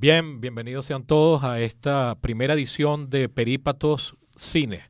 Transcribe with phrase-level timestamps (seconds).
[0.00, 4.88] Bien, bienvenidos sean todos a esta primera edición de Perípatos Cine.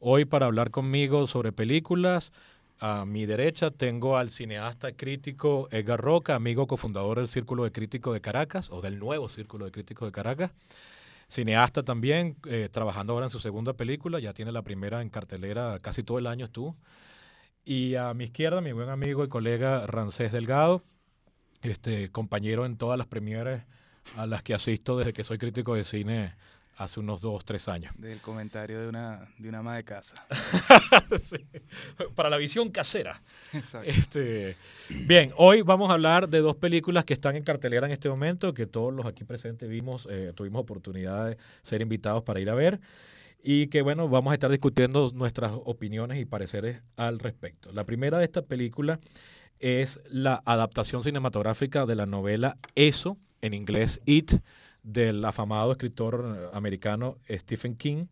[0.00, 2.32] Hoy para hablar conmigo sobre películas,
[2.80, 8.12] a mi derecha tengo al cineasta crítico Edgar Roca, amigo cofundador del Círculo de Críticos
[8.14, 10.50] de Caracas, o del nuevo Círculo de Críticos de Caracas.
[11.28, 15.78] Cineasta también, eh, trabajando ahora en su segunda película, ya tiene la primera en cartelera
[15.78, 16.76] casi todo el año estuvo.
[17.64, 20.82] Y a mi izquierda, mi buen amigo y colega Rancés Delgado,
[21.62, 23.62] este, compañero en todas las premieres
[24.16, 26.34] a las que asisto desde que soy crítico de cine
[26.76, 27.92] hace unos dos, tres años.
[27.98, 30.24] Del comentario de una, de una ama de casa.
[32.14, 33.20] Para la visión casera.
[33.84, 34.56] Este,
[34.88, 38.54] bien, hoy vamos a hablar de dos películas que están en cartelera en este momento,
[38.54, 42.54] que todos los aquí presentes vimos, eh, tuvimos oportunidad de ser invitados para ir a
[42.54, 42.80] ver
[43.42, 47.72] y que bueno, vamos a estar discutiendo nuestras opiniones y pareceres al respecto.
[47.72, 49.00] La primera de esta película
[49.58, 54.32] es la adaptación cinematográfica de la novela Eso, en inglés It,
[54.82, 58.06] del afamado escritor americano Stephen King.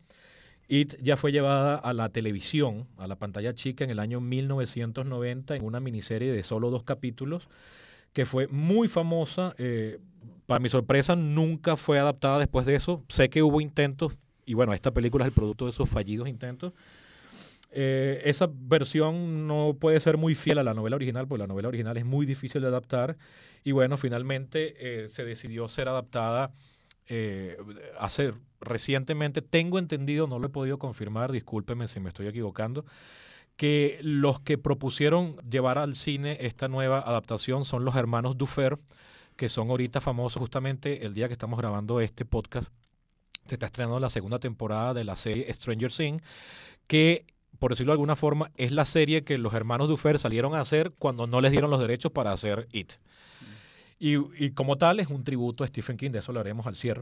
[0.67, 5.55] It ya fue llevada a la televisión, a la pantalla chica en el año 1990
[5.55, 7.47] en una miniserie de solo dos capítulos
[8.13, 9.53] que fue muy famosa.
[9.57, 9.99] Eh,
[10.45, 13.03] para mi sorpresa, nunca fue adaptada después de eso.
[13.09, 14.13] Sé que hubo intentos,
[14.45, 16.73] y bueno, esta película es el producto de esos fallidos intentos.
[17.71, 21.67] Eh, esa versión no puede ser muy fiel a la novela original, porque la novela
[21.67, 23.17] original es muy difícil de adaptar.
[23.63, 26.51] Y bueno, finalmente eh, se decidió ser adaptada
[27.09, 27.57] eh,
[27.97, 29.41] hacer recientemente.
[29.41, 32.83] Tengo entendido, no lo he podido confirmar, discúlpeme si me estoy equivocando,
[33.55, 38.75] que los que propusieron llevar al cine esta nueva adaptación son los hermanos Dufer,
[39.37, 42.71] que son ahorita famosos justamente el día que estamos grabando este podcast.
[43.45, 46.21] Se está estrenando la segunda temporada de la serie Stranger Things,
[46.87, 47.25] que
[47.59, 50.93] por decirlo de alguna forma, es la serie que los hermanos Duffer salieron a hacer
[50.97, 52.93] cuando no les dieron los derechos para hacer It.
[53.99, 57.01] Y, como tal, es un tributo a Stephen King, de eso lo haremos al cierre.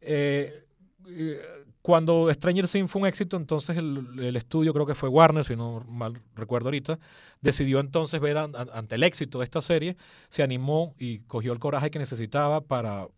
[0.00, 0.64] Eh,
[1.82, 5.84] cuando Stranger Things fue un éxito, entonces el, estudio, creo que fue Warner, si no
[5.86, 6.98] mal recuerdo ahorita,
[7.42, 9.96] decidió entonces ver ante el éxito de esta serie,
[10.30, 13.08] se animó y cogió el coraje que necesitaba para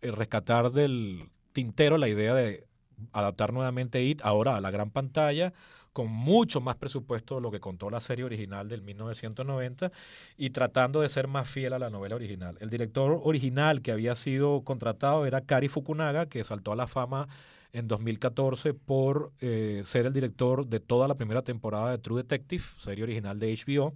[0.00, 2.66] eh, rescatar del tintero la idea de
[3.12, 5.52] adaptar nuevamente It ahora a la gran pantalla
[5.94, 9.92] con mucho más presupuesto de lo que contó la serie original del 1990
[10.36, 12.58] y tratando de ser más fiel a la novela original.
[12.60, 17.28] El director original que había sido contratado era Kari Fukunaga, que saltó a la fama
[17.72, 22.64] en 2014 por eh, ser el director de toda la primera temporada de True Detective,
[22.76, 23.94] serie original de HBO.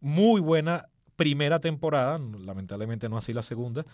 [0.00, 3.86] Muy buena primera temporada, lamentablemente no así la segunda,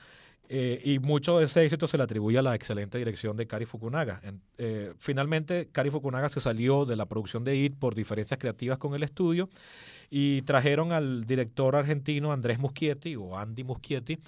[0.55, 3.65] eh, y mucho de ese éxito se le atribuye a la excelente dirección de Kari
[3.65, 4.21] Fukunaga.
[4.59, 8.95] Eh, finalmente, Kari Fukunaga se salió de la producción de IT por diferencias creativas con
[8.95, 9.49] el estudio
[10.11, 14.19] y trajeron al director argentino Andrés Muschietti o Andy Muschietti,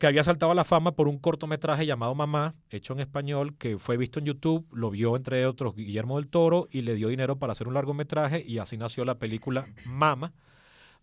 [0.00, 3.78] que había saltado a la fama por un cortometraje llamado Mamá, hecho en español, que
[3.78, 7.38] fue visto en YouTube, lo vio entre otros Guillermo del Toro y le dio dinero
[7.38, 10.32] para hacer un largometraje y así nació la película Mama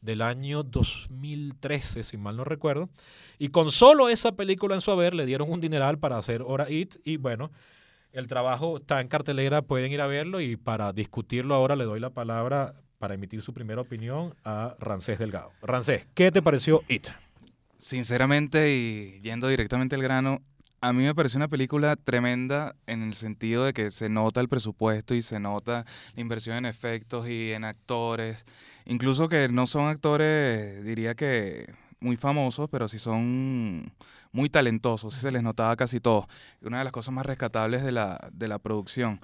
[0.01, 2.89] del año 2013, si mal no recuerdo.
[3.39, 6.69] Y con solo esa película en su haber le dieron un dineral para hacer Hora
[6.69, 6.95] It.
[7.03, 7.51] Y bueno,
[8.11, 10.41] el trabajo está en cartelera, pueden ir a verlo.
[10.41, 15.19] Y para discutirlo ahora le doy la palabra para emitir su primera opinión a Rancés
[15.19, 15.51] Delgado.
[15.61, 17.07] Rancés, ¿qué te pareció It?
[17.77, 20.41] Sinceramente y yendo directamente al grano,
[20.81, 24.49] a mí me pareció una película tremenda en el sentido de que se nota el
[24.49, 28.45] presupuesto y se nota la inversión en efectos y en actores
[28.89, 33.91] Incluso que no son actores, diría que muy famosos, pero sí son
[34.31, 36.27] muy talentosos, sí se les notaba casi todo.
[36.61, 39.19] Una de las cosas más rescatables de la, de la producción.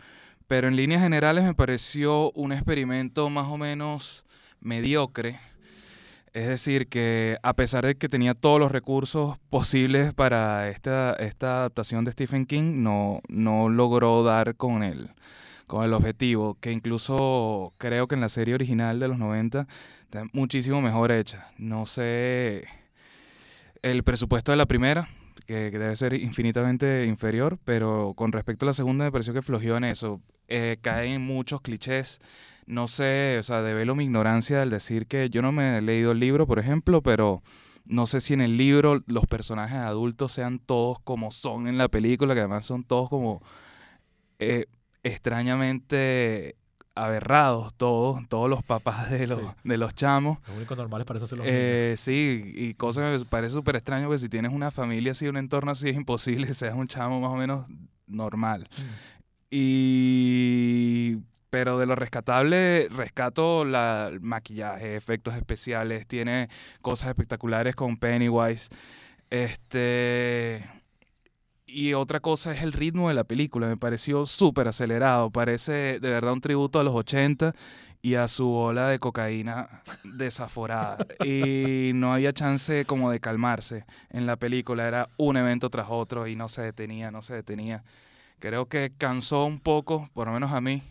[0.48, 4.26] Pero en líneas generales me pareció un experimento más o menos
[4.60, 5.40] mediocre.
[6.34, 11.60] Es decir, que a pesar de que tenía todos los recursos posibles para esta, esta
[11.60, 15.12] adaptación de Stephen King, no, no logró dar con él
[15.68, 19.68] con el objetivo, que incluso creo que en la serie original de los 90
[20.04, 21.48] está muchísimo mejor hecha.
[21.58, 22.66] No sé
[23.82, 25.08] el presupuesto de la primera,
[25.46, 29.78] que, debe ser infinitamente inferior, pero con respecto a la segunda me pareció que flojeó
[29.78, 30.22] en eso.
[30.48, 32.20] Eh, cae en muchos clichés.
[32.66, 36.12] No sé, o sea, develo mi ignorancia al decir que yo no me he leído
[36.12, 37.44] el libro, por ejemplo, pero
[37.86, 41.90] no sé si en el libro los personajes adultos sean todos como son en la
[41.90, 43.42] película, que además son todos como...
[44.40, 44.66] Eh,
[45.04, 46.56] extrañamente
[46.96, 50.38] aberrados todos, todos los papás de los, de los chamos.
[50.48, 54.20] Lo único normal ser los eh, Sí, y cosa que me parece súper extraño que
[54.20, 57.32] si tienes una familia así, un entorno así, es imposible que seas un chamo más
[57.32, 57.66] o menos
[58.08, 58.68] normal.
[58.78, 58.82] Mm.
[59.52, 61.18] Y...
[61.54, 66.50] Pero de lo rescatable, rescato la, el maquillaje, efectos especiales, tiene
[66.82, 68.72] cosas espectaculares con Pennywise.
[69.30, 70.66] Este
[71.68, 76.10] y otra cosa es el ritmo de la película, me pareció súper acelerado, parece de
[76.10, 77.54] verdad un tributo a los 80
[78.02, 81.06] y a su ola de cocaína desaforada.
[81.24, 86.26] y no había chance como de calmarse en la película, era un evento tras otro
[86.26, 87.84] y no se detenía, no se detenía.
[88.40, 90.82] Creo que cansó un poco, por lo menos a mí.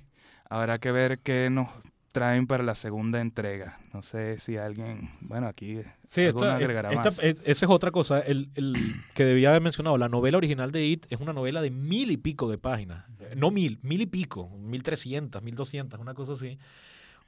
[0.52, 1.69] Habrá que ver qué nos
[2.12, 3.81] traen para la segunda entrega.
[3.94, 5.78] No sé si alguien, bueno, aquí
[6.10, 8.76] sí, esta, esa es otra cosa, el, el,
[9.14, 9.96] que debía haber mencionado.
[9.96, 13.06] La novela original de It es una novela de mil y pico de páginas.
[13.34, 16.58] No mil, mil y pico, mil trescientas, mil doscientas, una cosa así.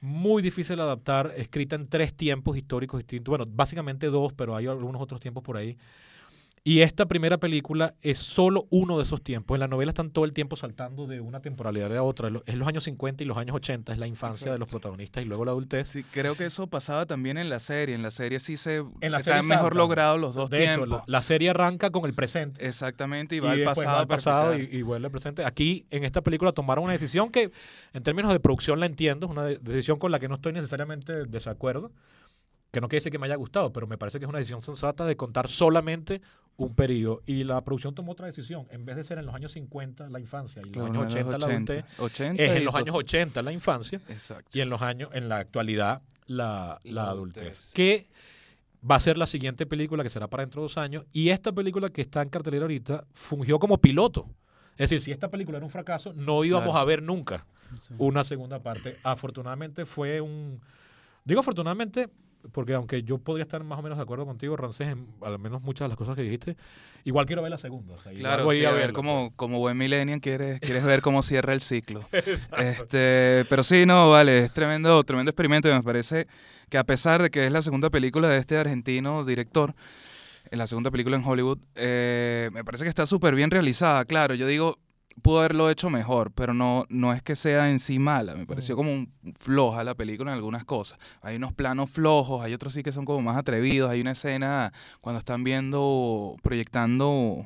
[0.01, 3.31] Muy difícil de adaptar, escrita en tres tiempos históricos distintos.
[3.31, 5.79] Bueno, básicamente dos, pero hay algunos otros tiempos por ahí.
[6.67, 9.53] Y esta primera película es solo uno de esos tiempos.
[9.53, 12.31] En la novela están todo el tiempo saltando de una temporalidad a otra.
[12.47, 15.27] Es los años 50 y los años 80, es la infancia de los protagonistas y
[15.27, 15.89] luego la adultez.
[15.89, 17.93] Sí, creo que eso pasaba también en la serie.
[17.93, 20.87] En la serie sí se en la están mejor logrados los dos tiempos.
[20.87, 22.67] Hecho, la, serie arranca con el presente.
[22.67, 23.99] Exactamente, y va al pasado.
[23.99, 25.45] al pasado y, vuelve al presente.
[25.45, 27.51] Aquí, en esta película, tomaron una decisión que,
[27.93, 29.27] en términos de producción, la entiendo.
[29.27, 31.91] Es una decisión con la que no estoy necesariamente de desacuerdo
[32.75, 34.61] que no quiere decir que me haya gustado, pero me parece que es una decisión
[34.61, 36.21] sensata de contar solamente
[36.57, 37.21] un periodo.
[37.25, 38.67] Y la producción tomó otra decisión.
[38.69, 41.37] En vez de ser en los años 50 la infancia y en los años 80,
[41.37, 41.85] la adultez,
[42.37, 44.01] es en los años 80 la infancia
[44.51, 47.71] y en los años, en la actualidad, la, la, adultez.
[47.73, 48.07] Que
[48.83, 51.05] va a ser la siguiente película que será para dentro de dos años.
[51.13, 54.27] Y esta película que está en cartelera ahorita fungió como piloto.
[54.73, 57.45] Es decir, si esta película era un fracaso, no íbamos a ver nunca
[57.97, 58.97] una segunda parte.
[59.01, 60.59] Afortunadamente fue un...
[61.23, 62.09] Digo afortunadamente
[62.51, 65.61] porque aunque yo podría estar más o menos de acuerdo contigo, Rancés, en al menos
[65.63, 66.55] muchas de las cosas que dijiste,
[67.03, 67.95] igual quiero ver la segunda.
[68.15, 72.07] claro, voy a ver como, como buen millennial quieres, quieres ver cómo cierra el ciclo.
[72.57, 76.27] este, pero sí, no, vale, es tremendo, tremendo experimento y me parece
[76.69, 79.73] que a pesar de que es la segunda película de este argentino director,
[80.51, 84.05] en la segunda película en Hollywood, eh, me parece que está súper bien realizada.
[84.05, 84.77] Claro, yo digo,
[85.21, 88.35] pudo haberlo hecho mejor, pero no, no es que sea en sí mala.
[88.35, 88.77] Me pareció mm.
[88.77, 90.99] como un, floja la película en algunas cosas.
[91.21, 93.89] Hay unos planos flojos, hay otros sí que son como más atrevidos.
[93.89, 97.45] Hay una escena cuando están viendo, proyectando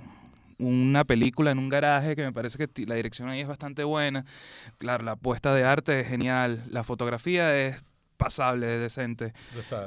[0.57, 4.25] una película en un garaje que me parece que la dirección ahí es bastante buena.
[4.77, 7.81] Claro, la puesta de arte es genial, la fotografía es
[8.18, 9.33] pasable, decente.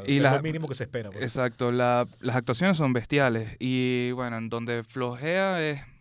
[0.06, 1.10] y es lo mínimo que se espera.
[1.20, 5.91] Exacto, las actuaciones son bestiales y bueno, en donde flojea es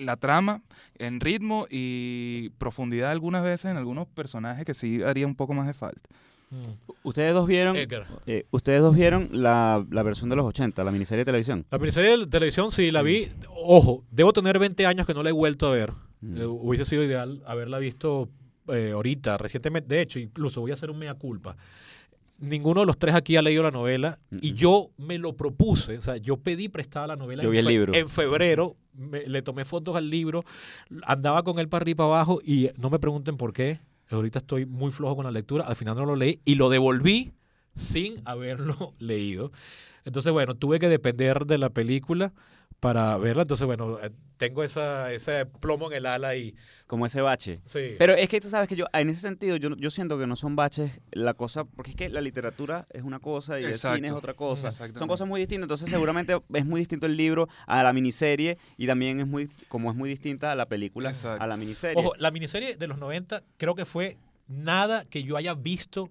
[0.00, 0.62] la trama
[0.98, 5.66] en ritmo y profundidad algunas veces en algunos personajes que sí haría un poco más
[5.66, 6.08] de falta.
[6.50, 6.92] Mm.
[7.04, 11.26] Ustedes dos vieron, eh, ustedes dos vieron la, versión de los 80, la miniserie de
[11.26, 11.64] televisión.
[11.70, 13.30] La miniserie de televisión sí, la vi.
[13.48, 15.92] Ojo, debo tener 20 años que no la he vuelto a ver.
[16.20, 16.40] Mm.
[16.40, 18.28] Eh, hubiese sido ideal haberla visto
[18.68, 19.94] eh, ahorita, recientemente.
[19.94, 21.56] De hecho, incluso voy a hacer un mea culpa
[22.40, 26.00] ninguno de los tres aquí ha leído la novela y yo me lo propuse, o
[26.00, 27.94] sea, yo pedí prestada la novela en, libro.
[27.94, 30.42] en, febrero, le tomé fotos al libro,
[31.04, 34.40] andaba con él para arriba y para abajo y no me pregunten por qué, ahorita
[34.40, 37.32] estoy muy flojo con la lectura, al final no lo leí y lo devolví
[37.74, 39.52] sin haberlo leído.
[40.04, 42.32] Entonces, bueno, tuve que depender de la película
[42.78, 43.42] para verla.
[43.42, 46.54] Entonces, bueno, eh, tengo esa, ese plomo en el ala y...
[46.86, 47.60] Como ese bache.
[47.66, 47.94] Sí.
[47.98, 50.34] Pero es que tú sabes que yo, en ese sentido, yo, yo siento que no
[50.34, 54.08] son baches la cosa, porque es que la literatura es una cosa y el cine
[54.08, 54.70] es otra cosa.
[54.70, 58.86] Son cosas muy distintas, entonces seguramente es muy distinto el libro a la miniserie y
[58.86, 62.02] también es muy, como es muy distinta a la película a la miniserie.
[62.02, 64.16] Ojo, la miniserie de los 90 creo que fue
[64.48, 66.10] nada que yo haya visto,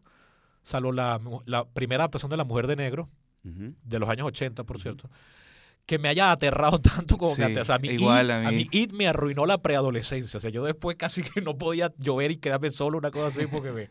[0.63, 3.10] salvo la, la primera adaptación de La Mujer de Negro,
[3.43, 5.10] de los años 80, por cierto
[5.89, 7.74] que me haya aterrado tanto como me aterró.
[7.74, 8.67] a mí, igual a, mí.
[8.72, 10.38] It me arruinó la preadolescencia.
[10.38, 13.48] O sea, yo después casi que no podía llover y quedarme solo, una cosa así,
[13.48, 13.89] porque me...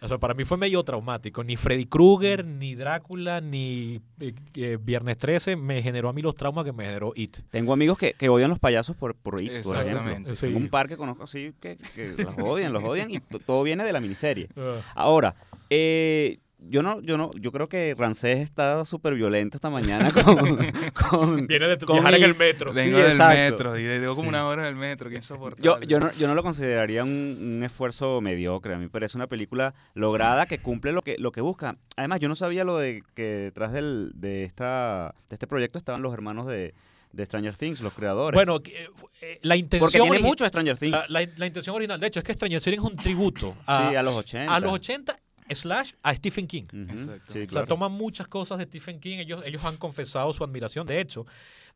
[0.00, 1.44] O sea, para mí fue medio traumático.
[1.44, 6.34] Ni Freddy Krueger, ni Drácula, ni eh, eh, Viernes 13 me generó a mí los
[6.34, 7.38] traumas que me generó It.
[7.50, 10.34] Tengo amigos que, que odian los payasos por, por It, por ejemplo.
[10.34, 13.84] Tengo un par que conozco así que, que los odian, los odian y todo viene
[13.84, 14.48] de la miniserie.
[14.58, 14.80] Ah.
[14.94, 15.36] Ahora,
[15.70, 20.10] eh, yo no, yo no, yo creo que Rancés está súper violento esta mañana
[21.10, 22.72] con, Viene de tu, viajar en el metro.
[22.72, 25.64] Vengo del metro, y digo como una hora en el metro, que insoportable.
[25.64, 29.28] Yo, yo, no, yo no lo consideraría un, esfuerzo mediocre, a mí me parece una
[29.28, 31.76] película lograda que cumple lo que, lo que busca.
[31.96, 36.02] Además, yo no sabía lo de que detrás del, de, esta, de este proyecto estaban
[36.02, 36.74] los hermanos de,
[37.16, 38.36] Stranger Things, los creadores.
[38.36, 38.88] Bueno, eh,
[39.22, 39.80] eh, la intención.
[39.80, 40.96] Porque tiene mucho Stranger Things.
[41.08, 43.96] La, la, intención original, de hecho, es que Stranger Things es un tributo a, sí,
[43.96, 44.54] a los 80.
[44.54, 45.18] A los 80
[45.50, 46.64] slash a Stephen King.
[46.72, 50.86] o sea, toman muchas cosas de Stephen King, ellos, ellos han confesado su admiración.
[50.86, 51.26] De hecho,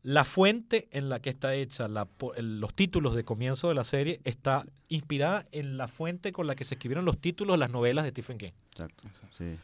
[0.03, 4.65] la fuente en la que está hecha los títulos de comienzo de la serie está
[4.89, 8.11] inspirada en la fuente con la que se escribieron los títulos de las novelas de
[8.11, 8.51] Stephen King.
[8.71, 9.55] Exacto, sí.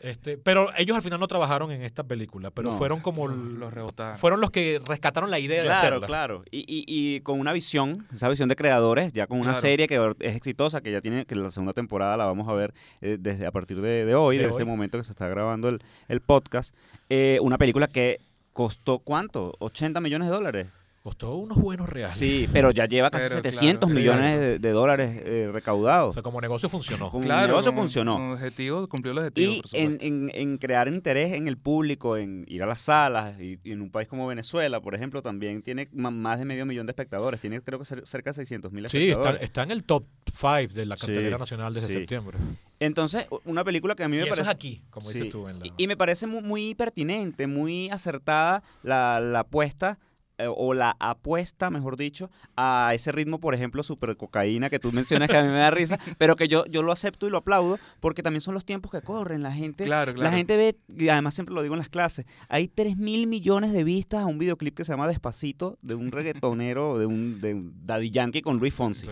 [0.00, 4.16] Este, pero ellos al final no trabajaron en esta película, pero fueron como los rebotaron.
[4.16, 6.06] Fueron los que rescataron la idea de hacerla.
[6.06, 6.44] Claro, claro.
[6.50, 10.14] Y, y, y, con una visión, esa visión de creadores, ya con una serie que
[10.20, 13.46] es exitosa, que ya tiene, que la segunda temporada la vamos a ver eh, desde
[13.46, 16.74] a partir de, hoy, de, este momento que se está grabando el, el podcast.
[17.08, 18.20] Eh, una película que
[18.58, 19.54] costó ¿cuánto?
[19.60, 20.66] 80 millones de dólares.
[21.08, 22.14] Costó unos buenos reales.
[22.14, 26.10] Sí, pero ya lleva casi 700 millones de, dólares eh, recaudados.
[26.10, 27.10] O sea, como negocio funcionó.
[27.10, 28.16] Como claro, negocio funcionó.
[28.16, 29.54] Como objetivo, cumplió el objetivo.
[29.54, 33.80] Y en, en, crear interés en el público, en ir a las salas, y, en
[33.80, 37.40] un país como Venezuela, por ejemplo, también tiene más de medio millón de espectadores.
[37.40, 39.40] Tiene creo que cerca de 600 mil espectadores.
[39.40, 42.36] Sí, está, en el top 5 de la cartelera nacional desde septiembre.
[42.80, 44.42] Entonces, una película que a mí me parece...
[44.42, 45.48] es aquí, como dices tú.
[45.48, 45.66] En la...
[45.74, 49.98] y, me parece muy, pertinente, muy acertada la, la apuesta
[50.46, 55.28] o la apuesta, mejor dicho, a ese ritmo, por ejemplo, super cocaína que tú mencionas
[55.28, 57.78] que a mí me da risa, pero que yo, yo lo acepto y lo aplaudo
[58.00, 59.42] porque también son los tiempos que corren.
[59.42, 62.96] La gente, la gente ve, y además siempre lo digo en las clases, hay 3
[62.96, 67.06] mil millones de vistas a un videoclip que se llama Despacito de un reggaetonero, de
[67.06, 69.08] un, de Daddy Yankee con Luis Fonsi.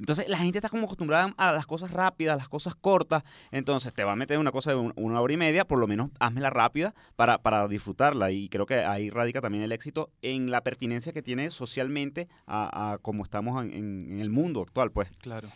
[0.00, 3.22] Entonces la gente está como acostumbrada a las cosas rápidas, a las cosas cortas.
[3.52, 6.10] Entonces te va a meter una cosa de una hora y media, por lo menos
[6.18, 8.30] hazmela rápida para, para disfrutarla.
[8.30, 12.92] Y creo que ahí radica también el éxito en la pertinencia que tiene socialmente a,
[12.92, 15.10] a como estamos en, el mundo actual, pues.
[15.18, 15.50] Claro,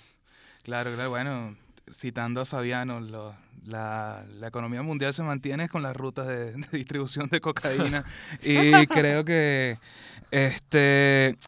[0.63, 1.09] claro, claro.
[1.09, 1.57] Bueno,
[1.91, 7.29] citando a Saviano, la, la, economía mundial se mantiene con las rutas de, de distribución
[7.29, 8.05] de cocaína.
[8.43, 9.79] y creo que
[10.31, 11.39] este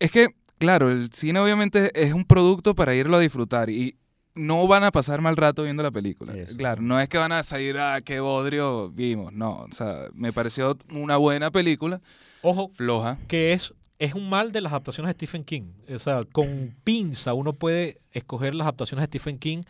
[0.00, 3.96] es que claro, el cine obviamente es un producto para irlo a disfrutar y
[4.36, 6.32] no van a pasar mal rato viendo la película.
[6.56, 10.32] Claro, no es que van a salir a qué bodrio vimos, no, o sea, me
[10.32, 12.00] pareció una buena película.
[12.42, 13.18] Ojo, floja.
[13.26, 15.72] Que es es un mal de las adaptaciones de Stephen King.
[15.92, 19.62] O sea, con pinza uno puede escoger las adaptaciones de Stephen King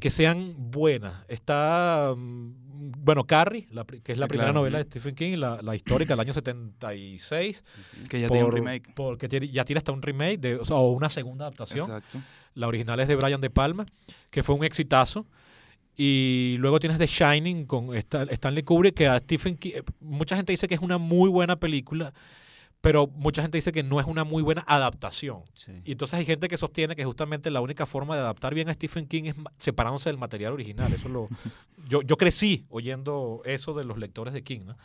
[0.00, 1.12] que sean buenas.
[1.28, 2.52] Está, mm,
[2.98, 3.68] bueno, Carrie,
[4.02, 7.64] que es la primera novela de Stephen King, la, la, histórica del año 76.
[8.08, 8.92] Que ya tiene un remake.
[8.94, 11.88] Porque ya tiene hasta un remake de, o, una segunda adaptación.
[11.88, 12.18] Exacto.
[12.54, 13.86] La original es de Brian De Palma,
[14.30, 15.26] que fue un exitazo.
[15.96, 20.52] Y luego tienes The Shining con Stanley Kubrick, que a Stephen King, eh, mucha gente
[20.52, 22.14] dice que es una muy buena película
[22.80, 25.42] pero mucha gente dice que no es una muy buena adaptación.
[25.84, 28.74] Y entonces hay gente que sostiene que justamente la única forma de adaptar bien a
[28.74, 30.92] Stephen King es separándose del material original.
[30.92, 31.28] Eso lo,
[31.88, 34.60] yo, yo crecí oyendo eso de los lectores de King.
[34.64, 34.76] ¿no?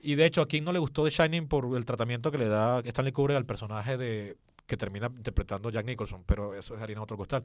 [0.00, 2.48] Y de hecho a King no le gustó The Shining por el tratamiento que le
[2.48, 7.02] da Stanley Kubrick al personaje de que termina interpretando Jack Nicholson, pero eso es harina
[7.02, 7.42] otro costal.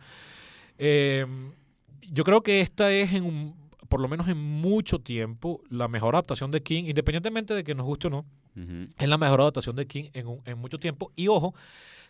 [0.78, 1.26] Eh,
[2.02, 3.56] yo creo que esta es en un,
[3.90, 7.86] por lo menos en mucho tiempo, la mejor adaptación de King, independientemente de que nos
[7.86, 11.12] guste o no, es la mejor adaptación de King en, en mucho tiempo.
[11.16, 11.56] Y ojo,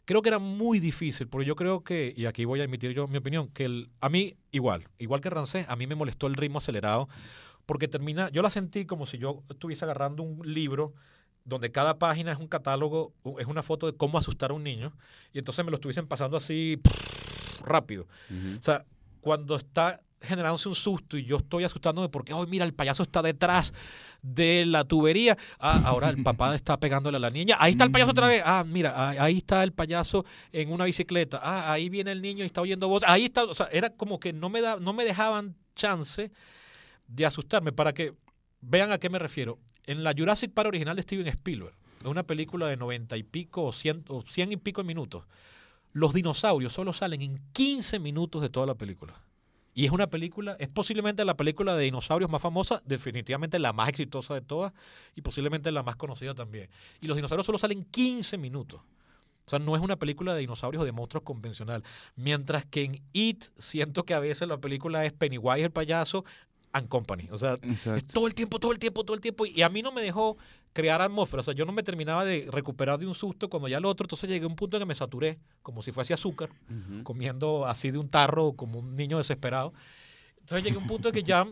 [0.05, 3.07] creo que era muy difícil, porque yo creo que, y aquí voy a emitir yo
[3.07, 6.35] mi opinión, que el, a mí igual, igual que Rancé, a mí me molestó el
[6.35, 7.07] ritmo acelerado,
[7.65, 10.93] porque termina, yo la sentí como si yo estuviese agarrando un libro
[11.45, 14.93] donde cada página es un catálogo, es una foto de cómo asustar a un niño,
[15.33, 16.79] y entonces me lo estuviesen pasando así
[17.63, 18.07] rápido.
[18.59, 18.85] O sea,
[19.21, 23.21] cuando está generándose un susto y yo estoy asustándome porque, oh, mira, el payaso está
[23.21, 23.73] detrás
[24.21, 25.37] de la tubería.
[25.59, 27.57] Ah, ahora el papá está pegándole a la niña.
[27.59, 28.41] Ahí está el payaso otra vez.
[28.45, 31.39] Ah, mira, ahí está el payaso en una bicicleta.
[31.41, 33.03] Ah, ahí viene el niño y está oyendo voz.
[33.05, 36.31] Ahí está, o sea, era como que no me, da, no me dejaban chance
[37.07, 38.13] de asustarme para que
[38.61, 39.59] vean a qué me refiero.
[39.85, 41.73] En la Jurassic Park original de Steven Spielberg,
[42.05, 45.25] una película de noventa y pico o cien, o cien y pico minutos,
[45.93, 49.21] los dinosaurios solo salen en 15 minutos de toda la película.
[49.73, 53.89] Y es una película, es posiblemente la película de dinosaurios más famosa, definitivamente la más
[53.89, 54.73] exitosa de todas
[55.15, 56.69] y posiblemente la más conocida también.
[56.99, 58.81] Y los dinosaurios solo salen 15 minutos.
[59.45, 61.83] O sea, no es una película de dinosaurios o de monstruos convencional.
[62.15, 66.25] Mientras que en It siento que a veces la película es Pennywise el payaso
[66.73, 67.27] and Company.
[67.31, 69.45] O sea, es todo el tiempo, todo el tiempo, todo el tiempo.
[69.45, 70.37] Y a mí no me dejó
[70.73, 71.41] crear atmósfera.
[71.41, 74.05] O sea, yo no me terminaba de recuperar de un susto cuando ya el otro.
[74.05, 76.49] Entonces llegué a un punto en que me saturé, como si fuese azúcar,
[77.03, 79.73] comiendo así de un tarro, como un niño desesperado.
[80.39, 81.45] Entonces llegué a un punto en que ya.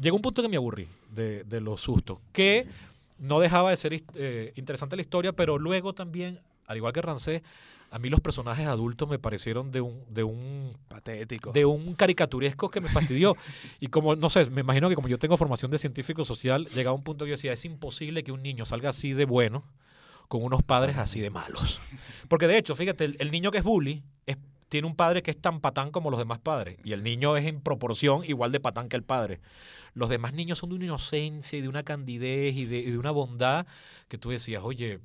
[0.00, 2.18] llegó un punto en que me aburrí de, de los sustos.
[2.32, 2.66] Que
[3.22, 7.42] no dejaba de ser eh, interesante la historia, pero luego también, al igual que Rancé,
[7.92, 12.70] a mí los personajes adultos me parecieron de un, de un patético, de un caricaturesco
[12.70, 13.36] que me fastidió.
[13.80, 16.96] y como, no sé, me imagino que como yo tengo formación de científico social, llegaba
[16.96, 19.62] un punto que yo decía, es imposible que un niño salga así de bueno
[20.28, 21.80] con unos padres así de malos.
[22.28, 24.02] Porque de hecho, fíjate, el, niño que es bully
[24.70, 26.78] tiene un padre que es tan patán como los demás padres.
[26.82, 29.42] Y el niño es en proporción igual de patán que el padre.
[29.92, 32.96] Los demás niños son de una inocencia y de una candidez y de, y de
[32.96, 33.66] una bondad
[34.08, 35.00] que tú decías, oye,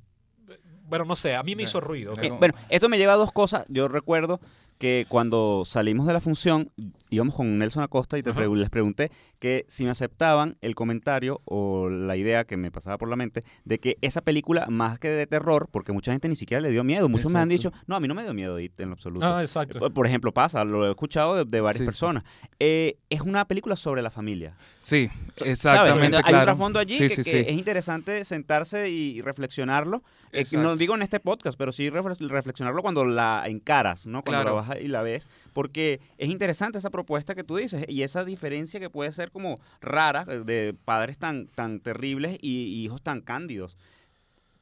[0.88, 2.14] bueno, no sé, a mí me hizo ruido.
[2.38, 3.64] bueno, esto me lleva a dos cosas.
[3.68, 4.40] Yo recuerdo
[4.78, 6.70] que cuando salimos de la función,
[7.10, 11.88] íbamos con Nelson Acosta y te les pregunté que si me aceptaban el comentario o
[11.88, 15.26] la idea que me pasaba por la mente de que esa película, más que de
[15.26, 18.00] terror, porque mucha gente ni siquiera le dio miedo, muchos me han dicho, no, a
[18.00, 19.26] mí no me dio miedo en lo absoluto.
[19.26, 19.90] Ah, exacto.
[19.90, 22.24] Por ejemplo, pasa, lo he escuchado de, varias personas.
[22.58, 24.54] Eh, es una película sobre la familia.
[24.80, 25.08] Sí,
[25.44, 26.18] exactamente.
[26.24, 30.02] Hay un trasfondo allí que, es interesante sentarse y reflexionararlo.
[30.32, 34.22] Eh, no digo en este podcast, pero sí reflexionarlo cuando la encaras, ¿no?
[34.22, 38.02] Cuando la vas y la ves, porque es interesante esa propuesta que tú dices y
[38.02, 43.02] esa diferencia que puede ser como rara eh, de padres tan, tan terribles y, hijos
[43.02, 43.76] tan cándidos.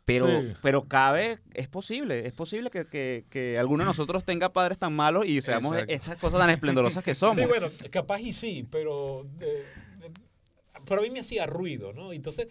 [0.05, 0.29] Pero,
[0.63, 5.27] pero cabe, es posible, es posible que, que, alguno de nosotros tenga padres tan malos
[5.27, 7.37] y seamos estas cosas tan esplendorosas que somos.
[7.37, 9.65] Sí, bueno, capaz y sí, pero, eh,
[10.87, 12.13] pero a mí me hacía ruido, ¿no?
[12.13, 12.47] Entonces,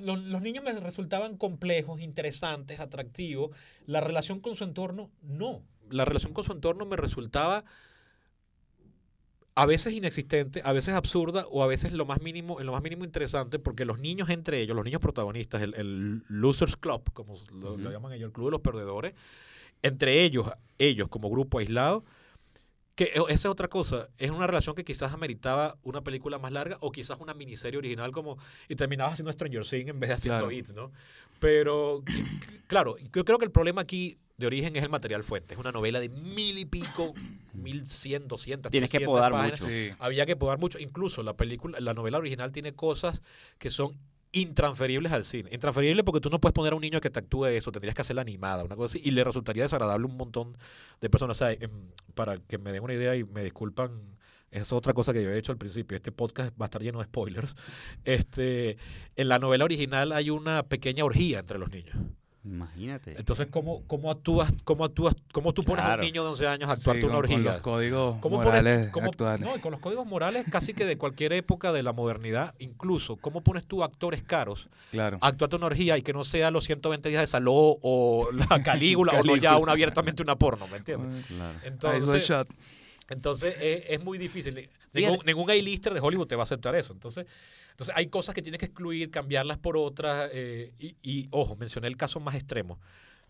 [0.00, 3.56] los, los, niños me resultaban complejos, interesantes, atractivos.
[3.86, 5.62] La relación con su entorno, no.
[5.90, 7.64] La relación con su entorno me resultaba
[9.56, 12.82] a veces inexistente, a veces absurda o a veces lo más mínimo, en lo más
[12.82, 17.76] mínimo interesante, porque los niños entre ellos, los niños protagonistas, el, Losers Club, como lo,
[17.90, 19.14] llaman ellos, el club de los perdedores,
[19.82, 22.04] entre ellos, ellos como grupo aislado,
[22.96, 26.50] que e, esa es otra cosa, es una relación que quizás ameritaba una película más
[26.50, 30.14] larga o quizás una miniserie original como y terminaba haciendo Stranger Things en vez de
[30.14, 30.90] haciendo It, ¿no?
[31.38, 32.02] Pero
[32.66, 35.54] claro, yo creo que el problema aquí de origen es el material fuente.
[35.54, 37.14] Es una novela de mil y pico,
[37.52, 39.66] mil cien, doscientas, Tienes que podar mucho.
[39.98, 40.78] Había que podar mucho.
[40.78, 43.22] Incluso la película, la novela original tiene cosas
[43.58, 43.98] que son
[44.32, 45.50] intransferibles al cine.
[45.52, 48.02] Intransferible porque tú no puedes poner a un niño que te actúe eso, tendrías que
[48.02, 50.58] hacerla animada, una cosa así, y le resultaría desagradable a un montón
[51.00, 51.36] de personas.
[51.36, 51.70] O sea, em,
[52.14, 54.16] para que me den una idea y me disculpan,
[54.50, 55.96] es otra cosa que yo he hecho al principio.
[55.96, 57.54] Este podcast va a estar lleno de spoilers.
[58.04, 58.76] Este,
[59.16, 61.96] en la novela original hay una pequeña orgía entre los niños.
[62.44, 63.14] Imagínate.
[63.16, 66.68] Entonces, ¿cómo, cómo actúas, cómo actúas, cómo tú pones a un niño de 11 años
[66.68, 67.36] a actuar una orgía?
[67.36, 69.40] Con los códigos morales actuales.
[69.40, 73.40] No, con los códigos morales casi que de cualquier época de la modernidad, incluso, ¿cómo
[73.40, 75.18] pones tú actores caros claro.
[75.22, 78.62] a actuar una orgía y que no sea los 120 días de Saló o la
[78.62, 81.24] Calígula, o no ya una, abiertamente una porno, ¿me entiendes?
[81.26, 81.58] Claro.
[81.64, 82.30] Entonces,
[83.08, 84.68] entonces es, muy difícil.
[84.92, 86.92] Ningún, ningún A-lister de Hollywood te va a aceptar eso.
[86.92, 87.26] Entonces,
[87.74, 90.30] entonces hay cosas que tienes que excluir, cambiarlas por otras.
[90.32, 92.78] Eh, y, y, ojo, mencioné el caso más extremo.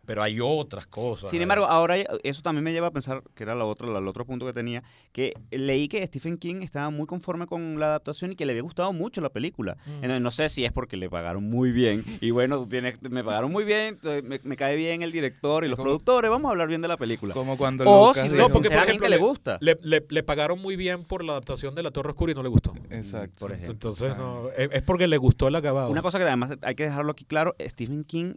[0.07, 1.31] Pero hay otras cosas.
[1.31, 4.25] Sin embargo, ahora eso también me lleva a pensar, que era la otra, el otro
[4.25, 8.37] punto que tenía, que leí que Stephen King estaba muy conforme con la adaptación y
[8.37, 9.77] que le había gustado mucho la película.
[10.03, 10.23] Mm.
[10.23, 12.05] no sé si es porque le pagaron muy bien.
[12.21, 16.31] Y bueno, tienes, me pagaron muy bien, me, cae bien el director y los productores,
[16.31, 17.35] vamos a hablar bien de la película.
[17.35, 19.59] Como cuando o si no, porque por ejemplo, le gusta.
[19.61, 22.49] Le, le, pagaron muy bien por la adaptación de La Torre Oscura y no le
[22.49, 22.75] gustó.
[22.91, 23.41] Exacto.
[23.41, 23.73] Por ejemplo.
[23.73, 25.91] Entonces, no, es, porque le gustó el acabado.
[25.91, 28.35] Una cosa que además hay que dejarlo aquí claro, Stephen King,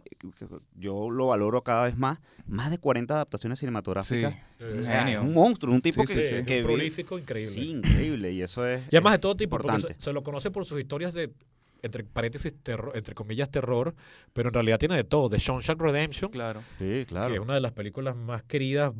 [0.74, 4.34] yo lo valoro cada vez más, más de 40 adaptaciones cinematográficas.
[4.58, 5.16] Sí.
[5.20, 7.52] un monstruo, un tipo que, que, prolífico increíble.
[7.52, 8.32] Sí, increíble.
[8.32, 8.82] Y eso es.
[8.90, 11.32] Y además de todo tipo, porque se, lo conoce por sus historias de
[11.80, 13.94] entre paréntesis, terror, entre comillas, terror,
[14.32, 15.28] pero en realidad tiene de todo.
[15.28, 16.62] De Shawshank Redemption, claro.
[16.78, 17.28] Sí, claro.
[17.28, 18.92] que es una de las películas más queridas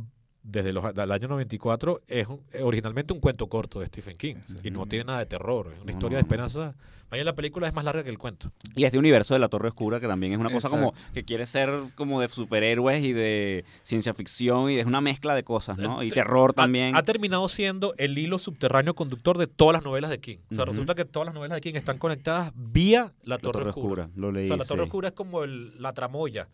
[0.43, 2.27] desde los, el año 94, es
[2.63, 5.93] originalmente un cuento corto de Stephen King y no tiene nada de terror, es una
[5.93, 6.75] historia de esperanza.
[7.11, 8.53] Vaya, la película es más larga que el cuento.
[8.75, 11.47] Y este universo de la Torre Oscura, que también es una cosa como que quiere
[11.47, 16.03] ser como de superhéroes y de ciencia ficción y es una mezcla de cosas, ¿no?
[16.03, 16.97] Y terror también.
[16.97, 20.39] Ha, terminado siendo el hilo subterráneo conductor de todas las novelas de King.
[20.51, 24.11] O sea, resulta que todas las novelas de King están conectadas vía la Torre, Oscura.
[24.15, 26.49] Lo leí, o sea, la Torre Oscura es como el, la tramoya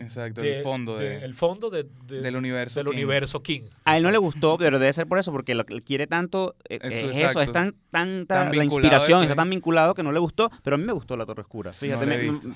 [0.00, 2.96] Exacto, el fondo de, el fondo de, del universo del King.
[2.96, 3.62] universo King.
[3.84, 6.80] A él no le gustó, pero debe ser por eso, porque lo quiere tanto, eh,
[6.82, 10.50] eso, es, eso, es tan, tanta la inspiración, está tan vinculado que no le gustó,
[10.62, 11.72] pero a mí me gustó La Torre Oscura.
[11.72, 12.04] Fíjate,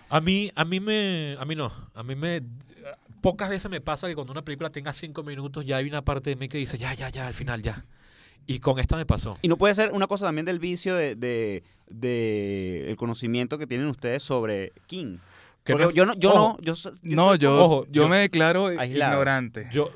[0.09, 2.43] a mí a mí me a mí no, a mí me
[3.21, 6.31] pocas veces me pasa que cuando una película tenga cinco minutos ya hay una parte
[6.31, 7.85] de mí que dice ya ya ya al final ya.
[8.49, 9.37] Y con esta me pasó.
[9.43, 13.67] Y no puede ser una cosa también del vicio de, de, de el conocimiento que
[13.67, 15.19] tienen ustedes sobre King
[15.67, 16.15] yo no, yo no,
[16.61, 19.69] yo, no, yo, yo, me declaro ignorante.
[19.73, 19.91] Yo,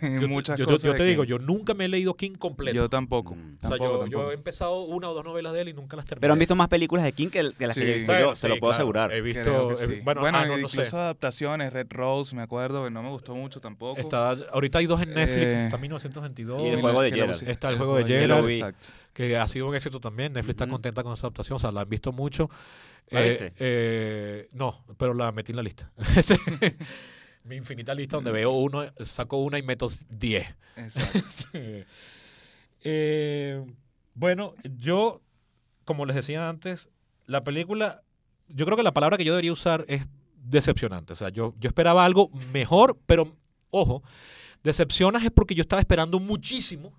[0.28, 2.76] muchas cosas yo te digo, yo nunca me he leído King completo.
[2.76, 3.34] Yo tampoco.
[3.34, 3.58] Mm.
[3.62, 6.20] o sea, yo, he empezado una o dos novelas de él y nunca las terminé.
[6.20, 8.56] Pero han visto más películas de King que, las que he visto yo, se lo
[8.58, 9.12] puedo asegurar.
[9.12, 9.72] He visto,
[10.04, 14.00] bueno, bueno ah, incluso adaptaciones, Red Rose, me acuerdo, que no me gustó mucho tampoco.
[14.00, 16.62] Está, ahorita hay dos en Netflix, eh, está 1922.
[16.62, 17.42] Y el juego de Geralt.
[17.42, 18.76] Está el juego de Geralt,
[19.12, 20.32] que ha sido un éxito también.
[20.32, 22.48] Netflix está contenta con esa adaptación, o sea, la han visto mucho.
[23.08, 25.90] Eh, eh, no, pero la metí en la lista.
[27.44, 30.46] Mi infinita lista donde veo uno, saco una y meto 10.
[32.84, 33.64] eh,
[34.14, 35.22] bueno, yo,
[35.84, 36.90] como les decía antes,
[37.26, 38.02] la película,
[38.48, 41.14] yo creo que la palabra que yo debería usar es decepcionante.
[41.14, 43.36] O sea, yo, yo esperaba algo mejor, pero
[43.70, 44.02] ojo,
[44.62, 46.92] decepcionas es porque yo estaba esperando muchísimo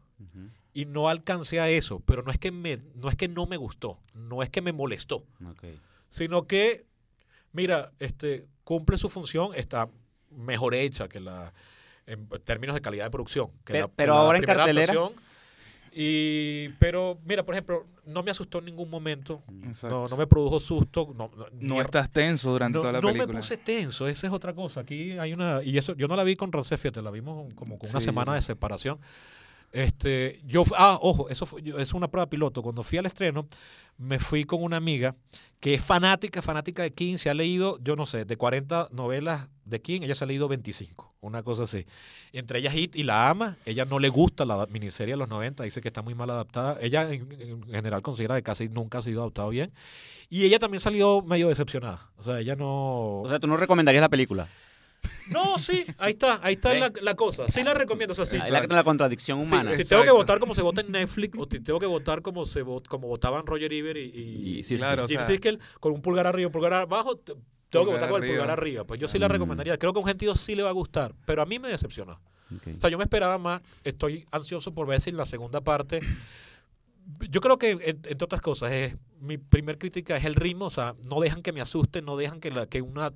[0.73, 3.57] y no alcancé a eso, pero no es que me, no es que no me
[3.57, 5.25] gustó, no es que me molestó,
[6.11, 6.85] sino que,
[7.53, 9.89] mira, este, cumple su función, está
[10.29, 11.53] mejor hecha que la,
[12.05, 13.49] en términos de calidad de producción.
[13.65, 14.93] Que pero, ahora en cartelera.
[15.93, 19.43] Y, pero, mira, por ejemplo, no me asustó en ningún momento.
[19.83, 21.13] No, no, me produjo susto.
[21.17, 23.25] No, no, estás tenso durante toda la película.
[23.25, 24.81] No me puse tenso, esa es otra cosa.
[24.81, 25.61] Aquí hay una.
[25.63, 28.35] Y eso yo no la vi con Rancé, fíjate, la vimos como con una semana
[28.35, 28.99] de separación.
[29.71, 32.61] Este, yo, ah, ojo, eso fue, es una prueba piloto.
[32.61, 33.47] Cuando fui al estreno,
[33.97, 35.15] me fui con una amiga
[35.59, 39.47] que es fanática, fanática de King, se ha leído, yo no sé, de 40 novelas
[39.63, 41.85] de King, ella se ha leído 25, una cosa así.
[42.33, 45.63] Entre ellas Hit y la ama, ella no le gusta la miniserie de los 90,
[45.63, 46.77] dice que está muy mal adaptada.
[46.81, 49.71] Ella en, general considera que casi nunca ha sido adaptado bien.
[50.29, 52.09] Y ella también salió medio decepcionada.
[52.17, 53.21] O sea, ella no...
[53.21, 54.47] O sea, ¿tú no recomendarías la película?
[55.29, 57.45] No, sí, ahí está, ahí está la, cosa.
[57.49, 58.37] Sí la recomiendo, o sea, sí.
[58.51, 59.75] La, la contradicción humana.
[59.75, 62.45] si tengo que votar como se vota en Netflix, o si tengo que votar como
[62.45, 65.05] se como votaban Roger Ebert y, y, sí, claro,
[65.79, 68.83] con un pulgar arriba, un pulgar abajo, tengo que votar con el pulgar arriba.
[68.83, 69.31] Pues yo sí la mm.
[69.31, 69.77] recomendaría.
[69.77, 72.19] Creo que a un gentío sí le va a gustar, pero a mí me decepcionó.
[72.51, 76.01] O sea, yo me esperaba más, estoy ansioso por ver si en la segunda parte
[77.29, 80.95] yo creo que, entre otras cosas, es, mi primer crítica es el ritmo, o sea,
[81.03, 83.13] no dejan que me asuste, no dejan que, la, que una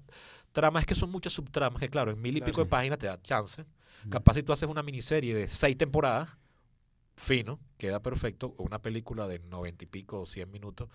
[0.55, 3.05] trama, es que son muchas subtramas, que claro, en mil y pico de páginas te
[3.05, 3.63] da chance.
[4.09, 6.29] Capaz si tú haces una miniserie de seis temporadas,
[7.15, 10.89] fino, queda perfecto, o una película de noventa y pico o cien minutos,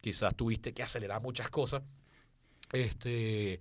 [0.00, 1.82] quizás tuviste que acelerar muchas cosas.
[2.72, 3.60] Este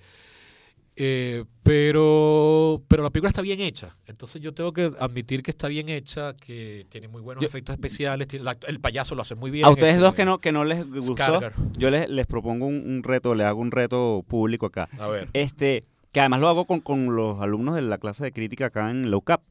[0.95, 3.97] eh, pero, pero la película está bien hecha.
[4.05, 8.27] Entonces yo tengo que admitir que está bien hecha, que tiene muy buenos efectos especiales.
[8.67, 9.65] el payaso lo hace muy bien.
[9.65, 11.41] A ustedes dos que no, que no les gustó,
[11.77, 14.87] yo les, les propongo un, reto, les hago un reto público acá.
[14.99, 15.29] A ver.
[15.33, 18.89] Este, que además lo hago con, con los alumnos de la clase de crítica acá
[18.89, 19.41] en Low Cap.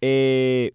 [0.00, 0.72] Eh,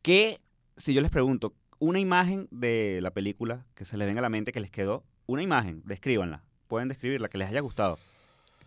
[0.00, 0.38] que
[0.76, 4.28] si yo les pregunto, una imagen de la película que se les venga a la
[4.28, 6.42] mente que les quedó, una imagen, descríbanla.
[6.68, 7.98] Pueden describirla, que les haya gustado.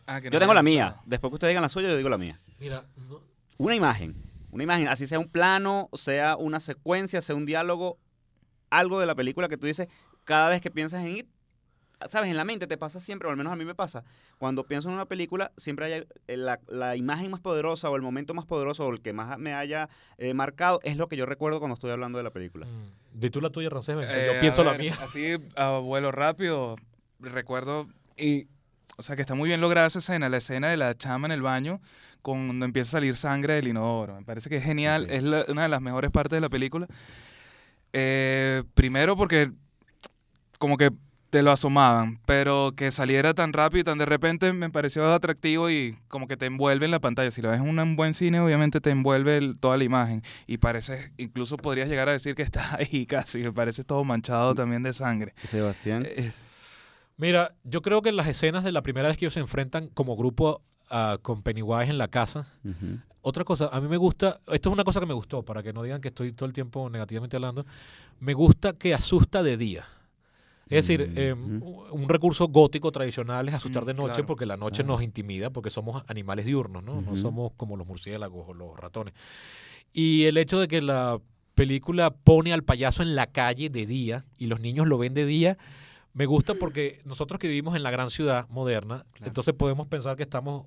[0.08, 0.96] Ah, yo tengo la mía.
[1.06, 2.40] Después que ustedes digan la suya, yo digo la mía.
[2.60, 2.86] Mira,
[3.58, 4.16] una imagen.
[4.52, 8.00] Una imagen, así sea un plano, sea una secuencia, sea un diálogo,
[8.70, 9.88] algo de la película que tú dices,
[10.24, 11.28] cada vez que piensas en ir,
[12.10, 14.04] sabes, en la mente te pasa siempre, o al menos a mí me pasa,
[14.38, 18.34] cuando pienso en una película, siempre hay eh, la, imagen más poderosa o el momento
[18.34, 21.60] más poderoso o el que más me haya eh, marcado, es lo que yo recuerdo
[21.60, 22.66] cuando estoy hablando de la película.
[22.66, 23.20] Mm.
[23.20, 23.96] ¿De tú la tuya, Rancés?
[23.96, 24.98] yo eh, pienso la mía.
[25.02, 26.78] Así, a vuelo rápido,
[27.20, 28.48] recuerdo, y
[28.98, 31.32] o sea, que está muy bien lograda esa escena, la escena de la chama en
[31.32, 31.80] el baño,
[32.24, 34.16] cuando empieza a salir sangre del inodoro.
[34.16, 36.88] Me parece que es genial, es una de las mejores partes de la película.
[37.94, 39.52] Eh, primero porque
[40.58, 40.92] como que
[41.30, 45.70] te lo asomaban, pero que saliera tan rápido y tan de repente me pareció atractivo
[45.70, 47.30] y como que te envuelve en la pantalla.
[47.30, 51.12] Si lo ves en un buen cine, obviamente te envuelve toda la imagen y parece,
[51.18, 54.94] incluso podrías llegar a decir que está ahí casi, me parece todo manchado también de
[54.94, 55.34] sangre.
[55.44, 56.04] Sebastián.
[56.08, 56.32] Eh,
[57.18, 59.90] Mira, yo creo que en las escenas de la primera vez que ellos se enfrentan
[59.90, 62.48] como grupo uh, con Pennywise en la casa,
[63.22, 65.74] otra cosa, a mí me gusta, esto es una cosa que me gustó, para que
[65.74, 67.66] no digan que estoy todo el tiempo negativamente hablando,
[68.20, 69.86] me gusta que asusta de día.
[70.70, 74.84] Es decir, em, un recurso gótico tradicional es asustar mm, de noche porque la noche
[74.84, 77.02] nos intimida, porque somos animales diurnos, ¿no?
[77.02, 79.14] No somos como los murciélagos o los ratones.
[79.94, 81.20] Y el hecho de que la
[81.56, 85.26] película pone al payaso en la calle de día y los niños lo ven de
[85.26, 85.58] día,
[86.18, 90.24] me gusta porque nosotros que vivimos en la gran ciudad moderna, entonces podemos pensar que
[90.24, 90.66] estamos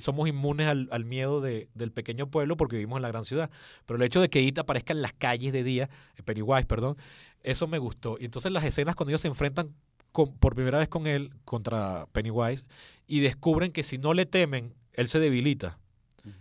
[0.00, 3.50] somos inmunes al, miedo de, del pequeño pueblo porque vivimos en la gran ciudad.
[3.86, 6.98] Pero el hecho de que It aparezca en las calles de día, en Pennywise, perdón,
[7.42, 8.18] eso me gustó.
[8.20, 9.74] Y entonces las escenas cuando ellos se enfrentan
[10.12, 12.62] por primera vez con él contra Pennywise
[13.06, 15.78] y descubren que si no le temen, él se debilita.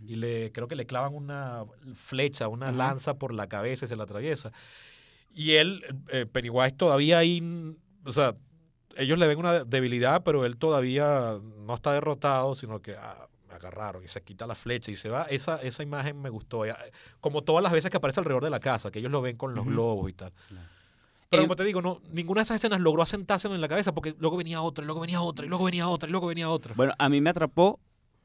[0.06, 1.64] Y le creo que le clavan una
[1.96, 4.52] flecha, una lanza por la cabeza y se la atraviesa.
[5.34, 7.42] Y él, eh, Pennywise, todavía ahí,
[8.04, 8.36] o sea,
[8.96, 13.56] ellos le ven una debilidad, pero él todavía no está derrotado, sino que ah, me
[13.56, 15.24] agarraron y se quita la flecha y se va.
[15.24, 16.64] Esa, esa imagen me gustó.
[17.20, 19.56] Como todas las veces que aparece alrededor de la casa, que ellos lo ven con
[19.56, 20.34] los globos y tal.
[21.30, 24.16] Pero como te digo, no, ninguna de esas escenas logró asentarse en la cabeza porque
[24.18, 26.74] luego venía otra, y luego venía otra, y luego venía otra, y luego venía otra.
[26.76, 27.80] Bueno, a mí me atrapó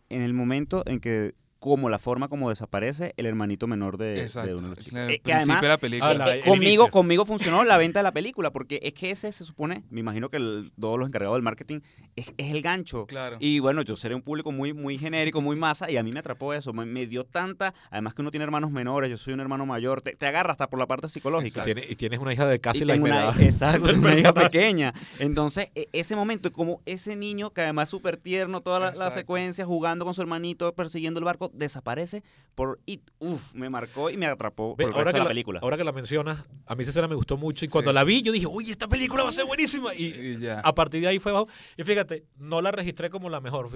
[0.09, 4.69] en el momento en que como la forma como desaparece el hermanito menor de, uno
[4.69, 5.01] de los chicos.
[5.09, 6.23] Eh, que además, de la película.
[6.23, 9.47] Ah, eh, conmigo, conmigo funcionó la venta de la película, porque es que ese se
[9.47, 10.37] supone, me imagino que
[10.79, 11.81] todos los encargados del marketing,
[12.17, 13.07] es, el gancho.
[13.07, 13.39] Claro.
[13.41, 16.19] Y bueno, yo seré un público muy, muy genérico, muy masa, y a mí me
[16.19, 16.75] atrapó eso.
[16.75, 20.27] Me, dio tanta, además que uno tiene hermanos menores, yo soy un hermano mayor, te,
[20.27, 21.65] agarra hasta por la parte psicológica.
[21.67, 23.41] y tienes una hija de casi la edad.
[23.41, 24.93] Exacto, una hija pequeña.
[25.19, 29.11] Entonces, e, ese momento, como ese niño, que además es súper tierno, toda la, la
[29.11, 32.23] secuencia, jugando con su hermanito, persiguiendo el barco, desaparece
[32.55, 33.03] por It.
[33.19, 35.61] Uf, me marcó y me atrapó por ahora que la, película.
[35.63, 38.23] Ahora que la mencionas, a mí esa escena me gustó mucho y cuando la vi
[38.23, 39.95] yo dije, uy, esta película va a ser buenísima.
[39.95, 41.49] Y, a partir de ahí fue abajo.
[41.77, 43.69] Y fíjate, no la registré como la mejor.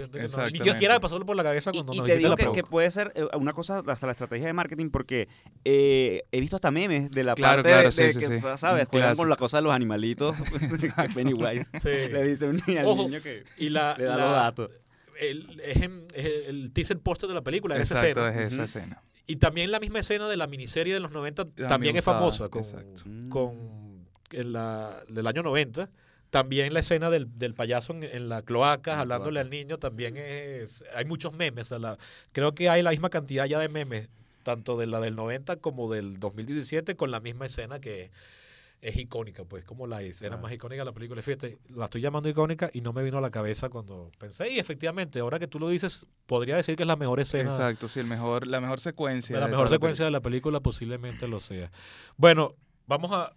[0.53, 3.27] ni siquiera pasó por la cabeza cuando y, y te digo que, puede ser eh,
[3.35, 5.29] una cosa hasta la estrategia de marketing porque
[5.65, 8.89] eh, he visto hasta memes de la parte de, que, ¿sabes?
[8.91, 10.37] Juegan con la cosa de los animalitos.
[11.15, 11.71] Pennywise.
[11.85, 14.71] Le dice un niño al niño que le da los datos
[15.21, 18.29] el, es, el teaser póster de la película, esa escena.
[18.29, 19.03] es esa escena.
[19.27, 22.63] Y también la misma escena de la miniserie de los 90 también es famosa, con,
[23.29, 25.91] con la, del año 90.
[26.31, 30.85] También la escena del, del payaso en, la cloaca, hablándole al niño, también es...
[30.95, 31.71] Hay muchos memes.
[31.71, 31.99] la,
[32.33, 34.09] creo que hay la misma cantidad ya de memes,
[34.43, 38.11] tanto de la del 90 como del 2017, con la misma escena que
[38.81, 41.21] es icónica, pues, como la escena más icónica de la película.
[41.23, 44.51] Fíjate, la estoy llamando icónica y no me vino a la cabeza cuando pensé.
[44.51, 47.51] Y efectivamente, ahora que tú lo dices, podría decir que es la mejor escena.
[47.51, 49.39] Exacto, sí, el mejor, la mejor secuencia.
[49.41, 51.73] La mejor secuencia de la película posiblemente lo sea.
[52.17, 52.55] Bueno,
[52.87, 53.35] vamos a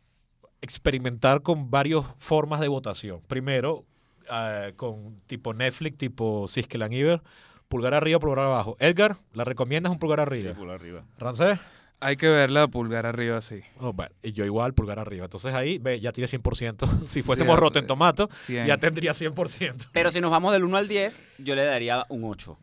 [0.61, 3.21] experimentar con varias formas de votación.
[3.27, 3.85] Primero,
[4.29, 7.21] ah, con tipo Netflix, tipo Siskel Iber,
[7.67, 8.75] pulgar arriba, pulgar abajo.
[8.79, 10.51] Edgar, ¿la recomiendas un pulgar arriba?
[10.51, 11.03] Sí, pulgar arriba.
[11.17, 11.59] ¿Rancés?
[12.03, 13.61] Hay que verla pulgar arriba, sí.
[13.79, 15.25] Oh, y yo igual, pulgar arriba.
[15.25, 17.05] Entonces ahí, ve, ya tiene 100%.
[17.07, 19.89] si fuésemos sí, en Tomato, ya tendría 100%.
[19.91, 22.57] Pero si nos vamos del 1 al 10, yo le daría un 8.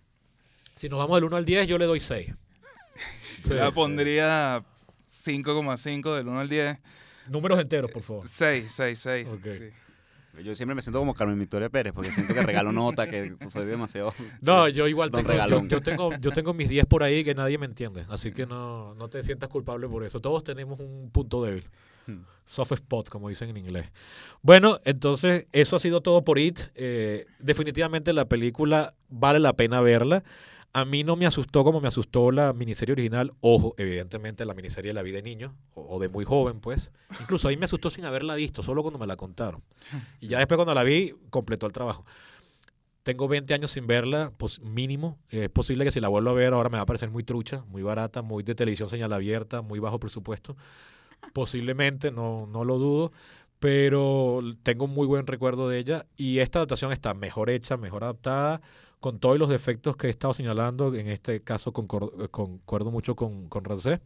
[0.74, 2.34] Si nos vamos del 1 al 10, yo le doy 6.
[3.48, 4.64] Yo le pondría
[5.08, 6.78] 5,5 del 1 al 10.
[7.28, 8.28] Números enteros, por favor.
[8.28, 9.28] 6, 6, 6.
[10.42, 13.66] Yo siempre me siento como Carmen Victoria Pérez, porque siento que regalo nota, que soy
[13.66, 14.12] demasiado.
[14.40, 17.66] No, yo igual tengo, yo, tengo, yo tengo mis 10 por ahí que nadie me
[17.66, 18.04] entiende.
[18.08, 20.20] Así que no, no te sientas culpable por eso.
[20.20, 21.64] Todos tenemos un punto débil.
[22.06, 22.20] Hmm.
[22.44, 23.90] Soft spot, como dicen en inglés.
[24.40, 26.60] Bueno, entonces, eso ha sido todo por IT.
[26.74, 30.22] Eh, definitivamente la película vale la pena verla.
[30.72, 33.32] A mí no me asustó como me asustó la miniserie original.
[33.40, 36.92] Ojo, evidentemente la miniserie La vida de niño, o, de muy joven, pues.
[37.20, 39.62] Incluso ahí me asustó sin haberla visto, solo cuando me la contaron.
[40.20, 42.04] Y ya después cuando la vi, completó el trabajo.
[43.02, 45.18] Tengo 20 años sin verla, pues mínimo.
[45.30, 47.64] Es posible que si la vuelvo a ver ahora me va a parecer muy trucha,
[47.68, 50.56] muy barata, muy de televisión señal abierta, muy bajo presupuesto.
[51.32, 53.10] Posiblemente, no, no lo dudo
[53.58, 58.04] pero tengo un muy buen recuerdo de ella y esta adaptación está mejor hecha, mejor
[58.04, 58.60] adaptada,
[59.00, 63.64] con todos los defectos que he estado señalando, en este caso concuerdo, mucho con, con
[63.64, 64.00] Rancé,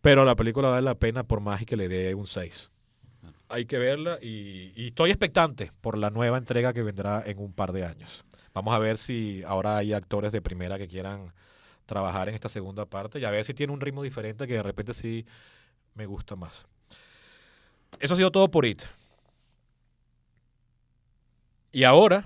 [0.00, 2.70] pero la película vale la pena por más y que le dé un 6.
[3.48, 7.72] Hay que verla y, estoy expectante por la nueva entrega que vendrá en un par
[7.72, 8.24] de años.
[8.54, 11.32] Vamos a ver si ahora hay actores de primera que quieran
[11.86, 14.62] trabajar en esta segunda parte y a ver si tiene un ritmo diferente que de
[14.62, 15.26] repente sí
[15.94, 16.66] me gusta más.
[17.98, 18.82] Eso ha sido todo por IT.
[21.72, 22.24] Y ahora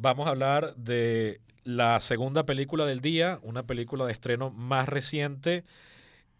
[0.00, 5.64] vamos a hablar de la segunda película del día, una película de estreno más reciente.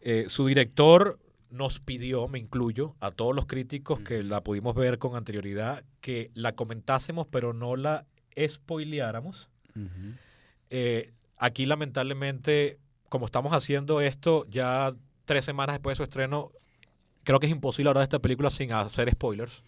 [0.00, 1.18] Eh, su director
[1.50, 6.30] nos pidió, me incluyo, a todos los críticos que la pudimos ver con anterioridad, que
[6.34, 8.06] la comentásemos pero no la
[8.38, 9.50] spoileáramos.
[10.70, 14.94] Eh, aquí lamentablemente, como estamos haciendo esto ya
[15.26, 16.50] tres semanas después de su estreno,
[17.24, 19.62] creo que es imposible hablar de esta película sin hacer spoilers.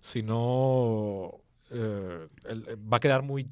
[0.00, 2.28] Si no, eh,
[2.92, 3.48] va a quedar muy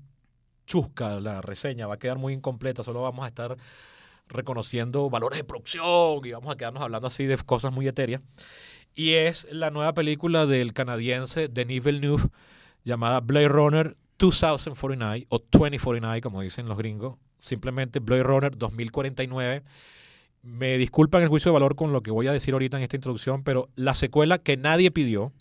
[0.67, 3.57] chusca la reseña, va a quedar muy incompleta, solo vamos a estar
[4.29, 8.23] reconociendo valores de producción y vamos a quedarnos hablando así de cosas muy etéreas.
[8.95, 12.25] Y es la nueva película del canadiense Denis Villeneuve
[12.85, 19.63] llamada Blade Runner 2049 o 2049 como dicen los gringos, simplemente Blade Runner 2049.
[20.43, 22.97] Me disculpan el juicio de valor con lo que voy a decir ahorita en esta
[22.97, 25.33] introducción, pero la secuela que nadie pidió,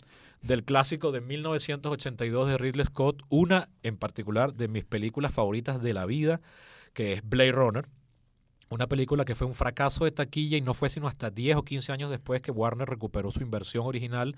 [0.46, 5.92] del clásico de 1982 de Ridley Scott, una en particular de mis películas favoritas de
[5.92, 6.40] la vida,
[6.94, 7.88] que es Blade Runner.
[8.68, 11.64] Una película que fue un fracaso de taquilla y no fue sino hasta 10 o
[11.64, 14.36] 15 años después que Warner recuperó su inversión original,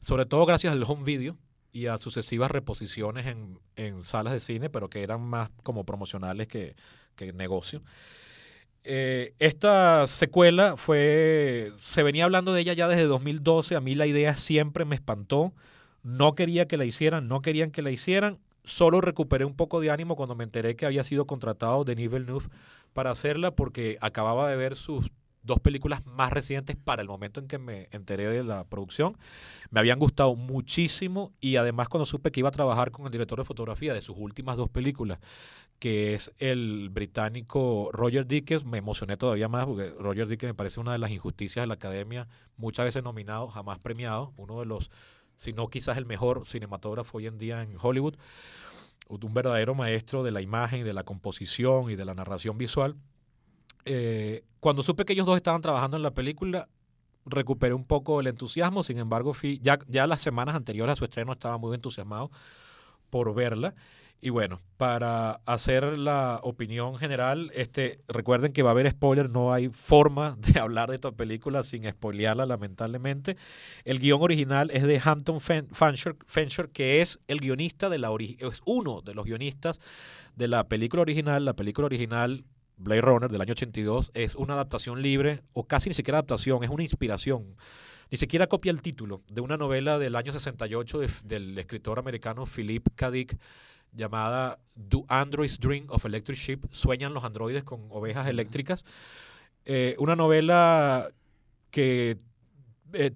[0.00, 1.36] sobre todo gracias al home video
[1.72, 6.48] y a sucesivas reposiciones en, en salas de cine, pero que eran más como promocionales
[6.48, 6.76] que,
[7.16, 7.82] que negocio.
[8.84, 14.06] Eh, esta secuela fue, se venía hablando de ella ya desde 2012, a mí la
[14.06, 15.52] idea siempre me espantó,
[16.02, 19.90] no quería que la hicieran, no querían que la hicieran, solo recuperé un poco de
[19.90, 22.46] ánimo cuando me enteré que había sido contratado Denis Villeneuve
[22.94, 25.10] para hacerla porque acababa de ver sus
[25.42, 29.16] dos películas más recientes para el momento en que me enteré de la producción.
[29.70, 33.38] Me habían gustado muchísimo y además cuando supe que iba a trabajar con el director
[33.38, 35.18] de fotografía de sus últimas dos películas,
[35.80, 40.78] que es el británico Roger Dickens, me emocioné todavía más porque Roger Dickens me parece
[40.78, 44.90] una de las injusticias de la academia, muchas veces nominado, jamás premiado, uno de los,
[45.36, 48.14] si no quizás el mejor cinematógrafo hoy en día en Hollywood,
[49.08, 52.94] un verdadero maestro de la imagen, de la composición y de la narración visual.
[53.84, 56.68] eh, cuando supe que ellos dos estaban trabajando en la película,
[57.24, 58.82] recuperé un poco el entusiasmo.
[58.82, 62.30] Sin embargo, fui, ya, ya las semanas anteriores a su estreno estaba muy entusiasmado
[63.08, 63.74] por verla.
[64.22, 69.52] Y bueno, para hacer la opinión general, este, recuerden que va a haber spoiler, no
[69.52, 73.38] hay forma de hablar de esta película sin spoilearla, lamentablemente.
[73.84, 79.00] El guion original es de Hampton Fancher, que es el guionista de la es uno
[79.00, 79.80] de los guionistas
[80.36, 81.46] de la película original.
[81.46, 82.44] La película original
[82.76, 86.68] Blade Runner del año 82 es una adaptación libre, o casi ni siquiera adaptación, es
[86.70, 87.56] una inspiración.
[88.10, 92.88] Ni siquiera copia el título de una novela del año 68 del escritor americano Philip
[92.96, 93.10] K.
[93.92, 96.66] llamada Do Androids Dream of Electric Sheep?
[96.72, 98.84] Sueñan los androides con ovejas eléctricas.
[99.64, 101.10] Eh, una novela
[101.70, 102.16] que,
[102.92, 103.12] eh,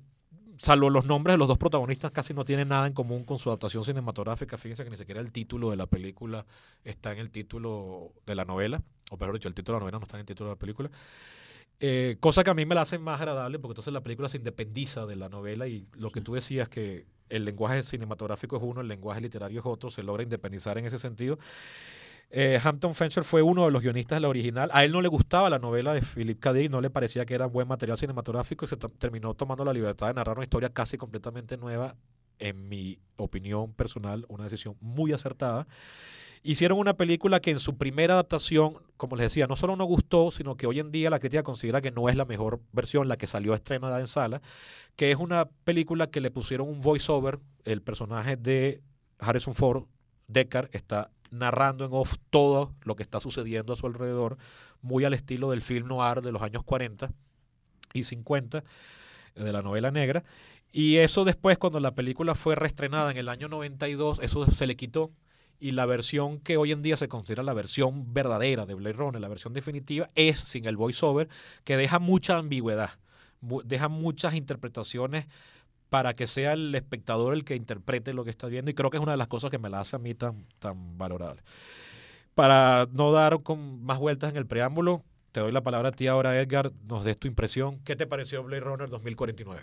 [0.59, 3.49] salvo los nombres de los dos protagonistas, casi no tiene nada en común con su
[3.51, 4.59] adaptación cinematográfica.
[4.59, 6.47] Fíjense que ni siquiera el título de la película
[6.85, 9.99] está en el título de la novela, o peor dicho, el título de la novela
[9.99, 10.91] no está en el título de la película.
[11.81, 14.37] Eh, cosa que a mí me la hace más agradable porque entonces la película se
[14.37, 18.81] independiza de la novela y lo que tú decías que el lenguaje cinematográfico es uno,
[18.81, 21.39] el lenguaje literario es otro, se logra independizar en ese sentido.
[22.31, 24.71] Eh, Hampton Fancher fue uno de los guionistas de la original.
[24.73, 26.53] A él no le gustaba la novela de Philip K.
[26.53, 30.09] Dick, no le parecía que era buen material cinematográfico y se terminó tomando la libertad
[30.09, 31.97] de narrar una historia casi completamente nueva,
[32.39, 35.67] en mi opinión personal, una decisión muy acertada.
[36.47, 40.31] Hicieron una película que en su primera adaptación, como les decía, no solo no gustó,
[40.31, 43.17] sino que hoy en día la crítica considera que no es la mejor versión, la
[43.17, 44.43] que salió estrenada en sala,
[44.95, 48.83] que es una película que le pusieron un voiceover, el personaje de
[49.21, 49.85] Harrison Ford,
[50.29, 54.37] Deckard, está narrando en off todo lo que está sucediendo a su alrededor,
[54.83, 57.11] muy al estilo del film noir de los años 40
[57.95, 58.63] y 50
[59.35, 60.25] de la novela negra.
[60.73, 64.77] Y eso después, cuando la película fue reestrenada en el año 92, eso se le
[64.77, 65.11] quitó
[65.61, 69.21] y la versión que hoy en día se considera la versión verdadera de Blade Runner,
[69.21, 71.29] la versión definitiva, es sin el voiceover,
[71.64, 72.90] que deja mucha ambigüedad,
[73.64, 75.27] deja muchas interpretaciones
[75.90, 78.97] para que sea el espectador el que interprete lo que está viendo y creo que
[78.97, 81.43] es una de las cosas que me la hace a mí tan, tan valorable.
[82.35, 86.07] Para no dar con más vueltas en el preámbulo, te doy la palabra a ti
[86.07, 87.79] ahora, Edgar, nos des tu impresión.
[87.85, 89.62] ¿Qué te pareció Blade Runner 2049?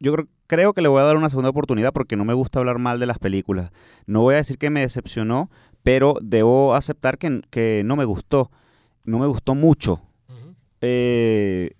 [0.00, 2.78] Yo creo, que le voy a dar una segunda oportunidad porque no me gusta hablar
[2.78, 3.70] mal de las películas.
[4.06, 5.50] No voy a decir que me decepcionó,
[5.82, 8.50] pero debo aceptar que, no me gustó.
[9.04, 10.02] No me gustó mucho.
[10.80, 11.70] Eh,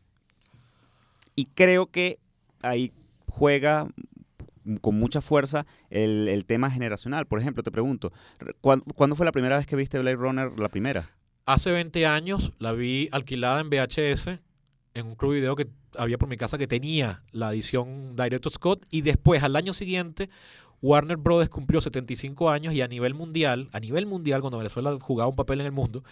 [1.36, 2.18] y creo que
[2.62, 2.92] ahí
[3.28, 3.88] juega
[4.80, 7.26] con mucha fuerza el, tema generacional.
[7.26, 8.12] Por ejemplo, te pregunto,
[8.60, 11.10] ¿cuándo, fue la primera vez que viste Blade Runner, la primera?
[11.46, 14.40] Hace 20 años, la vi alquilada en VHS
[14.94, 18.86] en un club video que había por mi casa que tenía la edición Director Scott
[18.90, 20.30] y después al año siguiente
[20.80, 25.28] Warner Brothers cumplió 75 años y a nivel mundial, a nivel mundial cuando Venezuela jugaba
[25.28, 26.04] un papel en el mundo,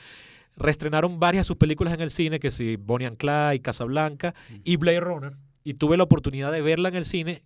[0.57, 4.55] reestrenaron varias de sus películas en el cine, que si Bonnie and Clyde, Casablanca mm.
[4.64, 5.33] y Blade Runner
[5.64, 7.42] y tuve la oportunidad de verla en el cine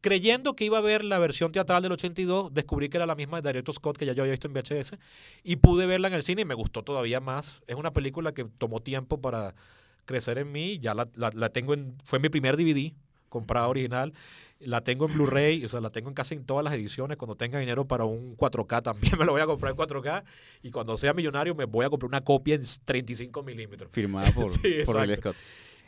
[0.00, 3.40] creyendo que iba a ver la versión teatral del 82, descubrí que era la misma
[3.40, 4.96] de Director Scott que ya yo había visto en VHS
[5.44, 7.62] y pude verla en el cine y me gustó todavía más.
[7.66, 9.54] Es una película que tomó tiempo para
[10.04, 10.78] crecer en mí.
[10.78, 11.96] Ya la, la, tengo en.
[12.04, 12.92] Fue mi primer DVD
[13.28, 14.12] comprado original.
[14.58, 17.16] La tengo en Blu-ray, o sea, la tengo en casi en todas las ediciones.
[17.16, 20.24] Cuando tenga dinero para un 4K también me lo voy a comprar en 4K.
[20.62, 23.90] Y cuando sea millonario me voy a comprar una copia en 35 milímetros.
[23.92, 24.50] Firmada por,
[24.84, 25.36] por Scott.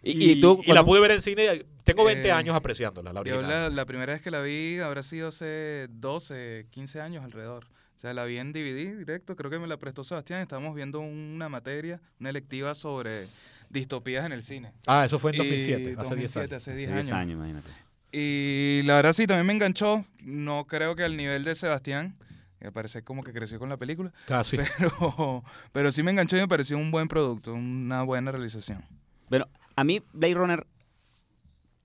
[0.05, 3.41] Y, tú, y la pude ver en cine, tengo 20 eh, años apreciándola, la Yo
[3.41, 7.67] la, primera vez que la vi habrá sido hace 12, 15 años alrededor.
[7.95, 10.41] O sea, la vi en DVD directo, creo que me la prestó Sebastián.
[10.41, 13.29] Estábamos viendo una materia, una electiva sobre
[13.73, 14.73] distopías en el cine.
[14.87, 16.53] Ah, eso fue en 2007, hace 10 años.
[16.53, 17.35] Hace 10 años.
[17.35, 17.71] imagínate.
[18.13, 20.05] Y la verdad sí, también me enganchó.
[20.21, 22.15] No creo que al nivel de Sebastián,
[22.61, 24.13] me parece como que creció con la película.
[24.27, 24.57] Casi.
[24.79, 28.85] Pero, pero sí me enganchó y me pareció un buen producto, una buena realización.
[29.31, 30.67] Bueno, a mí Blade Runner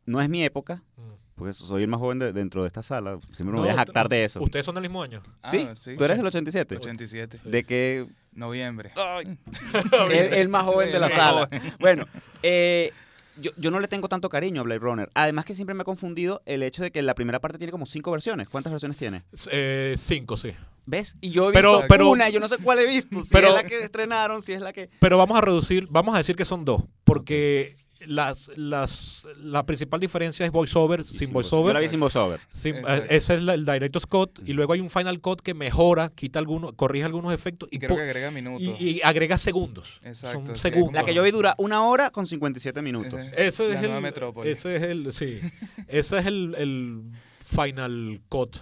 [0.05, 0.83] no es mi época.
[0.97, 1.26] Mm.
[1.37, 3.19] Porque soy el más joven dentro de esta sala.
[3.31, 4.41] Siempre me voy a jactar de eso.
[4.41, 5.21] ¿Ustedes son del mismo año?
[5.43, 5.95] Ah, sí.
[5.95, 6.77] ¿Tú eres del 87?
[6.77, 7.39] 87.
[7.45, 8.07] ¿De qué?
[8.33, 8.91] Noviembre.
[10.11, 11.47] el, más joven de la sala.
[11.79, 12.07] Bueno,
[12.41, 12.91] eh,
[13.39, 15.11] yo, no le tengo tanto cariño a Blade Runner.
[15.13, 17.85] Además que siempre me ha confundido el hecho de que la primera parte tiene como
[17.85, 18.49] cinco versiones.
[18.49, 19.23] ¿Cuántas versiones tiene?
[19.51, 20.53] Eh, cinco, sí.
[20.87, 21.15] ¿Ves?
[21.21, 23.21] Y yo he visto pero, una, yo no sé cuál he visto.
[23.21, 24.89] Si es la que estrenaron, si es la que...
[24.99, 26.81] Pero vamos a reducir, vamos a decir que son dos.
[27.03, 27.75] Porque
[28.07, 31.73] las, las, la principal diferencia es voiceover, sin, voiceover.
[31.73, 32.39] la vi sin voiceover.
[32.63, 34.39] Eh, ese es el Director's Cut.
[34.45, 37.69] Y luego hay un Final Cut que mejora, quita algunos, corrige algunos efectos.
[37.71, 38.61] Y, creo que agrega minutos.
[38.79, 39.99] Y, agrega segundos.
[40.03, 40.55] Exacto.
[40.55, 40.93] segundos.
[40.93, 43.19] La que yo vi dura una hora con 57 minutos.
[43.35, 44.05] Ese, es el,
[44.45, 45.39] ese es el, sí.
[45.87, 47.03] ese es el, el
[47.45, 48.57] Final Cut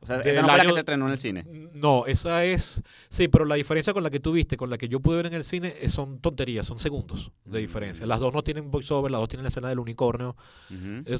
[0.00, 1.44] O sea, esa no fue la que se estrenó en el cine.
[1.72, 2.82] No, esa es.
[3.08, 5.26] Sí, pero la diferencia con la que tú viste, con la que yo pude ver
[5.26, 8.06] en el cine, son tonterías, son segundos de diferencia.
[8.06, 10.36] Las dos no tienen voiceover, las dos tienen la escena del unicornio.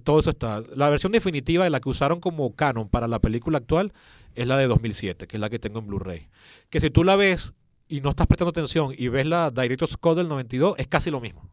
[0.05, 0.63] todo eso está.
[0.77, 3.93] La versión definitiva de la que usaron como canon para la película actual
[4.35, 6.29] es la de 2007, que es la que tengo en Blu-ray.
[6.71, 7.53] Que si tú la ves
[7.89, 11.21] y no estás prestando atención y ves la Director's Code del 92, es casi lo
[11.21, 11.49] mismo.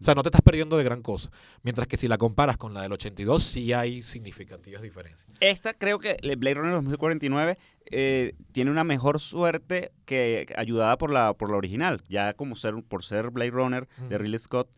[0.00, 1.30] O sea, no te estás perdiendo de gran cosa.
[1.62, 5.28] Mientras que si la comparas con la del 82, sí hay significativas diferencias.
[5.40, 7.58] Esta creo que Blade Runner 2049
[7.90, 12.00] eh, tiene una mejor suerte que ayudada por la, por la original.
[12.08, 14.68] Ya como ser, por ser Blade Runner de Ridley Scott,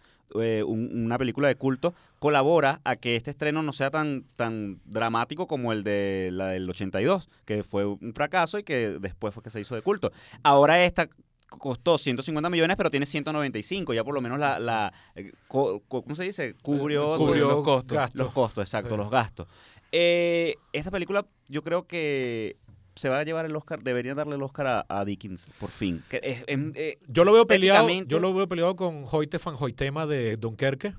[0.40, 5.48] eh, una película de culto, colabora a que este estreno no sea tan, tan dramático
[5.48, 9.50] como el de la del 82, que fue un fracaso y que después fue que
[9.50, 10.12] se hizo de culto.
[10.44, 11.08] Ahora esta
[11.50, 13.92] costó 150 millones, pero tiene 195.
[13.94, 16.54] Ya por lo menos la, la eh, ¿cómo se dice?
[16.62, 17.98] Cubrió, los costos.
[18.14, 19.48] Los costos, exacto, los gastos.
[19.92, 22.56] Eh, esta película yo creo que
[22.94, 26.02] se va a llevar el Oscar, debería darle el Oscar a, Dickens, por fin.
[26.10, 30.94] Eh, yo lo veo peleado, yo lo veo peleado con Hoyte van Hoytema de Dunkerque.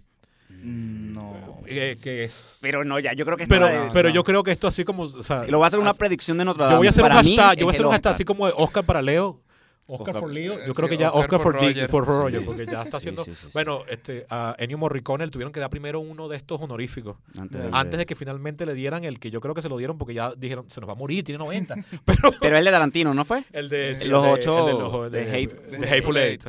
[0.50, 1.62] Mm, no.
[1.66, 2.58] que es...
[2.62, 5.06] Pero no, ya, yo creo que Pero, pero yo creo que esto así como.
[5.06, 6.74] lo voy a hacer una predicción de Notre Dame.
[6.74, 9.40] Yo voy a hacer un yo voy a hacer un así como Oscar para Leo.
[9.92, 11.54] Oscar, for Leo, yo creo que ya Oscar, for,
[12.06, 13.26] Roger, porque ya está haciendo.
[13.54, 17.18] bueno, este, a Ennio Morricone le tuvieron que dar primero uno de estos honoríficos.
[17.72, 18.06] Antes, de...
[18.06, 20.66] que finalmente le dieran el que yo creo que se lo dieron porque ya dijeron,
[20.70, 21.76] se nos va a morir, tiene 90.
[22.06, 23.44] Pero, pero el de Tarantino, ¿no fue?
[23.52, 24.06] El de.
[24.06, 25.10] los ocho.
[25.10, 25.50] de,
[25.90, 26.44] Hateful Eight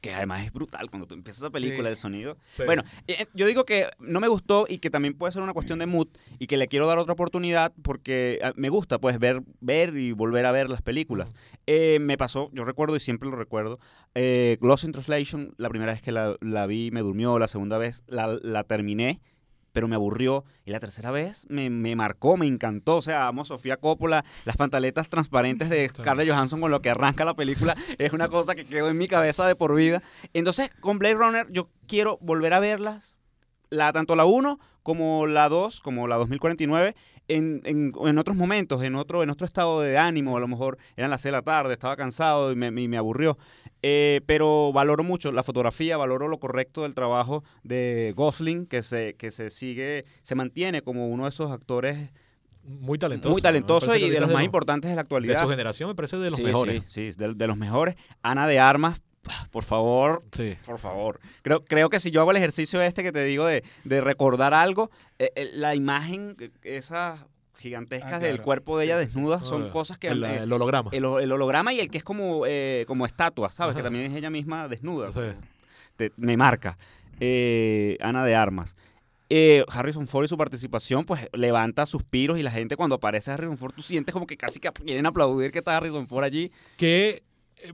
[0.00, 2.36] que además es brutal cuando tú empiezas esa película de sonido.
[2.64, 5.52] Bueno, eh, eh, yo digo que no me gustó y que también puede ser una
[5.52, 9.18] cuestión de mood y que le quiero dar otra oportunidad porque ah, me gusta pues
[9.18, 11.32] ver, ver y volver a ver las películas.
[11.66, 13.78] Eh, me pasó, yo recuerdo y siempre lo recuerdo,
[14.14, 17.78] eh, Lost in Translation, la primera vez que la, la vi me durmió, la segunda
[17.78, 19.20] vez la, la terminé
[19.72, 20.44] pero me aburrió.
[20.64, 22.96] Y la tercera vez me, me, marcó, me encantó.
[22.96, 27.24] O sea, amo Sofía Coppola, las pantaletas transparentes de Scarlett Johansson con lo que arranca
[27.24, 30.02] la película, es una cosa que quedó en mi cabeza de por vida.
[30.32, 33.16] Entonces, con Blade Runner yo quiero volver a verlas,
[33.70, 36.94] la, tanto la 1 como la 2, como la 2049,
[37.28, 40.78] en, en, en, otros momentos, en otro, en otro estado de ánimo, a lo mejor
[40.96, 43.38] eran las 6 de la tarde, estaba cansado y me, me, aburrió.
[43.82, 49.14] Eh, pero valoro mucho la fotografía, valoro lo correcto del trabajo de Gosling, que se,
[49.14, 52.10] que se sigue, se mantiene como uno de esos actores
[52.62, 53.32] muy talentoso.
[53.32, 55.34] Muy talentoso y de los más importantes de la actualidad.
[55.34, 56.82] De su generación me parece de los mejores.
[56.88, 57.96] Sí, sí de, de, los mejores.
[58.22, 59.00] Ana de Armas,
[59.50, 60.56] por favor, sí.
[60.64, 61.20] por favor.
[61.42, 64.54] Creo, creo que si yo hago el ejercicio este que te digo de, de recordar
[64.54, 67.20] algo, eh, eh, la imagen, esas
[67.60, 70.08] gigantescas ah, del cuerpo de ella desnuda son cosas que...
[70.08, 70.90] El, eh, holograma.
[70.92, 72.44] El, holograma y el que es como,
[72.86, 73.76] como estatua, ¿sabes?
[73.76, 75.10] Que también es ella misma desnuda.
[76.16, 76.78] me marca.
[78.00, 78.74] Ana de Armas.
[79.68, 83.74] Harrison Ford y su participación, pues levanta suspiros y la gente cuando aparece Harrison Ford,
[83.74, 86.50] tú sientes como que casi que quieren aplaudir que está Harrison Ford allí.
[86.76, 87.22] Que
[87.62, 87.72] eh,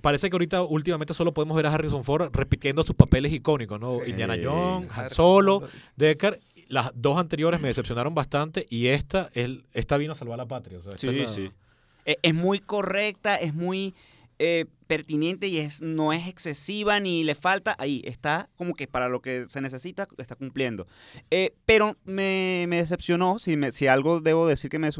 [0.00, 4.04] parece que ahorita últimamente solo podemos ver a Harrison Ford repitiendo sus papeles icónicos, ¿no?
[4.06, 5.62] Indiana Jones, Solo,
[5.96, 6.40] Decker.
[6.70, 10.78] Las dos anteriores me decepcionaron bastante y esta, él, esta vino a salvar la patria.
[10.96, 11.50] sí, sí.
[12.06, 13.94] E, es muy correcta, es muy
[14.38, 19.08] eh, pertinente y es, no es excesiva ni le falta, ahí está como que para
[19.08, 20.88] lo que se necesita está cumpliendo.
[21.30, 24.90] Eh, pero me, decepcionó, si, me, si algo debo decir que me,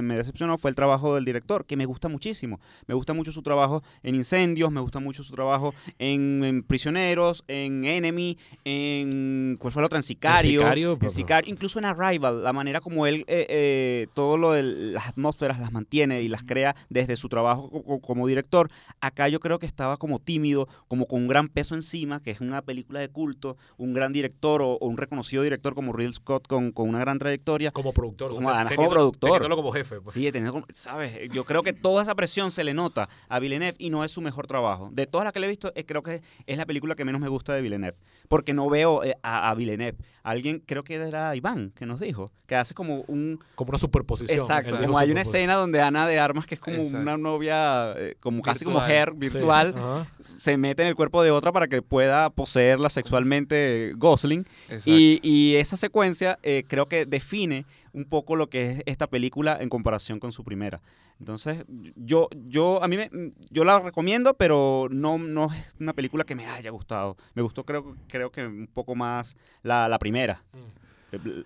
[0.00, 2.58] me decepcionó fue el trabajo del director, que me gusta muchísimo.
[2.86, 7.84] Me gusta mucho su trabajo en Incendios, me gusta mucho su trabajo en, Prisioneros, en
[7.84, 9.56] Enemy, en...
[9.58, 9.98] ¿Cuál fue la otra?
[9.98, 10.96] En Sicario.
[11.02, 15.60] En Sicario, incluso en Arrival, la manera como él eh, todo lo de las atmósferas
[15.60, 17.68] las mantiene y las crea desde su trabajo
[18.00, 18.70] como director
[19.02, 22.40] Acá yo creo que estaba como tímido, como con un gran peso encima, que es
[22.40, 26.70] una película de culto, un gran director o, un reconocido director como Ridley Scott con,
[26.70, 27.72] con, una gran trayectoria.
[27.72, 28.32] Como productor.
[28.32, 29.48] Como, como productor.
[29.56, 30.00] como jefe.
[30.00, 30.14] Pues.
[30.14, 31.28] Sí, teniendo, ¿sabes?
[31.32, 34.20] Yo creo que toda esa presión se le nota a Villeneuve y no es su
[34.20, 34.90] mejor trabajo.
[34.92, 37.20] De todas las que le he visto, eh, creo que es la película que menos
[37.20, 37.96] me gusta de Villeneuve.
[38.28, 39.98] Porque no veo eh, a, a, Villeneuve.
[40.22, 43.40] Alguien, creo que era Iván, que nos dijo, que hace como un...
[43.56, 44.38] Como una superposición.
[44.38, 44.78] Exacto.
[44.78, 48.42] Como hay una escena donde Ana de Armas, que es como una novia, eh, como
[48.42, 52.90] casi como hair virtual, se mete en el cuerpo de otra para que pueda poseerla
[52.90, 54.46] sexualmente Gosling.
[54.84, 59.56] Y, y, esa secuencia eh, creo que define un poco lo que es esta película
[59.60, 60.80] en comparación con su primera.
[61.20, 61.64] Entonces,
[61.94, 63.10] yo, yo, a mí me,
[63.50, 67.16] yo la recomiendo, pero no, no es una película que me haya gustado.
[67.34, 70.42] Me gustó, creo, creo que un poco más la, la primera.
[70.52, 71.40] Mm.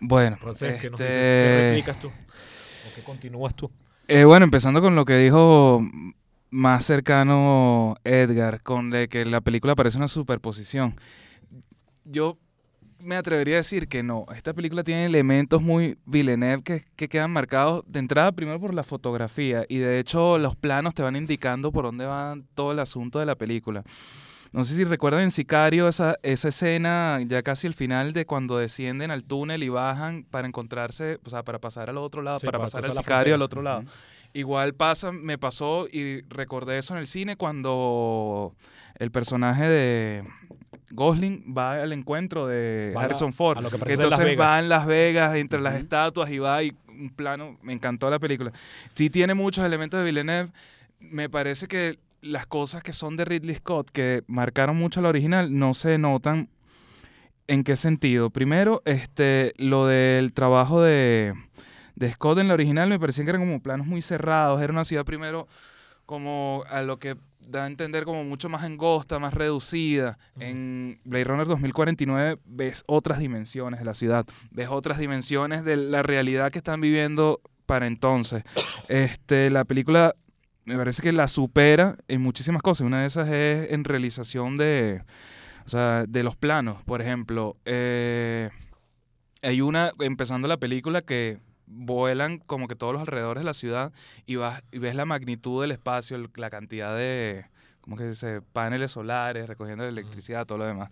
[0.00, 2.08] Bueno, ¿qué, este replicas tú?
[2.08, 3.70] ¿O qué continúas tú?
[4.06, 5.80] Eh, bueno, empezando con lo que dijo
[6.54, 10.94] más cercano Edgar, con de que la película parece una superposición.
[12.04, 12.38] Yo
[13.00, 14.24] me atrevería a decir que no.
[14.32, 18.84] Esta película tiene elementos muy Villeneuve que, que, quedan marcados de entrada primero por la
[18.84, 23.18] fotografía y de hecho los planos te van indicando por dónde va todo el asunto
[23.18, 23.82] de la película.
[24.54, 28.56] No sé si recuerdan en Sicario esa, esa escena ya casi el final de cuando
[28.56, 32.60] descienden al túnel y bajan para encontrarse, o sea, para pasar al otro lado, para,
[32.60, 33.82] pasar al Sicario al otro lado.
[34.32, 38.54] Igual pasa, me pasó y recordé eso en el cine cuando
[38.96, 40.24] el personaje de
[40.92, 43.58] Gosling va al encuentro de Harrison Ford.
[43.84, 47.72] que entonces va en Las Vegas entre las estatuas y va y un plano, me
[47.72, 48.52] encantó la película.
[48.94, 50.52] Sí tiene muchos elementos de Villeneuve.
[51.00, 55.56] Me parece que las cosas que son de Ridley Scott, que marcaron mucho la original,
[55.56, 56.48] no se notan.
[57.46, 58.30] ¿En qué sentido?
[58.30, 61.34] Primero, este, lo del trabajo de,
[61.94, 64.62] de Scott en la original me parecía que eran como planos muy cerrados.
[64.62, 65.46] Era una ciudad primero
[66.06, 67.16] como a lo que
[67.48, 70.18] da a entender como mucho más angosta, más reducida.
[70.38, 76.02] En Blade Runner 2049 ves otras dimensiones de la ciudad, ves otras dimensiones de la
[76.02, 78.44] realidad que están viviendo para entonces.
[78.88, 80.14] Este, la película
[80.64, 82.86] me parece que la supera en muchísimas cosas.
[82.86, 85.02] Una de esas es en realización de,
[85.66, 86.82] o sea, de los planos.
[86.84, 88.50] Por ejemplo, eh,
[89.42, 93.92] hay una, empezando la película, que vuelan como que todos los alrededores de la ciudad
[94.26, 97.46] y, vas, y ves la magnitud del espacio, la cantidad de,
[97.80, 98.40] ¿cómo que dice?
[98.40, 100.90] Paneles solares, recogiendo la electricidad, todo lo demás.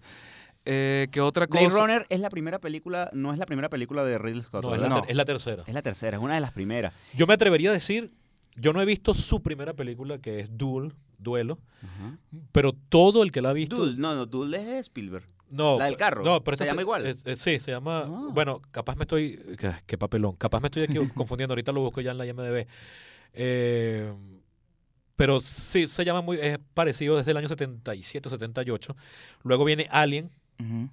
[0.65, 1.65] Eh, ¿Qué otra cosa?
[1.65, 4.63] Blade Runner es la primera película, no es la primera película de Ridley Scott.
[4.63, 5.65] No, es la, es la, tercera.
[5.67, 6.93] Es la tercera, es una de las primeras.
[7.15, 8.13] Yo me atrevería a decir
[8.57, 11.59] yo no he visto su primera película, que es Duel, Duelo,
[12.53, 13.77] pero todo el que la ha visto...
[13.77, 15.27] Duel, no, no, Duel es de Spielberg.
[15.53, 16.25] No, la del carro.
[16.25, 17.07] No, pero se llama igual.
[17.07, 18.05] Eh, eh, sí, se llama.
[18.09, 18.29] Ah.
[18.33, 19.39] Bueno, capaz me estoy.
[19.87, 20.35] Qué, papelón.
[20.37, 21.53] Capaz me estoy aquí confundiendo.
[21.53, 22.67] Ahorita lo busco ya en la IMDb.
[23.35, 24.15] Eh,
[25.15, 26.39] pero sí, se llama muy.
[26.41, 28.97] Es parecido desde el año 77, 78.
[29.43, 30.31] Luego viene Alien,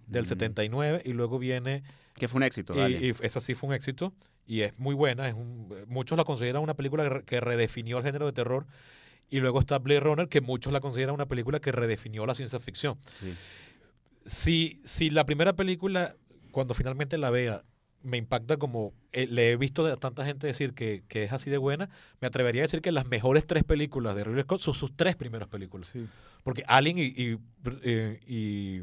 [0.07, 1.03] del 79.
[1.05, 1.84] Y luego viene.
[2.16, 2.76] Que fue un éxito.
[2.86, 4.14] Y, y, esa sí fue un éxito
[4.50, 5.30] y es muy buena.
[5.30, 5.36] Es
[5.88, 8.66] muchos la consideran una película que, redefinió el género de terror.
[9.30, 12.60] Y luego está Blade Runner, que muchos la consideran una película que redefinió la ciencia
[12.60, 12.97] ficción.
[14.26, 16.16] Si, si la primera película,
[16.50, 17.64] cuando finalmente la vea,
[18.02, 21.60] me impacta como eh, le he visto a tanta gente decir que, es así de
[21.60, 21.88] buena,
[22.20, 25.16] me atrevería a decir que las mejores tres películas de Ridley Scott son sus tres
[25.16, 25.91] primeras películas.
[26.41, 27.38] Porque Alien y, y,
[27.84, 28.82] eh, y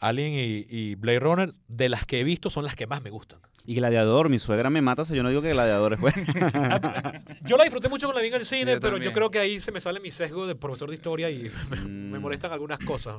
[0.00, 3.40] Alien y, Blade Runner, de las que he visto, son las que más me gustan.
[3.66, 6.16] Y Gladiador, mi suegra me mata si yo no digo que Gladiador es bueno.
[7.42, 9.60] yo la disfruté mucho con la vi en el cine, pero yo creo que ahí
[9.60, 12.20] se me sale mi sesgo de profesor de historia y me, mm.
[12.20, 13.14] molestan algunas cosas.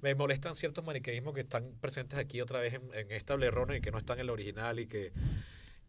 [0.00, 3.80] Me molestan ciertos maniqueísmos que están presentes aquí otra vez en, en esta Runner y
[3.80, 5.12] que no están en el original y que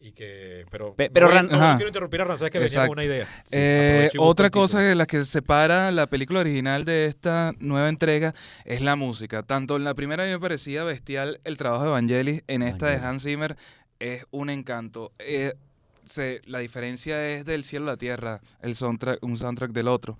[0.03, 3.25] y que pero pero no, quiero interrumpir a Rancés que venía con una idea.
[3.53, 8.35] Eh, otra cosa de la que separa la película original de esta nueva entrega
[8.65, 9.43] es la música.
[9.43, 13.23] Tanto en la primera me parecía bestial el trabajo de Vangelis en esta de Hans
[13.23, 13.55] Zimmer
[13.99, 15.13] es un encanto.
[15.19, 15.53] Eh,
[16.47, 20.17] la diferencia es del cielo a la tierra el soundtrack un soundtrack del otro.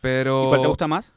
[0.00, 1.12] Pero ¿Y cuál te gusta más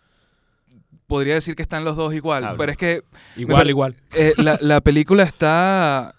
[1.06, 3.04] podría decir que están los dos igual, pero es que...
[3.36, 3.96] Igual, igual.
[4.16, 6.16] Eh, la, la, película está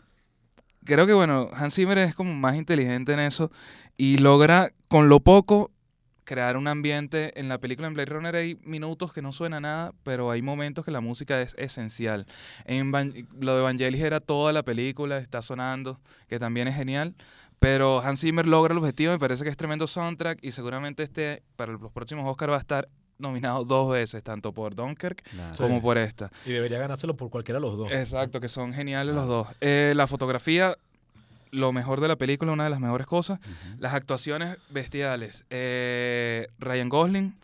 [0.84, 3.50] creo que bueno, Hans Zimmer es como más inteligente en eso
[3.96, 5.70] y logra con lo poco
[6.24, 7.38] crear un ambiente.
[7.38, 10.84] En la película en Blade Runner hay minutos que no suena nada, pero hay momentos
[10.84, 12.26] que la música es esencial.
[12.64, 12.92] En
[13.38, 17.14] lo de Vangelis era toda la película, está sonando, que también es genial.
[17.58, 21.44] Pero Hans Zimmer logra el objetivo, me parece que es tremendo soundtrack y seguramente este
[21.54, 22.88] para los próximos Oscar va a estar
[23.22, 25.22] nominado dos veces, tanto por Dunkirk
[25.56, 26.30] como por esta.
[26.44, 27.90] Y debería ganárselo por cualquiera de los dos.
[27.92, 29.48] Exacto, que son geniales los dos.
[29.60, 30.76] Eh, la fotografía,
[31.50, 33.40] lo mejor de la película, una de las mejores cosas.
[33.78, 35.46] Las actuaciones bestiales.
[35.50, 37.34] Eh, Ryan Gosling,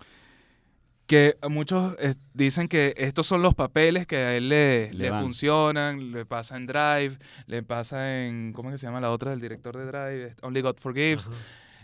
[1.06, 6.12] que muchos eh, dicen que estos son los papeles que a él le, le, funcionan,
[6.12, 9.40] le pasa en Drive, le pasa en, ¿cómo es que se llama la otra del
[9.40, 10.36] director de Drive?
[10.42, 11.30] Only God Forgives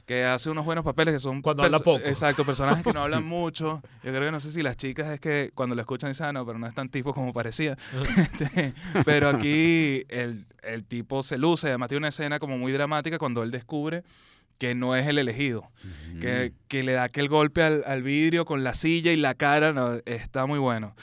[0.06, 1.40] que hace unos buenos papeles que son...
[1.40, 2.04] Cuando habla poco.
[2.04, 3.82] Exacto, personajes que no hablan mucho.
[4.02, 6.32] Yo creo que no sé si las chicas es que cuando lo escuchan dicen, ah,
[6.32, 7.76] no, pero no es tan tipo como parecía.
[8.24, 8.74] Este,
[9.04, 10.44] pero aquí el,
[10.86, 14.02] tipo se luce, además tiene una escena como muy dramática cuando él descubre
[14.58, 15.70] que no es el elegido,
[16.20, 20.46] que, le da aquel golpe al, vidrio con la silla y la cara, no, está
[20.46, 20.94] muy bueno.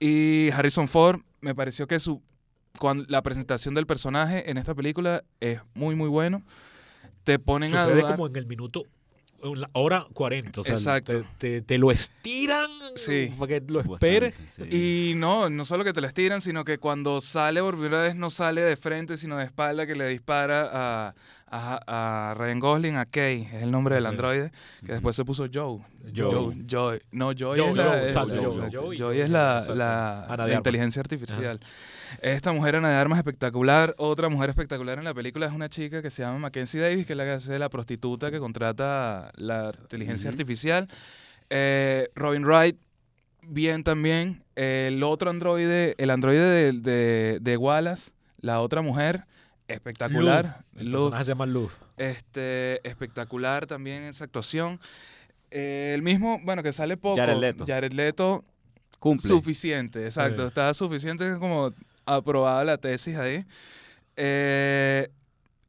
[0.00, 2.22] Y Harrison Ford, me pareció que su,
[2.78, 6.42] cuando, la presentación del personaje en esta película es muy, muy bueno
[7.28, 8.12] te ponen a dudar.
[8.12, 8.84] como en el minuto
[9.42, 10.62] en la hora 40.
[10.62, 11.26] O sea, Exacto.
[11.36, 12.70] Te, te, lo estiran
[13.38, 14.34] para que lo esperes.
[14.72, 18.16] Y no, no solo que te lo estiran, sino que cuando sale por primera vez
[18.16, 21.14] no sale de frente, sino de espalda, que le dispara a,
[21.50, 24.52] a, Ryan Gosling, a Kay, es el nombre del androide,
[24.84, 25.80] que después se puso Joe.
[26.14, 26.54] Joe.
[26.68, 27.00] Joe.
[27.10, 27.76] No, Joe, es,
[29.30, 31.60] la, es la, inteligencia artificial.
[32.22, 33.94] Esta mujer Ana de Armas espectacular.
[33.98, 37.12] Otra mujer espectacular en la película es una chica que se llama Mackenzie Davis, que
[37.12, 40.88] es la que hace la prostituta que contrata la inteligencia artificial.
[41.50, 42.76] Eh, Robin Wright,
[43.42, 44.44] bien también.
[44.56, 49.26] el otro androide, el androide de, de Wallace, la otra mujer
[49.68, 50.64] espectacular.
[50.74, 51.14] Luz.
[51.16, 51.72] Se llama Luz.
[51.96, 54.80] Este, espectacular también esa actuación.
[55.50, 57.16] Eh, el mismo, bueno, que sale poco.
[57.16, 57.64] Jared Leto.
[57.66, 58.44] Jared Leto.
[58.98, 59.28] Cumple.
[59.28, 60.46] Suficiente, exacto.
[60.46, 61.72] Está suficiente como
[62.04, 63.44] aprobada la tesis ahí.
[64.16, 65.08] Eh,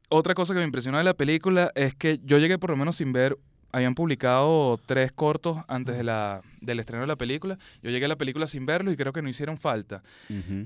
[0.08, 2.96] otra cosa que me impresionó de la película es que yo llegué por lo menos
[2.96, 3.38] sin ver,
[3.70, 7.56] habían publicado tres cortos antes de la, del estreno de la película.
[7.82, 10.02] Yo llegué a la película sin verlos y creo que no hicieron falta.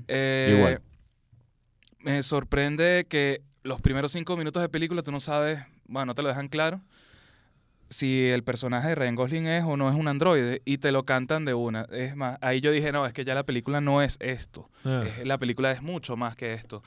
[0.07, 0.81] Eh, Igual
[2.05, 6.21] me sorprende que los primeros cinco minutos de película tú no sabes, bueno, no te
[6.21, 6.81] lo dejan claro
[7.89, 11.03] si el personaje de Ryan Gosling es o no es un androide y te lo
[11.03, 11.87] cantan de una.
[11.91, 14.69] Es más, ahí yo dije, no, es que ya la película no es esto.
[14.83, 15.03] Ah.
[15.23, 16.83] la película es mucho más que esto.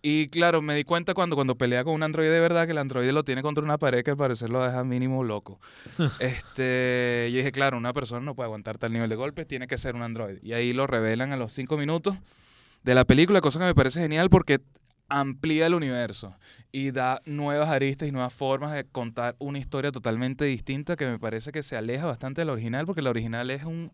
[0.00, 2.78] Y claro, me di cuenta cuando, cuando pelea con un androide de verdad que el
[2.78, 5.60] androide lo tiene contra una pared que al parecer lo deja mínimo loco.
[6.18, 9.78] este, yo dije, claro, una persona no puede aguantar tal nivel de golpes, tiene que
[9.78, 10.40] ser un androide.
[10.42, 12.16] Y ahí lo revelan a los cinco minutos
[12.82, 14.60] de la película, cosa que me parece genial porque
[15.08, 16.34] amplía el universo
[16.70, 21.18] y da nuevas aristas y nuevas formas de contar una historia totalmente distinta que me
[21.18, 23.92] parece que se aleja bastante de la original porque la original es un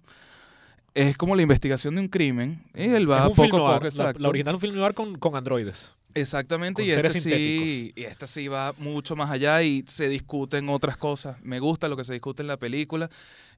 [0.95, 4.55] es como la investigación de un crimen y él va poco a poco la, original
[4.55, 8.75] es un film noir con, con androides Exactamente, y este, sí, y esta sí va
[8.79, 11.41] mucho más allá y se discuten otras cosas.
[11.43, 13.09] Me gusta lo que se discute en la película.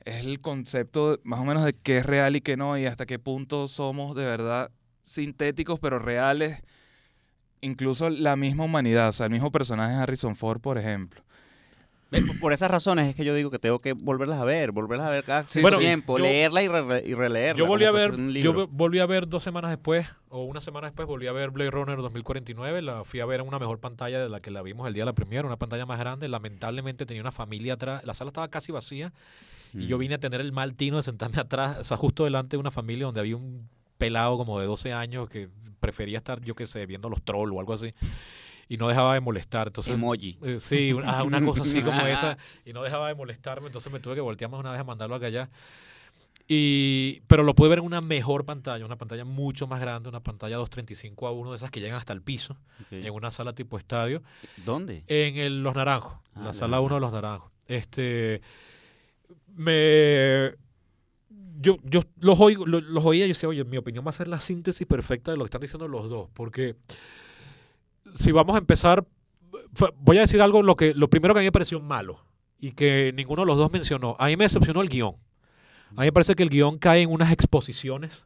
[0.04, 3.06] Es el concepto más o menos de qué es real y qué no, y hasta
[3.06, 4.70] qué punto somos de verdad
[5.00, 6.62] sintéticos pero reales,
[7.60, 11.22] incluso la misma humanidad, o sea, el mismo personaje de Harrison Ford, por ejemplo.
[12.40, 15.10] Por esas razones es que yo digo que tengo que volverlas a ver, volverlas a
[15.10, 17.54] ver cada tiempo, leerla y, releerla.
[17.56, 21.06] Yo volví a ver, yo volví a ver dos semanas después o una semana después
[21.06, 24.28] volví a ver Blade Runner 2049, la fui a ver en una mejor pantalla de
[24.28, 26.28] la que la vimos el día de la premiere, una pantalla más grande.
[26.28, 29.12] Lamentablemente tenía una familia atrás, la sala estaba casi vacía
[29.72, 30.00] y yo mm.
[30.00, 32.72] vine a tener el mal tino de sentarme atrás, o sea, justo delante de una
[32.72, 33.68] familia donde había un
[34.00, 35.48] pelado como de 12 años que
[35.78, 37.94] prefería estar, yo qué sé, viendo los trolls o algo así.
[38.68, 39.68] Y no dejaba de molestar.
[39.68, 40.38] Entonces, Emoji.
[40.42, 42.38] Eh, sí, una, una, cosa así como esa.
[42.64, 43.66] Y no dejaba de molestarme.
[43.66, 45.50] Entonces me tuve que voltear más una vez a mandarlo acá allá.
[46.52, 50.20] Y, pero lo pude ver en una mejor pantalla, una pantalla mucho más grande, una
[50.20, 52.56] pantalla 235 a 1 de esas que llegan hasta el piso,
[52.90, 54.20] en una sala tipo estadio.
[54.64, 55.04] ¿Dónde?
[55.06, 57.52] En el, Los Naranjos, ah, la sala 1 de Los Naranjos.
[57.68, 58.42] Este,
[59.54, 60.56] me,
[61.60, 64.28] yo, yo los, oigo, los, oía y yo decía, oye, mi opinión va a ser
[64.28, 66.76] la síntesis perfecta de lo que están diciendo los dos, porque
[68.18, 69.06] si vamos a empezar,
[69.98, 72.24] voy a decir algo, lo, que, lo primero que a mí me pareció malo
[72.58, 75.14] y que ninguno de los dos mencionó, a mí me decepcionó el guion.
[75.90, 78.24] A mí me parece que el guion cae en unas exposiciones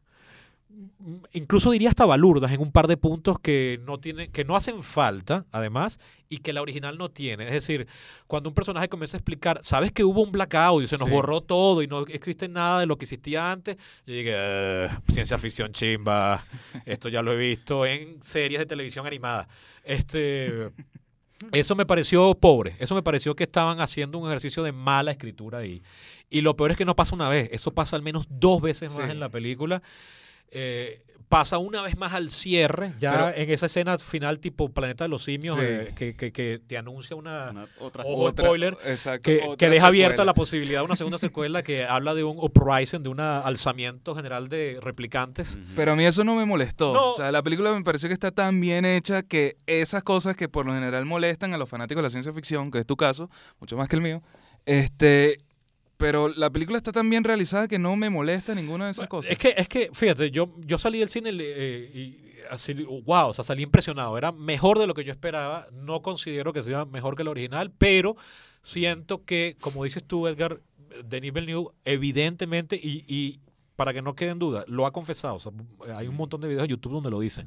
[1.32, 4.82] incluso diría hasta balurdas en un par de puntos que no tienen, que no hacen
[4.82, 5.98] falta, además,
[6.28, 7.44] y que la original no tiene.
[7.46, 7.86] Es decir,
[8.26, 11.40] cuando un personaje comienza a explicar, sabes que hubo un blackout y se nos borró
[11.40, 16.44] todo y no existe nada de lo que existía antes, yo dije, ciencia ficción chimba,
[16.84, 19.48] esto ya lo he visto en series de televisión animada.
[19.84, 20.72] Este
[21.52, 25.58] eso me pareció pobre, eso me pareció que estaban haciendo un ejercicio de mala escritura
[25.58, 25.82] ahí.
[26.30, 28.94] Y lo peor es que no pasa una vez, eso pasa al menos dos veces
[28.94, 29.82] más en la película.
[30.50, 35.08] Eh, pasa una vez más al cierre, ya en esa escena final tipo Planeta de
[35.08, 38.76] los Simios, eh, que, te anuncia una, otra, spoiler,
[39.20, 43.08] que, deja abierta la posibilidad de una segunda secuela que habla de un uprising, de
[43.08, 45.58] un alzamiento general de replicantes.
[45.74, 46.92] Pero a mí eso no me molestó.
[46.92, 50.48] O sea, la película me pareció que está tan bien hecha que esas cosas que
[50.48, 53.28] por lo general molestan a los fanáticos de la ciencia ficción, que es tu caso,
[53.58, 54.22] mucho más que el mío,
[54.66, 55.38] este
[55.96, 59.30] pero la película está tan bien realizada que no me molesta ninguna de esas cosas.
[59.32, 62.72] Es que, es que fíjate, yo, yo salí del cine eh, y así,
[63.04, 64.18] wow, o sea, salí impresionado.
[64.18, 65.66] Era mejor de lo que yo esperaba.
[65.72, 68.16] No considero que sea mejor que el original, pero
[68.62, 70.60] siento que, como dices tú, Edgar,
[71.04, 73.40] Denis Villeneuve, evidentemente, y, y
[73.76, 75.36] para que no quede en duda, lo ha confesado.
[75.36, 75.52] O sea,
[75.96, 77.46] hay un montón de videos de YouTube donde lo dicen.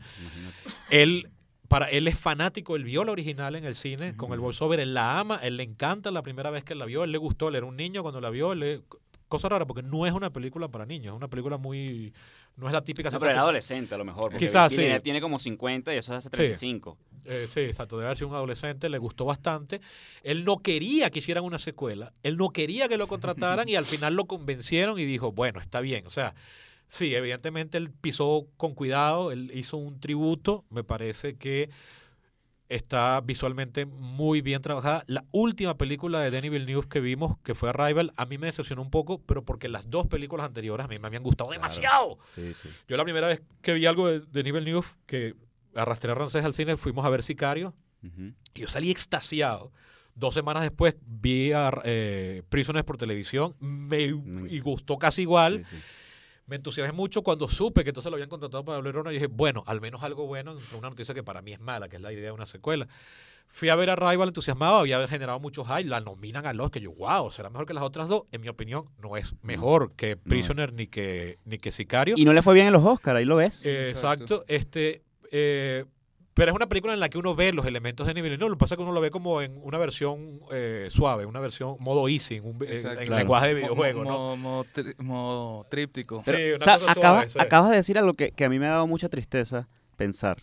[0.89, 1.29] Él
[1.67, 4.93] para él es fanático, él vio la original en el cine con el voiceover, él
[4.93, 7.55] la ama, él le encanta la primera vez que la vio, él le gustó, él
[7.55, 8.81] era un niño cuando la vio, le,
[9.27, 12.13] cosa rara porque no es una película para niños, es una película muy
[12.57, 15.03] no es la típica No, pero era adolescente a lo mejor, Quizás tiene, sí.
[15.03, 16.97] tiene como 50 y eso es hace 35.
[16.99, 17.21] Sí.
[17.25, 19.79] Eh, sí, exacto, debe haber sido un adolescente, le gustó bastante.
[20.23, 23.85] Él no quería que hicieran una secuela, él no quería que lo contrataran y al
[23.85, 26.33] final lo convencieron y dijo, bueno, está bien, o sea,
[26.87, 31.69] Sí, evidentemente él pisó con cuidado, él hizo un tributo, me parece que
[32.69, 35.03] está visualmente muy bien trabajada.
[35.07, 38.81] La última película de Denis Villeneuve que vimos, que fue Arrival, a mí me decepcionó
[38.81, 42.19] un poco, pero porque las dos películas anteriores a mí me habían gustado demasiado.
[42.87, 45.35] Yo la primera vez que vi algo de Denis Villeneuve, que
[45.75, 47.73] arrastré a Rancés al cine, fuimos a ver Sicario,
[48.53, 49.71] y yo salí extasiado.
[50.15, 55.63] Dos semanas después vi a eh, Prisoners por televisión, me, y gustó casi igual
[56.47, 59.27] me entusiasmé mucho cuando supe que entonces lo habían contratado para Blade Runner y dije,
[59.27, 62.11] bueno, al menos algo bueno, una noticia que para mí es mala, que es la
[62.11, 62.87] idea de una secuela.
[63.49, 66.81] Fui a ver a Rival entusiasmado, había generado muchos hype, la nominan a los que
[66.81, 68.23] yo, wow, será mejor que las otras dos.
[68.31, 72.15] En mi opinión, no es mejor que Prisoner ni que ni que Sicario.
[72.17, 73.65] Y no le fue bien en los Oscars, ahí lo ves.
[73.65, 74.43] exacto.
[74.47, 75.85] Este, eh,
[76.37, 78.37] pero es una película en la que uno ve los elementos de nivel.
[78.37, 81.25] No, lo que pasa es que uno lo ve como en una versión eh, suave,
[81.25, 84.37] una versión modo easy, en, lenguaje de videojuego, ¿no?
[84.99, 86.21] Modo, tríptico.
[86.23, 86.51] sí,
[87.39, 90.37] acabas de decir algo que, que a mí me ha dado mucha tristeza pensar.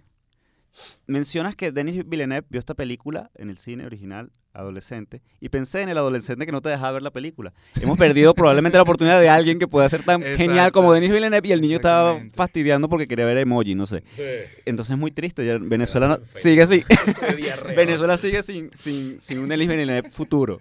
[1.06, 5.88] Mencionas que Denis Villeneuve vio esta película en el cine original adolescente y pensé en
[5.88, 7.52] el adolescente que no te dejaba ver la película.
[7.80, 11.48] Hemos perdido probablemente la oportunidad de alguien que pueda ser tan genial como Denis Villeneuve
[11.48, 14.04] y el niño estaba fastidiando porque quería ver emoji, no sé.
[14.64, 15.58] Entonces es muy triste.
[15.58, 16.82] Venezuela sigue así.
[17.76, 20.60] Venezuela sigue sin, sin, sin un Denis Villeneuve futuro.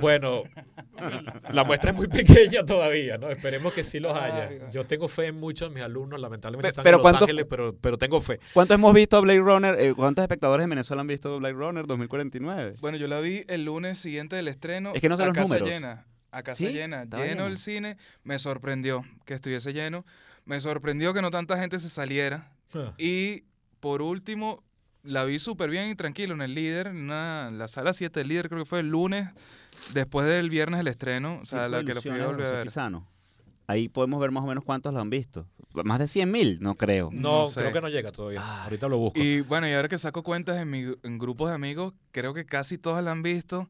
[0.00, 0.44] Bueno,
[1.50, 3.28] la muestra es muy pequeña todavía, ¿no?
[3.30, 4.70] Esperemos que sí los haya.
[4.70, 7.74] Yo tengo fe en muchos de mis alumnos, lamentablemente están pero en Los Ángeles, pero,
[7.80, 8.38] pero tengo fe.
[8.54, 9.76] ¿Cuántos hemos visto Blade Runner?
[9.80, 12.74] Eh, ¿Cuántos espectadores en Venezuela han visto Blade Runner 2049?
[12.80, 14.92] Bueno, yo la vi el lunes siguiente del estreno.
[14.94, 16.06] Es que no a casa llena.
[16.30, 17.04] A casa llena.
[17.04, 17.96] Lleno el cine.
[18.22, 20.04] Me sorprendió que estuviese lleno.
[20.44, 22.52] Me sorprendió que no tanta gente se saliera.
[22.74, 22.94] Ah.
[22.98, 23.44] Y
[23.80, 24.62] por último,
[25.02, 28.48] la vi súper bien y tranquilo en el líder, en la sala 7 del líder,
[28.48, 29.28] creo que fue el lunes,
[29.92, 31.38] después del viernes el estreno.
[31.40, 32.70] O sea, la que lo fui a volver a ver.
[33.68, 35.46] Ahí podemos ver más o menos cuántos lo han visto.
[35.74, 37.10] Más de 100 mil, no creo.
[37.12, 38.40] No, creo que no llega todavía.
[38.42, 38.64] Ah.
[38.64, 39.20] Ahorita lo busco.
[39.20, 42.46] Y bueno, y ahora que saco cuentas en, mi, en grupos de amigos, creo que
[42.46, 43.68] casi todos la han visto,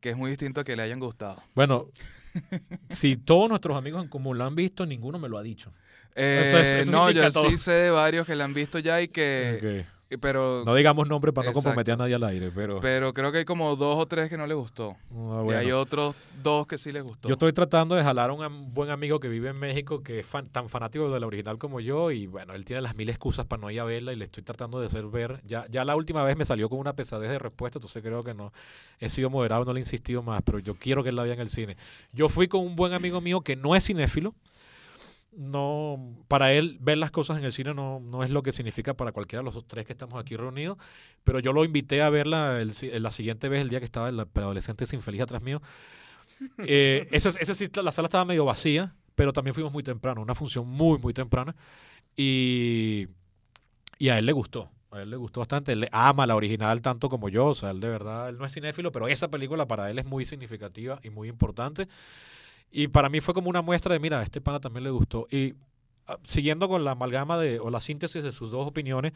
[0.00, 1.42] que es muy distinto a que le hayan gustado.
[1.54, 1.88] Bueno,
[2.88, 5.70] si todos nuestros amigos en común la han visto, ninguno me lo ha dicho.
[6.14, 9.84] Eh, no, yo sí sé de varios que la han visto ya y que
[10.18, 13.38] pero no digamos nombre para no comprometer a nadie al aire, pero pero creo que
[13.38, 16.78] hay como dos o tres que no le gustó ah, y hay otros dos que
[16.78, 17.28] sí les gustó.
[17.28, 20.26] Yo estoy tratando de jalar a un buen amigo que vive en México que es
[20.52, 23.60] tan fanático de la original como yo y bueno él tiene las mil excusas para
[23.60, 25.40] no ir a verla y le estoy tratando de hacer ver.
[25.46, 28.34] Ya ya la última vez me salió con una pesadez de respuesta, entonces creo que
[28.34, 28.52] no
[29.00, 31.34] he sido moderado, no le he insistido más, pero yo quiero que él la vea
[31.34, 31.76] en el cine.
[32.12, 34.34] Yo fui con un buen amigo mío que no es cinéfilo
[35.36, 38.94] no, para él ver las cosas en el cine no, no, es lo que significa
[38.94, 40.78] para cualquiera de los tres que estamos aquí reunidos,
[41.24, 42.72] pero yo lo invité a verla el,
[43.02, 45.60] la siguiente vez, el día que estaba el adolescente sin feliz atrás mío.
[46.58, 50.34] Eh, ese, ese sí, la sala estaba medio vacía, pero también fuimos muy temprano, una
[50.34, 51.54] función muy, muy temprana,
[52.16, 53.06] y,
[53.98, 54.68] y a él le gustó.
[54.90, 57.80] A él le gustó bastante, él ama la original tanto como yo, o sea, él
[57.80, 61.10] de verdad, él no es cinéfilo, pero esa película para él es muy significativa y
[61.10, 61.88] muy importante.
[62.76, 65.28] Y para mí fue como una muestra de, mira, a este pana también le gustó.
[65.30, 65.54] Y
[66.08, 69.12] ah, siguiendo con la amalgama de, o la síntesis de sus dos opiniones,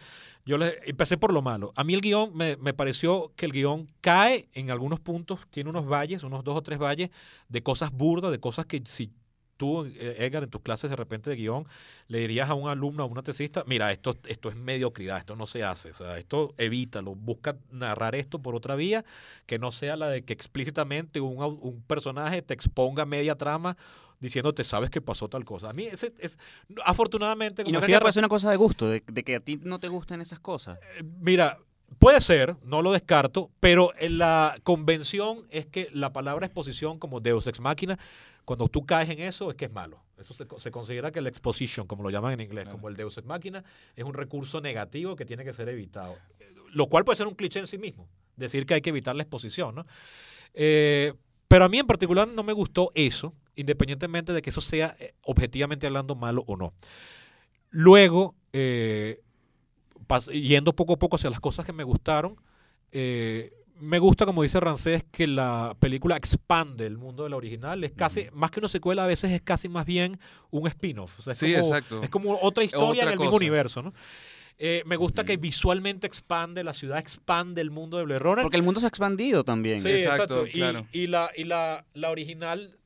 [0.47, 1.73] yo les, empecé por lo malo.
[1.75, 5.71] A mí el guion me, me, pareció que el guion cae en algunos puntos, tiene
[5.71, 7.11] unos valles, unos dos o tres valles
[7.49, 9.11] de cosas burdas, de cosas que si
[9.59, 11.67] tú, eh, Edgar, en tus clases de repente de guion,
[12.07, 15.47] le dirías a un alumno, a una tesista, mira, esto, esto es mediocridad, esto no
[15.47, 19.05] se hace, o sea, esto evítalo, busca narrar esto por otra vía,
[19.45, 23.77] que no sea la de que explícitamente un, un personaje te exponga media trama
[24.21, 25.71] diciéndote, sabes que pasó tal cosa.
[25.71, 26.39] A mí, ese, es,
[26.85, 27.63] afortunadamente...
[27.67, 30.41] ¿Y no que una cosa de gusto, de, que a ti no te gusten esas
[30.41, 30.79] cosas?
[30.97, 31.59] Eh, mira,
[31.99, 37.21] Puede ser, no lo descarto, pero en la convención es que la palabra exposición como
[37.21, 37.99] Deus ex machina
[38.49, 40.03] cuando tú caes en eso es que es malo.
[40.17, 43.27] Eso se, considera que la exposition, como lo llaman en inglés, como el deus ex
[43.27, 43.63] machina,
[43.95, 46.17] es un recurso negativo que tiene que ser evitado.
[46.73, 49.23] Lo cual puede ser un cliché en sí mismo, decir que hay que evitar la
[49.23, 49.87] exposición, ¿no?
[50.55, 51.13] Eh,
[51.47, 55.13] pero a mí en particular no me gustó eso, independientemente de que eso sea eh,
[55.25, 56.73] objetivamente hablando malo o no.
[57.69, 59.21] Luego, eh,
[60.33, 62.41] yendo poco a poco hacia las cosas que me gustaron,
[62.93, 67.83] eh, me gusta, como dice Rancés, que la película expande el mundo de la original.
[67.85, 70.19] Es casi, más que una secuela, a veces es casi más bien
[70.51, 71.27] un spin-off.
[71.27, 72.03] es, sí, como, exacto.
[72.03, 73.93] es como otra historia en el mismo universo, ¿no?
[74.61, 78.43] Eh, me gusta que visualmente expande, la ciudad expande el mundo de Blade Runner.
[78.43, 79.81] Porque el mundo se ha expandido también.
[79.81, 80.47] Sí, exacto.
[80.47, 82.78] Y, la, y la, la original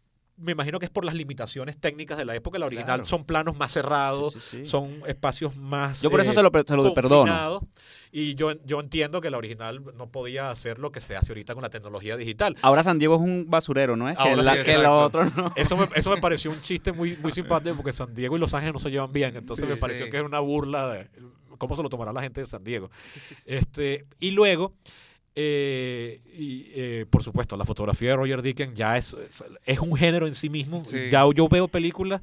[0.43, 2.59] me imagino que es por las limitaciones técnicas de la época.
[2.59, 6.03] La original son planos más cerrados, son espacios más.
[6.03, 7.69] Yo por eso se lo, se lo perdono.
[8.15, 11.55] Y yo, yo entiendo que la original no podía hacer lo que se hace ahorita
[11.55, 12.57] con la tecnología digital.
[12.61, 14.19] Ahora San Diego es un basurero, ¿no es?
[14.19, 15.53] que, la, otro no.
[15.57, 18.53] Eso me, eso me pareció un chiste muy, muy simpático porque San Diego y Los
[18.53, 19.35] Ángeles no se llevan bien.
[19.37, 21.09] Entonces me pareció que es una burla de
[21.57, 22.91] cómo se lo tomará la gente de San Diego.
[23.47, 24.75] Este, y luego,
[25.35, 29.17] eh, y, eh, por supuesto, la fotografía de Roger Dickens ya es,
[29.65, 30.83] es un género en sí mismo.
[31.11, 32.21] Ya yo veo películas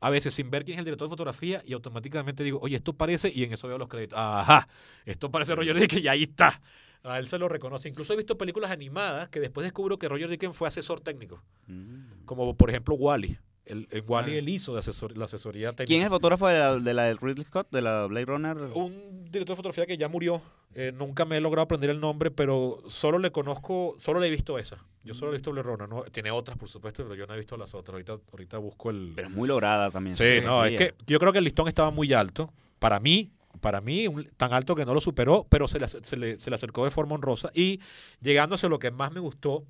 [0.00, 2.92] a veces sin ver quién es el director de fotografía y automáticamente digo, oye, esto
[2.92, 4.18] parece, y en eso veo los créditos.
[4.18, 4.68] Ajá,
[5.06, 6.60] esto parece Roger Dickens y ahí está.
[7.04, 7.88] A él se lo reconoce.
[7.88, 11.42] Incluso he visto películas animadas que después descubro que Roger Dickens fue asesor técnico.
[11.66, 12.24] Mm.
[12.24, 13.38] Como por ejemplo Wally.
[13.64, 15.86] El, el Wally él hizo de asesor, la asesoría técnica.
[15.86, 18.56] ¿Quién es el fotógrafo de la, de la Ridley Scott, de la Blade Runner?
[18.74, 20.42] Un director de fotografía que ya murió.
[20.74, 24.30] Eh, nunca me he logrado aprender el nombre, pero solo le conozco, solo le he
[24.30, 24.78] visto esa.
[25.04, 25.88] Yo solo he visto Blade Runner.
[25.88, 26.02] ¿no?
[26.04, 27.94] Tiene otras, por supuesto, pero yo no he visto las otras.
[27.94, 29.12] Ahorita, ahorita busco el...
[29.14, 30.16] Pero es muy lograda también.
[30.16, 32.52] Sí, no, es que yo creo que el listón estaba muy alto.
[32.78, 36.40] Para mí, para mí, tan alto que no lo superó, pero se le, se le,
[36.40, 37.50] se le acercó de forma honrosa.
[37.54, 37.80] Y
[38.20, 39.64] llegándose a lo que más me gustó,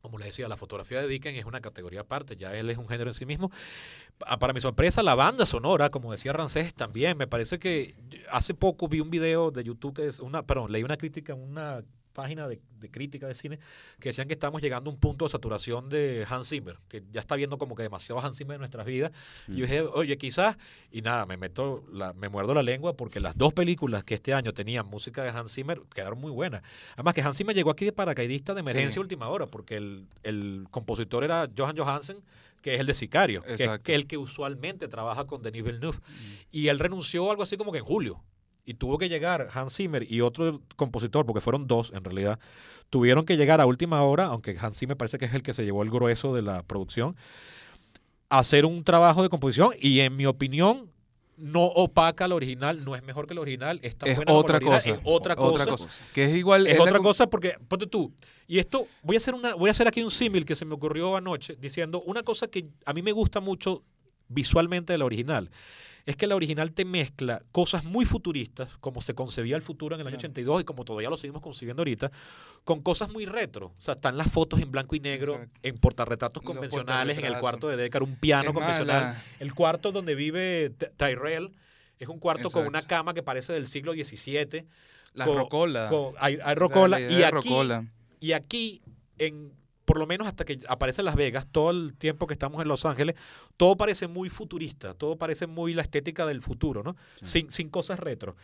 [0.00, 2.88] como le decía, la fotografía de Dickens es una categoría aparte, ya él es un
[2.88, 3.50] género en sí mismo.
[4.26, 7.16] Ah, para mi sorpresa, la banda sonora, como decía Rancés, también.
[7.16, 7.94] Me parece que
[8.30, 11.82] hace poco vi un video de YouTube que es una, perdón, leí una crítica una
[12.18, 12.60] página de,
[12.90, 13.60] crítica de cine
[14.00, 17.20] que decían que estamos llegando a un punto de saturación de Hans Zimmer, que ya
[17.20, 19.12] está viendo como que demasiado Hans Zimmer en nuestras vidas.
[19.46, 19.70] Y yo mm.
[19.70, 20.58] dije, oye, quizás,
[20.90, 24.34] y nada, me meto, la, me muerdo la lengua porque las dos películas que este
[24.34, 26.62] año tenían música de Hans Zimmer quedaron muy buenas.
[26.94, 30.66] Además que Hans Zimmer llegó aquí de paracaidista de emergencia última hora, porque el, el
[30.72, 32.16] compositor era Johan Johansen,
[32.62, 35.98] que es el de Sicario, que es el que usualmente trabaja con Denis Villeneuve.
[35.98, 36.32] Mm.
[36.50, 38.24] Y él renunció algo así como que en julio
[38.68, 42.38] y tuvo que llegar Hans Zimmer y otro compositor, porque fueron dos en realidad,
[42.90, 45.64] tuvieron que llegar a última hora, aunque Hans Zimmer parece que es el que se
[45.64, 47.16] llevó el grueso de la producción,
[48.28, 50.90] a hacer un trabajo de composición y en mi opinión
[51.38, 54.98] no opaca al original, no es mejor que el original, es es otra cosa, es
[55.02, 58.12] otra cosa, que es igual es, otra cosa porque ponte tú
[58.46, 60.74] y esto voy a hacer una voy a hacer aquí un símil que se me
[60.74, 63.82] ocurrió anoche diciendo una cosa que a mí me gusta mucho
[64.28, 65.50] visualmente de la original
[66.08, 70.00] es que la original te mezcla cosas muy futuristas, como se concebía el futuro en
[70.00, 72.10] el año 82 y como todavía lo seguimos concibiendo ahorita,
[72.64, 73.74] con cosas muy retro.
[73.78, 77.68] O sea, están las fotos en blanco y negro, en portarretratos convencionales, en el cuarto
[77.68, 79.22] de Deckard, un piano convencional.
[79.38, 81.50] El cuarto donde vive Tyrell
[81.98, 84.64] es un cuarto con una cama que parece del siglo XVII.
[85.12, 85.90] La rocola.
[86.18, 86.98] hay, rocola.
[87.00, 87.54] y, aquí,
[88.20, 88.80] y aquí,
[89.18, 89.52] en
[89.88, 92.84] por lo menos hasta que aparece Las Vegas, todo el tiempo que estamos en Los
[92.84, 93.16] Ángeles,
[93.56, 96.94] todo parece muy futurista, todo parece muy la estética del futuro, ¿no?
[97.22, 98.36] Sin, sin cosas retro.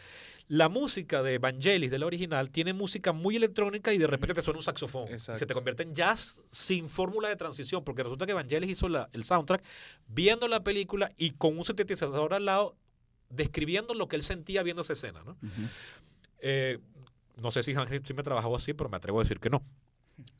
[0.48, 4.40] La música de Vangelis, de la original, tiene música muy electrónica y de repente te
[4.40, 5.18] suena un saxofón.
[5.18, 9.24] Se te convierte en jazz sin fórmula de transición, porque resulta que Vangelis hizo el
[9.24, 9.62] soundtrack
[10.08, 12.74] viendo la película y con un sintetizador al lado
[13.28, 15.36] describiendo lo que él sentía viendo esa escena, ¿no?
[16.38, 16.78] Eh,
[17.36, 19.62] no sé si Hans me trabajó así, pero me atrevo a decir que no.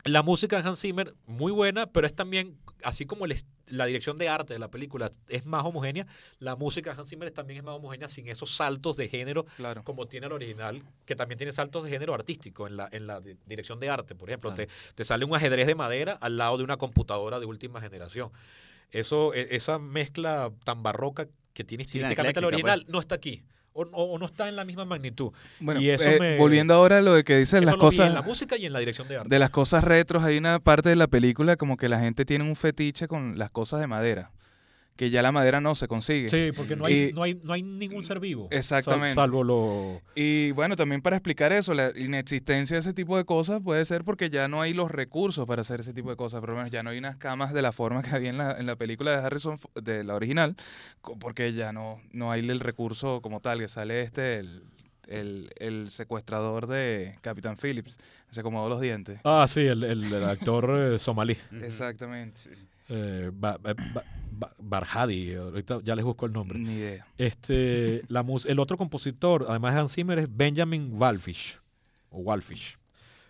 [0.03, 3.25] La música de Hans Zimmer, muy buena, pero es también, así como
[3.67, 6.07] la dirección de arte de la película es más homogénea,
[6.39, 9.45] la música de Hans Zimmer también es más homogénea sin esos saltos de género
[9.83, 13.19] como tiene el original, que también tiene saltos de género artístico en la, en la
[13.19, 14.15] dirección de arte.
[14.15, 17.45] Por ejemplo, te, te, sale un ajedrez de madera al lado de una computadora de
[17.45, 18.31] última generación.
[18.91, 22.93] Eso, e, esa mezcla tan barroca que tiene estilísticamente el original pues.
[22.93, 23.43] no está aquí
[23.75, 25.31] o, no está en la misma magnitud.
[25.59, 28.07] Bueno, eh, volviendo ahora a lo de que dicen las cosas.
[28.07, 29.29] en la música y en la dirección de arte.
[29.29, 32.45] De las cosas retros, hay una parte de la película como que la gente tiene
[32.45, 34.31] un fetiche con las cosas de madera
[34.95, 36.29] que ya la madera no se consigue.
[36.29, 38.47] Sí, porque no hay, no hay, no hay ningún ser vivo.
[38.51, 39.13] Exactamente.
[39.13, 40.01] salvo lo...
[40.15, 44.05] Y bueno, también para explicar eso, la inexistencia de ese tipo de cosas puede ser
[44.05, 46.39] porque ya no hay los recursos para hacer ese tipo de cosas.
[46.39, 48.57] Por lo menos ya no hay unas camas de la forma que había en la,
[48.57, 50.55] en la película de Harrison, de la original,
[51.19, 54.39] porque ya no, no hay el recurso como tal, que sale este,
[55.07, 57.97] el, el, secuestrador de Capitán Phillips.
[58.29, 59.19] Se acomodó los dientes.
[59.23, 61.37] Ah, sí, el, el, actor eh, somalí.
[61.61, 62.39] Exactamente.
[62.89, 63.31] Eh,
[64.59, 66.59] Barhadi, ahorita ya les busco el nombre.
[66.59, 67.05] Ni idea.
[67.17, 71.59] Este, la el otro compositor, además de Hans Zimmer, es Benjamin Walfish,
[72.09, 72.77] o Walfish.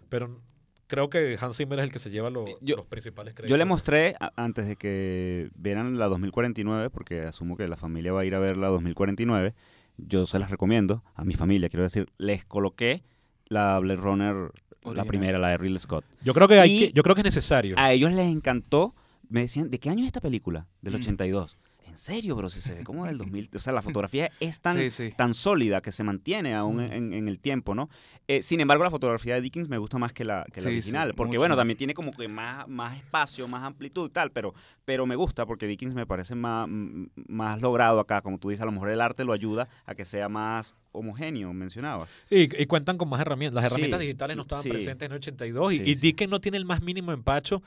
[0.10, 0.40] Pero
[0.88, 2.50] creo que Hans Zimmer es el que se lleva los
[2.90, 3.50] principales créditos.
[3.50, 8.22] Yo le mostré, antes de que vieran la 2049, porque asumo que la familia va
[8.22, 9.54] a ir a ver la 2049,
[9.98, 13.04] yo se las recomiendo, a mi familia, quiero decir, les coloqué
[13.48, 14.52] la Blade Runner,
[14.84, 16.06] la primera, la de Ridley Scott.
[16.24, 17.76] Yo creo que, hay yo creo que es necesario.
[17.78, 18.94] A ellos les encantó
[19.30, 20.68] me decían, ¿de qué año es esta película?
[20.82, 21.58] Del 82.
[21.58, 21.76] Mm.
[21.96, 23.52] En serio, pero si se ve como del 2000.
[23.56, 24.78] O sea, la fotografía es tan,
[25.16, 26.92] tan sólida que se mantiene aún mm.
[26.92, 27.90] en, el tiempo, ¿no?
[28.28, 31.14] Eh, sin embargo, la fotografía de Dickens me gusta más que la, que la original.
[31.16, 34.32] porque, bueno, también tiene como que más, más espacio, más amplitud y tal.
[34.32, 34.54] Pero,
[34.84, 38.22] pero me gusta porque Dickens me parece más, más logrado acá.
[38.22, 41.54] Como tú dices, a lo mejor el arte lo ayuda a que sea más homogéneo,
[41.54, 42.10] mencionabas.
[42.30, 43.64] Y, y cuentan con más herramientas.
[43.64, 46.66] Las herramientas digitales no estaban presentes en el 82 y, y Dickens no tiene el
[46.66, 47.64] más mínimo empacho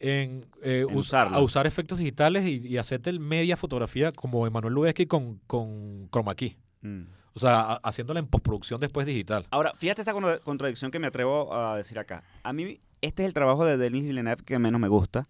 [0.00, 5.40] en, eh, a usar efectos digitales y, hacerte el media fotografía como Emanuel Lubezki con,
[5.46, 6.56] con Chroma Key.
[6.80, 7.02] Mm.
[7.34, 9.46] O sea, haciéndola en postproducción después digital.
[9.50, 12.24] Ahora, fíjate esta contradicción que me atrevo a decir acá.
[12.42, 15.28] A mí, este es el trabajo de Denis Villeneuve que menos me gusta,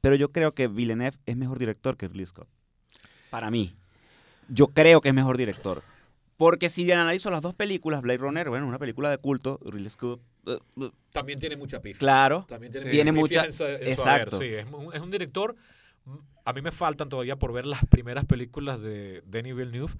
[0.00, 2.48] pero yo creo que Villeneuve es mejor director que Ridley Scott.
[3.30, 3.74] Para mí.
[4.48, 5.82] Yo creo que es mejor director.
[6.36, 10.20] Porque si analizo las dos películas, Blade Runner, bueno, una película de culto, Ridley Scott...
[11.12, 11.98] También tiene mucha pifia.
[11.98, 12.44] Claro.
[12.48, 13.46] También tiene, mucha...
[13.46, 14.38] exacto.
[14.38, 15.56] Sí, es un, es un director...
[16.44, 19.94] A mí me faltan todavía por ver las primeras películas de Denis Villeneuve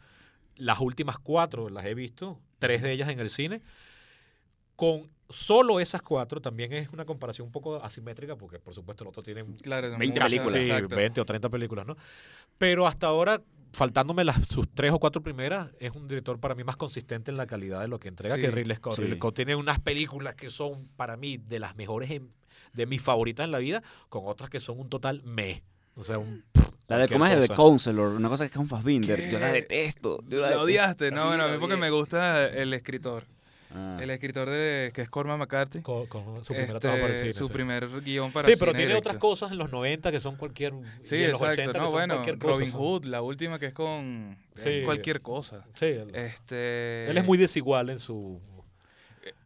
[0.57, 3.63] las últimas cuatro las he visto, tres de ellas en el cine.
[4.77, 9.09] Con solo esas cuatro también es una comparación un poco asimétrica, porque por supuesto el
[9.09, 10.65] otro tiene 20 películas.
[10.65, 11.97] Sí, 20 o 30 películas, ¿no?
[12.59, 13.41] Pero hasta ahora,
[13.73, 17.37] faltándome las, sus tres o cuatro primeras, es un director para mí más consistente en
[17.37, 18.99] la calidad de lo que entrega que Ridley Scott.
[18.99, 22.11] Ridley Scott tiene unas películas que son para mí de las mejores,
[22.73, 25.63] de mis favoritas en la vida, con otras que son un total me.
[25.95, 26.45] O sea, un
[26.89, 27.49] la de, ¿cómo es?
[27.49, 29.31] The Counselor, una cosa que es un Fassbinder.
[29.31, 30.23] Yo la detesto.
[30.29, 31.11] la, odiaste?
[31.11, 33.25] No, bueno, a mí porque me gusta el escritor.
[33.75, 33.99] Ah.
[34.01, 35.81] El escritor de que es Cormac McCarthy.
[35.81, 36.09] su
[36.47, 39.59] primer este, para el cine, Su primer guion para Sí, pero tiene otras cosas en
[39.59, 40.75] los 90 que son cualquier.
[41.01, 41.73] Sí, exacto.
[41.73, 44.37] no, bueno, Robin Hood, la última que es con
[44.85, 45.65] cualquier cosa.
[45.75, 45.97] Sí.
[46.13, 48.41] este, él es muy desigual en su.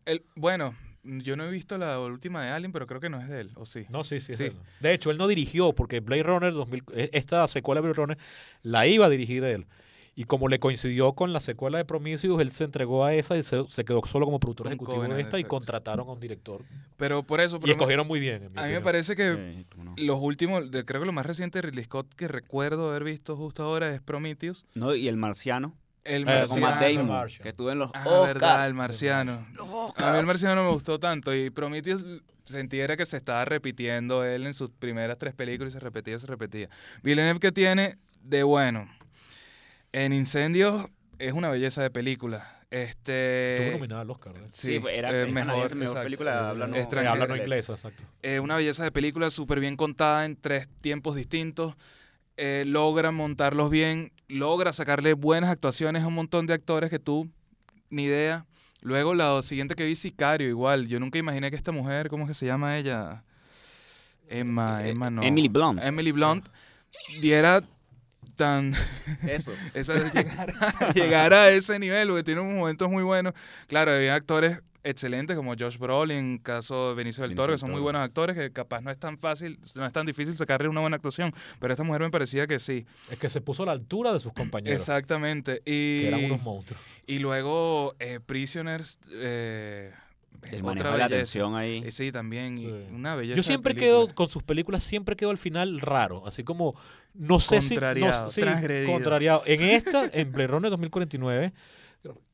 [0.05, 0.75] El, bueno,
[1.07, 3.51] yo no he visto la última de Alien, pero creo que no es de él,
[3.57, 3.87] ¿o sí?
[3.89, 4.35] No, sí, sí.
[4.35, 4.51] sí.
[4.81, 8.19] De hecho, él no dirigió, porque Blade Runner, 2000, e, esta secuela de Blade Runner,
[8.63, 9.67] la iba a dirigir él.
[10.19, 13.43] Y como le coincidió con la secuela de Prometheus, él se entregó a esa y
[13.43, 16.65] se, quedó solo como productor ejecutivo de esta y contrataron a un director.
[16.97, 17.61] Pero por eso...
[17.63, 18.51] y escogieron muy bien.
[18.57, 19.67] A mí me parece que
[19.99, 23.63] los últimos, creo que lo más reciente de Ridley Scott que recuerdo haber visto justo
[23.63, 24.65] ahora es Prometheus.
[24.75, 25.75] No, y El Marciano.
[26.03, 27.27] El marciano.
[27.43, 29.45] que estuvo en los ah, verdad, el marciano.
[29.97, 34.25] A mí el marciano no me gustó tanto y Prometheus sentía que se estaba repitiendo
[34.25, 36.71] él en sus primeras tres películas y se repetía, se repetía.
[37.03, 38.89] Villeneuve que tiene de bueno.
[39.97, 42.61] En Incendios es una belleza de película.
[42.71, 44.35] Este, Estuvo nominada al Oscar.
[44.49, 47.71] Sí, era eh, mejor, mejor película hablando, hablando inglés.
[47.71, 48.03] Exacto.
[48.23, 51.77] Eh, una belleza de película súper bien contada en tres tiempos distintos.
[52.37, 57.31] Eh, logra montarlos bien, logra sacarle buenas actuaciones a un montón de actores que tú
[57.89, 58.45] ni idea.
[58.83, 60.89] Luego la siguiente que vi, Sicario, igual.
[60.89, 63.25] Yo nunca imaginé que esta mujer, ¿cómo es que se llama ella?
[64.29, 65.23] Emma, eh, Emma no.
[65.23, 65.81] Emily Blunt.
[65.83, 66.47] Emily Blunt
[67.19, 67.63] diera
[68.37, 68.73] tan
[69.27, 69.93] eso, eso
[70.95, 73.33] llegar, a, ese nivel porque tiene unos momentos muy buenos
[73.67, 77.81] claro había actores excelentes como Josh Brolin, caso de Benicio del Toro, que son muy
[77.81, 80.97] buenos actores, que capaz no es tan fácil, no es tan difícil sacarle una buena
[80.97, 82.87] actuación, pero esta mujer me parecía que sí.
[83.11, 84.81] Es que se puso a la altura de sus compañeros.
[84.81, 85.61] Exactamente.
[85.65, 86.81] Y, que eran unos monstruos.
[87.07, 88.99] Y luego eh, Prisoners...
[89.11, 89.93] Eh,
[90.51, 91.83] el manejo de la atención ahí.
[91.85, 92.59] Eh, sí, también.
[92.93, 93.37] Una belleza.
[93.37, 96.27] Yo siempre quedo, con sus películas, siempre quedo al final raro.
[96.27, 96.75] Así como,
[97.15, 97.77] no sé si.
[97.77, 98.43] No, sí,
[98.87, 99.43] contrariado.
[99.47, 101.53] En esta, en Blade Runner 2049,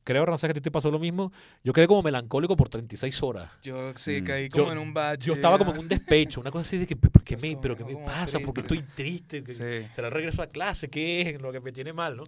[0.03, 1.31] creo, Rancés, que a ti te pasó lo mismo.
[1.63, 3.49] Yo quedé como melancólico por 36 horas.
[3.61, 4.25] Yo sí, mm.
[4.25, 5.27] caí como en un bache.
[5.27, 7.75] Yo estaba como en un despecho, una cosa así de que, ¿por qué me, pero
[7.75, 8.39] qué me pasa?
[8.39, 9.43] Porque estoy triste.
[9.91, 10.89] ¿Será el regreso a clase?
[10.89, 12.23] ¿Qué es lo que me tiene mal, no?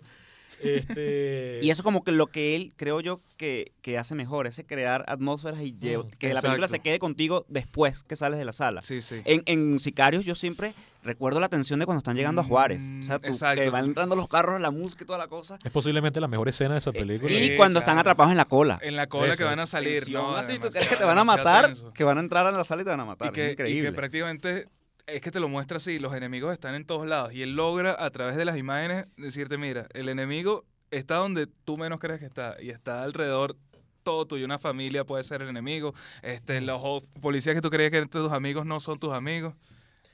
[0.62, 1.60] Este...
[1.64, 5.06] y eso como que lo que él, creo yo, que, que hace mejor, es crear
[5.08, 8.82] atmósferas y mm, que la película se quede contigo después que sales de la sala.
[8.82, 9.22] Sí, sí.
[9.26, 10.74] En, en Sicarios yo siempre
[11.06, 12.84] recuerdo la tensión de cuando están llegando a Juárez.
[13.00, 15.58] O sea, que van entrando los carros, la música y toda la cosa.
[15.64, 17.32] Es posiblemente la mejor escena de esa película.
[17.32, 18.80] Y cuando están atrapados en la cola.
[18.82, 20.10] En la cola que van a salir.
[20.12, 22.64] No, así, tú crees que te van a matar, que van a entrar a la
[22.64, 23.38] sala y te van a matar.
[23.38, 23.82] es increíble.
[23.82, 24.68] Y que prácticamente
[25.08, 27.96] es que te lo muestra así, los enemigos están en todos lados y él logra
[27.98, 32.26] a través de las imágenes decirte, mira, el enemigo está donde tú menos crees que
[32.26, 33.56] está y está alrededor
[34.04, 37.98] todo tuyo, una familia puede ser el enemigo, este, los policías que tú creías que
[37.98, 39.56] eran tus amigos no son tus amigos.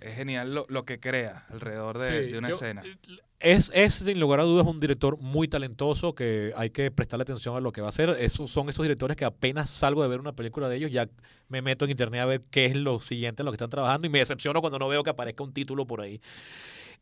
[0.01, 2.81] Es genial lo, que crea alrededor de, una escena.
[3.39, 7.55] Es, es, sin lugar a dudas, un director muy talentoso que hay que prestarle atención
[7.55, 8.09] a lo que va a hacer.
[8.19, 11.07] Esos, son esos directores que apenas salgo de ver una película de ellos, ya
[11.49, 14.07] me meto en internet a ver qué es lo siguiente en lo que están trabajando
[14.07, 16.19] y me decepciono cuando no veo que aparezca un título por ahí.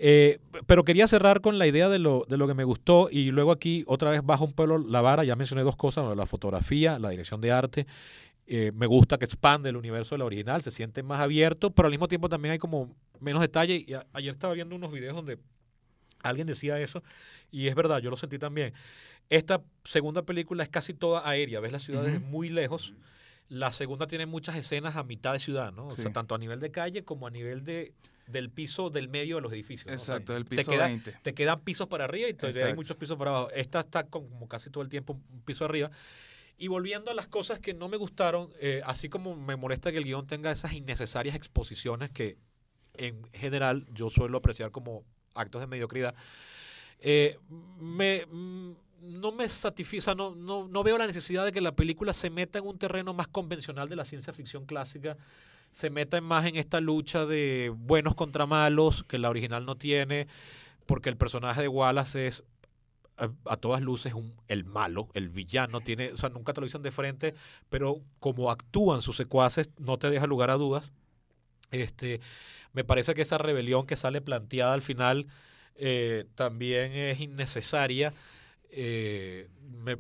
[0.02, 3.32] Eh, pero quería cerrar con la idea de lo, de lo que me gustó y
[3.32, 7.00] luego aquí otra vez bajo un pueblo la vara, ya mencioné dos cosas, la fotografía,
[7.00, 7.86] la dirección de arte.
[8.52, 11.86] Eh, me gusta que expande el universo de la original, se siente más abierto, pero
[11.86, 13.76] al mismo tiempo también hay como menos detalle.
[13.76, 15.38] Y ayer estaba viendo unos videos donde
[16.24, 17.04] alguien decía eso
[17.52, 18.74] y es verdad, yo lo sentí también.
[19.30, 22.94] Esta segunda película es casi toda aérea, ves las ciudades muy lejos.
[23.50, 25.88] La segunda tiene muchas escenas a mitad de ciudad, ¿no?
[25.88, 27.94] O sea, tanto a nivel de calle como a nivel de
[28.26, 29.92] del piso del medio de los edificios.
[29.92, 31.18] Exacto, del piso te 20.
[31.22, 33.50] Te quedan pisos para arriba y hay muchos pisos para abajo.
[33.52, 35.92] Esta está como casi todo el tiempo un piso arriba.
[36.62, 39.98] Y volviendo a las cosas que no me gustaron, eh, así como me molesta que
[39.98, 42.38] el guion tenga esas innecesarias exposiciones que
[42.96, 45.06] en general yo suelo apreciar como
[45.36, 46.14] actos de mediocridad,
[47.00, 47.40] eh,
[47.80, 52.12] me, mm, no me satisfiza, no, no, no veo la necesidad de que la película
[52.12, 55.16] se meta en un terreno más convencional de la ciencia ficción clásica,
[55.72, 60.28] se meta más en esta lucha de buenos contra malos que la original no tiene,
[60.86, 62.44] porque el personaje de Wallace es
[63.46, 66.82] a, todas luces un, el malo, el villano, tiene, o sea, nunca te lo dicen
[66.82, 67.36] de frente,
[67.70, 70.92] pero como actúan sus secuaces, no te deja lugar a dudas.
[71.72, 72.20] Este,
[72.74, 75.28] me parece que esa rebelión que sale planteada al final
[75.76, 78.14] eh, también es innecesaria.
[78.72, 79.48] Eh,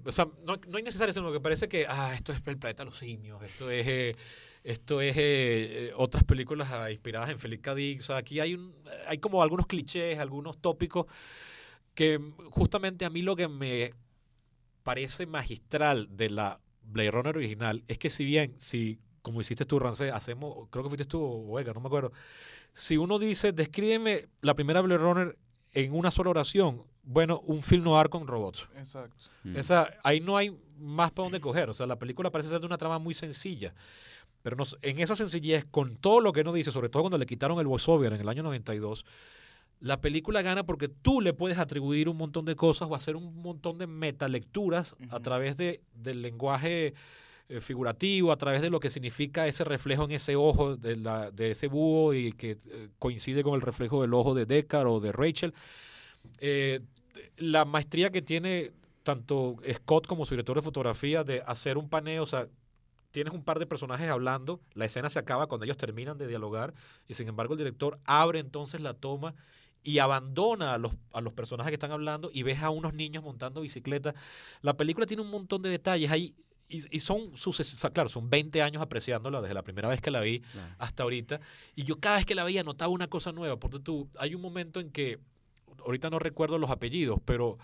[0.05, 2.89] o sea, no, no innecesaria, sino que parece que ah, esto es el planeta de
[2.89, 4.15] los simios, esto es, eh,
[4.63, 7.74] esto es otras películas ah, inspiradas en Felipe K.
[7.99, 8.76] O sea, aquí hay, un,
[9.07, 11.07] hay como algunos clichés, algunos tópicos
[12.00, 12.18] que
[12.52, 13.93] justamente a mí lo que me
[14.84, 19.80] parece magistral de la Blade Runner original es que si bien, si como hiciste tú,
[19.80, 22.14] Rancé, hacemos, creo que fuiste tú o no me acuerdo,
[22.72, 25.38] si uno dice, descríbeme la primera Blade Runner
[25.74, 28.70] en una sola oración, bueno, un film noir con robots.
[28.78, 29.26] Exacto.
[29.43, 29.58] Mm.
[29.58, 31.70] Esa, ahí no hay más para dónde coger.
[31.70, 33.74] O sea, la película parece ser de una trama muy sencilla.
[34.41, 37.60] Pero en esa sencillez, con todo lo que no dice, sobre todo cuando le quitaron
[37.60, 39.04] el voiceover en el año 92,
[39.80, 43.42] la película gana porque tú le puedes atribuir un montón de cosas o hacer un
[43.42, 46.94] montón de metalecturas a través de, del lenguaje
[47.48, 51.32] eh, figurativo, a través de lo que significa ese reflejo en ese ojo de, la,
[51.32, 55.00] de ese búho y que eh, coincide con el reflejo del ojo de Deckard o
[55.00, 55.54] de Rachel.
[56.40, 56.82] Eh,
[57.38, 58.72] la maestría que tiene
[59.04, 62.48] tanto Scott como su director de fotografía de hacer un paneo, o sea,
[63.12, 66.74] tienes un par de personajes hablando, la escena se acaba cuando ellos terminan de dialogar
[67.08, 69.34] y sin embargo el director abre entonces la toma
[69.84, 73.24] y abandona a los, a los personajes que están hablando y ves a unos niños
[73.24, 74.14] montando bicicleta.
[74.62, 76.12] La película tiene un montón de detalles.
[76.12, 76.36] Ahí
[76.70, 80.22] y, y son sucesos, claro, son 20 años apreciándola desde la primera vez que la
[80.22, 80.44] vi
[80.78, 81.42] hasta ahorita.
[81.76, 84.42] Y yo cada vez que la veía notaba una cosa nueva, porque tú, hay un
[84.42, 85.20] momento en que,
[85.84, 87.58] ahorita no recuerdo los apellidos, pero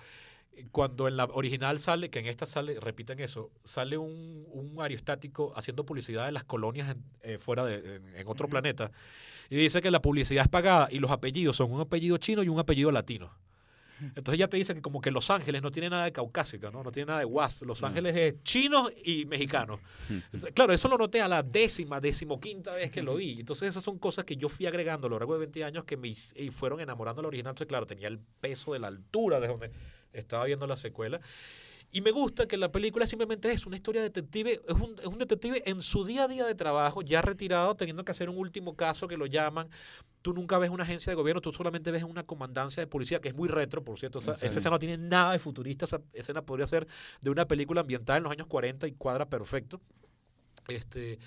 [0.72, 5.54] cuando en la original sale, que en esta sale, repiten eso, sale un, un aerostático
[5.56, 8.92] haciendo publicidad de las colonias eh, fuera de, en, otro planeta
[9.50, 12.50] y dice que la publicidad es pagada y los apellidos son un apellido chino y
[12.50, 13.32] un apellido latino.
[14.02, 16.84] Entonces ya te dicen que como que Los Ángeles no tiene nada de caucásica, ¿no?
[16.84, 17.62] No tiene nada de guas.
[17.62, 19.80] Los Ángeles es chinos y mexicanos.
[20.54, 23.40] claro, eso lo noté a la décima, decimoquinta vez que lo vi.
[23.40, 25.98] Entonces esas son cosas que yo fui agregando a lo largo de 20 años que
[25.98, 26.14] me
[26.52, 27.52] fueron enamorando al original.
[27.52, 29.72] Entonces, claro, tenía el peso de la altura de donde
[30.14, 31.22] estaba viendo la secuela.
[31.96, 35.06] Y me gusta que la película simplemente es una historia de detective, es un, es
[35.06, 38.38] un, detective en su día a día de trabajo, ya retirado, teniendo que hacer un
[38.38, 39.70] último caso que lo llaman.
[40.22, 43.30] Tú nunca ves una agencia de gobierno, tú solamente ves una comandancia de policía, que
[43.30, 44.20] es muy retro, por cierto.
[44.20, 46.86] esa escena no tiene nada de futurista, esa escena podría ser
[47.22, 49.80] de una película ambiental en los años 40 y cuadra perfecto.
[50.68, 51.18] Este,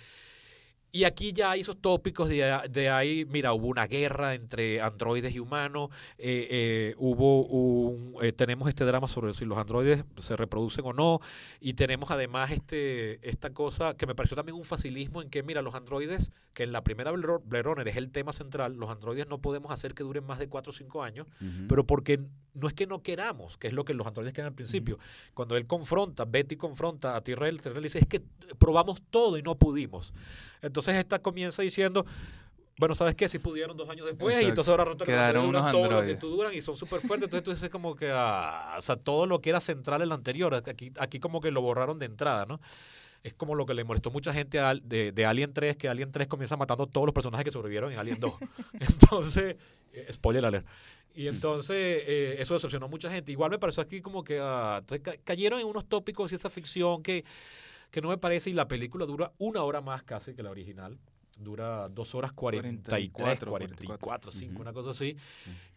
[0.90, 5.38] y aquí ya hay esos tópicos de, ahí, mira, hubo una guerra entre androides y
[5.38, 10.86] humanos, eh, eh, hubo un, eh, tenemos este drama sobre si los androides se reproducen
[10.86, 11.20] o no,
[11.60, 15.60] y tenemos además este, esta cosa que me pareció también un facilismo en que, mira,
[15.60, 19.42] los androides, que en la primera Blade Runner es el tema central, los androides no
[19.42, 21.26] podemos hacer que duren más de 4 o 5 años,
[21.68, 22.20] pero porque
[22.54, 24.98] no es que no queramos, que es lo que los androides quieren al principio.
[25.34, 28.22] Cuando él confronta, Betty confronta a Tyrell, Tyrell dice, es que
[28.58, 30.12] probamos todo y no pudimos.
[30.60, 32.04] Entonces esta comienza diciendo,
[32.78, 33.28] bueno, ¿sabes qué?
[33.28, 36.28] Si pudieron dos años después y entonces ahora resulta que duran todo lo que tú
[36.28, 37.24] duran y son súper fuertes.
[37.24, 40.14] Entonces tú dices como que, ah, o sea, todo lo que era central en la
[40.14, 42.60] anterior, aquí, aquí como que lo borraron de entrada, ¿no?
[43.24, 46.28] Es como lo que le molestó mucha gente de, de Alien 3, que Alien 3
[46.28, 48.32] comienza matando a todos los personajes que sobrevivieron en Alien 2.
[48.80, 49.56] Entonces,
[49.92, 50.66] eh, spoiler alert.
[51.14, 53.32] Y entonces eh, eso decepcionó a mucha gente.
[53.32, 54.84] Igual me pareció aquí como que ah,
[55.24, 57.24] cayeron en unos tópicos y esa ficción que
[57.90, 60.98] que no me parece, y la película dura una hora más casi que la original.
[61.40, 63.56] Dura dos horas cuarenta y cuatro,
[64.32, 65.16] cinco, una cosa así.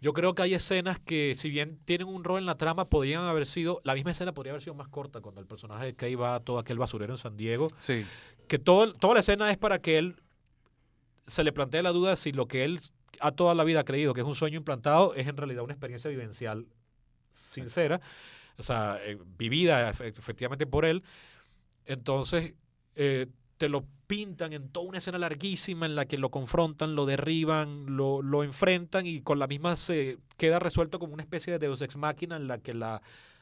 [0.02, 3.22] Yo creo que hay escenas que, si bien tienen un rol en la trama, podrían
[3.26, 6.16] haber sido, la misma escena podría haber sido más corta cuando el personaje de Kay
[6.16, 7.68] va a todo aquel basurero en San Diego.
[7.78, 8.04] Sí.
[8.48, 10.16] Que todo, toda la escena es para que él
[11.28, 12.80] se le plantee la duda si lo que él
[13.20, 16.10] ha toda la vida creído que es un sueño implantado es en realidad una experiencia
[16.10, 16.66] vivencial
[17.32, 18.02] sincera,
[18.58, 21.04] o sea, eh, vivida efectivamente por él.
[21.86, 22.54] Entonces,
[22.96, 23.28] eh,
[23.58, 27.96] te lo pintan en toda una escena larguísima en la que lo confrontan, lo derriban,
[27.96, 31.82] lo, lo, enfrentan y con la misma se queda resuelto como una especie de Deus
[31.82, 33.02] Ex Máquina en la que la,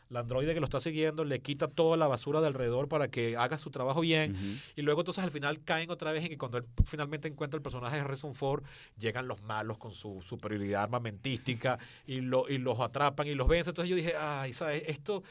[0.09, 3.37] la androide que lo está siguiendo le quita toda la basura de alrededor para que
[3.37, 4.61] haga su trabajo bien.
[4.75, 7.61] Y luego entonces al final caen otra vez en que cuando él finalmente encuentra el
[7.61, 8.63] personaje de Harrison Ford,
[8.97, 13.71] llegan los malos con su superioridad armamentística y, lo, y los atrapan y los vencen.
[13.71, 14.83] Entonces yo dije, ay, ¿sabes?
[14.87, 15.23] Esto,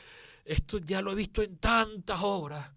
[0.44, 2.70] esto ya lo he visto en tantas obras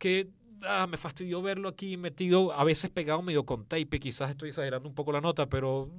[0.00, 0.30] que
[0.62, 4.88] ah, me fastidió verlo aquí metido, a veces pegado medio con tape, quizás estoy exagerando
[4.88, 5.90] un poco la nota, pero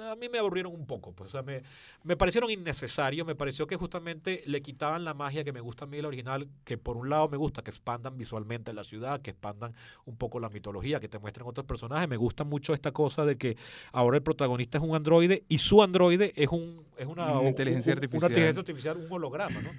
[0.00, 1.12] a mí me aburrieron un poco.
[1.12, 1.62] Pues, o sea, me,
[2.02, 3.26] me parecieron innecesarios.
[3.26, 6.48] Me pareció que justamente le quitaban la magia que me gusta a mí el original,
[6.64, 9.74] que por un lado me gusta que expandan visualmente la ciudad, que expandan
[10.04, 12.08] un poco la mitología, que te muestren otros personajes.
[12.08, 13.56] Me gusta mucho esta cosa de que
[13.92, 18.18] ahora el protagonista es un androide y su androide es un es una, inteligencia artificial.
[18.18, 19.70] Una inteligencia artificial, un holograma, ¿no?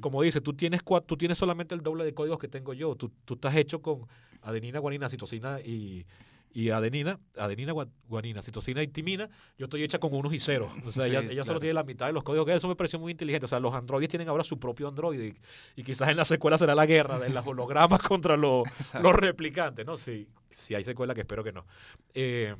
[0.00, 2.94] Como dice, tú tienes tú tienes solamente el doble de códigos que tengo yo.
[2.96, 4.06] Tú, tú estás hecho con
[4.42, 6.06] adenina, guanina, citosina y
[6.56, 7.74] y adenina, adenina,
[8.08, 9.28] guanina, citosina y timina,
[9.58, 10.72] yo estoy hecha con unos y ceros.
[10.86, 12.46] O sea, ella, solo tiene la mitad de los códigos.
[12.46, 13.44] que Eso me pareció muy inteligente.
[13.44, 15.34] O sea, los androides tienen ahora su propio androide
[15.76, 18.62] y, quizás en la secuela será la guerra de las hologramas contra los,
[19.02, 19.98] los replicantes, ¿no?
[19.98, 21.66] Si, si hay secuela, que espero que no.
[22.14, 22.56] Eh,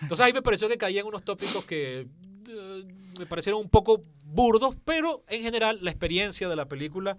[0.00, 2.06] entonces ahí me pareció que caían unos tópicos que
[2.48, 2.84] eh,
[3.18, 7.18] me parecieron un poco burdos, pero en general la experiencia de la película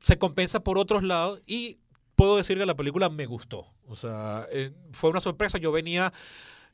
[0.00, 1.78] se compensa por otros lados y
[2.16, 3.66] puedo decir que la película me gustó.
[3.86, 5.58] O sea, eh, fue una sorpresa.
[5.58, 6.12] Yo venía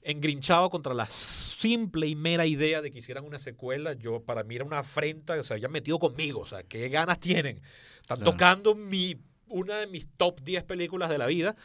[0.03, 3.93] engrinchado contra la simple y mera idea de que hicieran una secuela.
[3.93, 6.41] Yo, para mí era una afrenta, se habían metido conmigo.
[6.41, 7.61] O sea, qué ganas tienen.
[8.01, 9.17] Están tocando mi,
[9.49, 11.57] una de mis top 10 películas de la vida.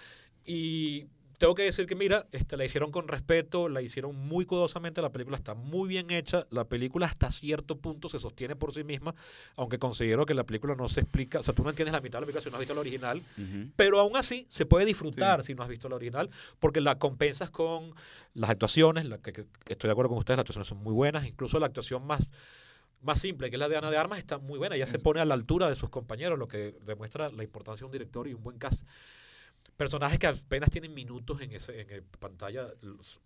[0.46, 5.02] Y tengo que decir que, mira, este, la hicieron con respeto, la hicieron muy cuidadosamente,
[5.02, 8.84] la película está muy bien hecha, la película hasta cierto punto se sostiene por sí
[8.84, 9.14] misma,
[9.56, 12.20] aunque considero que la película no se explica, o sea, tú no entiendes la mitad
[12.20, 13.22] de la película si no has visto la original,
[13.76, 17.52] pero aún así se puede disfrutar si no has visto la original, porque la compensas
[17.52, 17.94] con
[18.34, 21.60] las actuaciones, la que, estoy de acuerdo con ustedes, las actuaciones son muy buenas, incluso
[21.60, 22.28] la actuación más
[23.00, 24.76] más simple, que es la de Ana de Armas, está muy buena.
[24.76, 27.86] Ya se pone a la altura de sus compañeros, lo que demuestra la importancia de
[27.86, 28.88] un director y un buen cast
[29.78, 32.68] personajes que apenas tienen minutos en ese en pantalla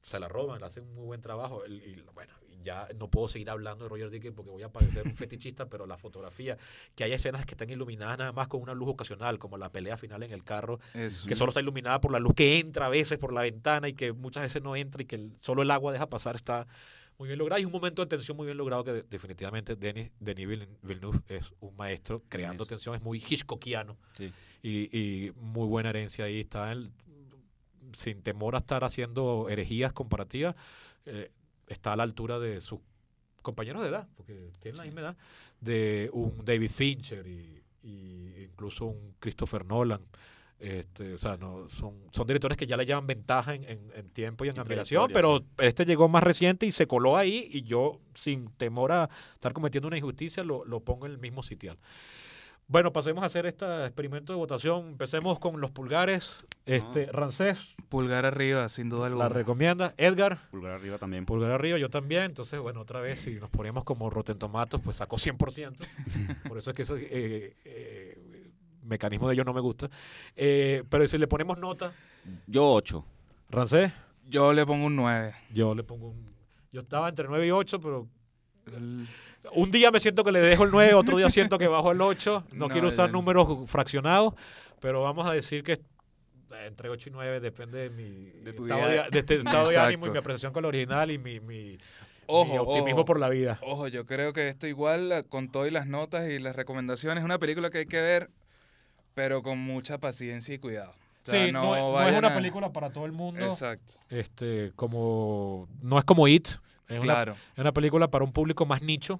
[0.03, 1.63] se la roban, hacen un muy buen trabajo.
[1.65, 2.33] Y, bueno,
[2.63, 5.87] ya no puedo seguir hablando de Roger Dickens porque voy a parecer un fetichista, pero
[5.87, 6.57] la fotografía,
[6.93, 9.97] que hay escenas que están iluminadas nada más con una luz ocasional, como la pelea
[9.97, 13.17] final en el carro, que solo está iluminada por la luz que entra a veces
[13.17, 16.09] por la ventana y que muchas veces no entra y que solo el agua deja
[16.09, 16.67] pasar, está
[17.21, 17.61] muy bien logrado.
[17.61, 20.47] Y un momento de tensión muy bien logrado que definitivamente Denis, Denis
[20.81, 23.97] Villeneuve es un maestro creando tensión, es muy Hitchcockiano.
[24.13, 24.31] Sí
[24.63, 26.41] y, muy buena herencia ahí.
[26.41, 26.73] Está
[27.93, 30.55] sin temor a estar haciendo herejías comparativas,
[31.05, 31.31] eh,
[31.67, 32.79] está a la altura de sus
[33.41, 35.17] compañeros de edad, porque tienen la misma edad,
[35.59, 40.01] de un David Fincher y, incluso un Christopher Nolan.
[40.61, 44.45] Este, o sea, no, son, son directores que ya le llevan ventaja en, en, tiempo
[44.45, 48.47] y en admiración, pero este llegó más reciente y se coló ahí y yo, sin
[48.51, 51.79] temor a estar cometiendo una injusticia, lo, lo pongo en el mismo sitial.
[52.71, 54.91] Bueno, pasemos a hacer este experimento de votación.
[54.91, 56.45] Empecemos con los pulgares.
[56.65, 57.75] Este, Rancés.
[57.89, 59.25] Pulgar arriba, sin duda alguna.
[59.25, 59.93] La recomienda.
[59.97, 60.47] Edgar.
[60.51, 61.25] Pulgar arriba también.
[61.25, 62.23] Pulgar arriba, yo también.
[62.23, 65.75] Entonces, bueno, otra vez, si nos poníamos como Rotten Tomatos, pues sacó 100%.
[66.47, 68.10] Por eso es que ese eh, eh,
[68.83, 69.89] mecanismo de ellos no me gusta.
[70.35, 71.93] Eh, pero si le ponemos nota.
[72.47, 73.05] Yo 8.
[73.49, 73.91] Rancés.
[74.27, 75.33] Yo le pongo un 9.
[75.53, 76.25] Yo le pongo un.
[76.71, 78.07] Yo estaba entre 9 y 8, pero.
[79.53, 82.01] Un día me siento que le dejo el 9, otro día siento que bajo el
[82.01, 82.45] 8.
[82.53, 84.33] No, quiero usar números fraccionados,
[84.79, 85.81] pero vamos a decir que
[86.65, 90.17] entre 8 y 9 depende de mi estado, de, este estado de, ánimo y mi
[90.17, 91.77] apreciación con el original y mi, mi,
[92.27, 93.59] optimismo por la vida.
[93.61, 97.39] Ojo, yo creo que esto igual con todas las notas y las recomendaciones es una
[97.39, 98.29] película que hay que ver,
[99.13, 100.93] pero con mucha paciencia y cuidado.
[101.23, 103.45] sí, no, es una película para todo el mundo.
[103.45, 103.93] Exacto.
[104.09, 106.49] Este, como, no es como It,
[106.87, 107.33] es, claro.
[107.33, 109.19] una, es una película para un público más nicho,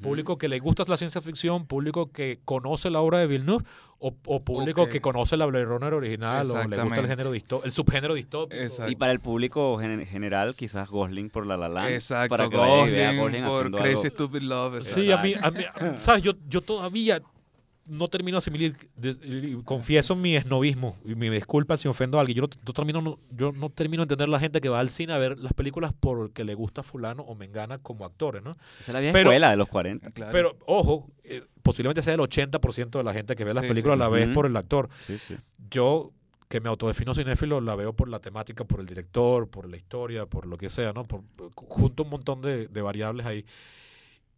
[0.00, 3.64] público que le gusta la ciencia ficción, público que conoce la obra de Villeneuve
[3.98, 8.14] o, público que conoce la Blade Runner original o le gusta el género el subgénero
[8.14, 8.88] distópico.
[8.88, 11.90] Y para el público general, quizás Gosling por La La Land.
[11.90, 14.82] Exacto, para que Gosling, por Crazy Stupid Love.
[14.82, 15.64] Sí, a mí, a mí
[15.96, 16.22] ¿sabes?
[16.22, 17.20] Yo, yo todavía
[17.90, 18.72] no termino de asimilar,
[19.64, 22.36] confieso mi esnovismo y mi disculpa si ofendo a alguien.
[22.36, 25.18] Yo no, termino, yo no termino de entender la gente que va al cine a
[25.18, 28.52] ver las películas porque le gusta fulano o mengana como actores, ¿no?
[28.52, 30.10] Esa es la vieja escuela de los 40.
[30.12, 30.32] Claro.
[30.32, 34.08] Pero, ojo, eh, posiblemente sea el 80% de la gente que ve las películas la
[34.08, 34.88] ve por el actor.
[35.68, 36.12] Yo,
[36.48, 40.26] que me autodefino cinéfilo, la veo por la temática, por el director, por la historia,
[40.26, 41.04] por lo que sea, ¿no?
[41.04, 41.22] Por,
[41.54, 43.44] junto un montón de, de variables ahí.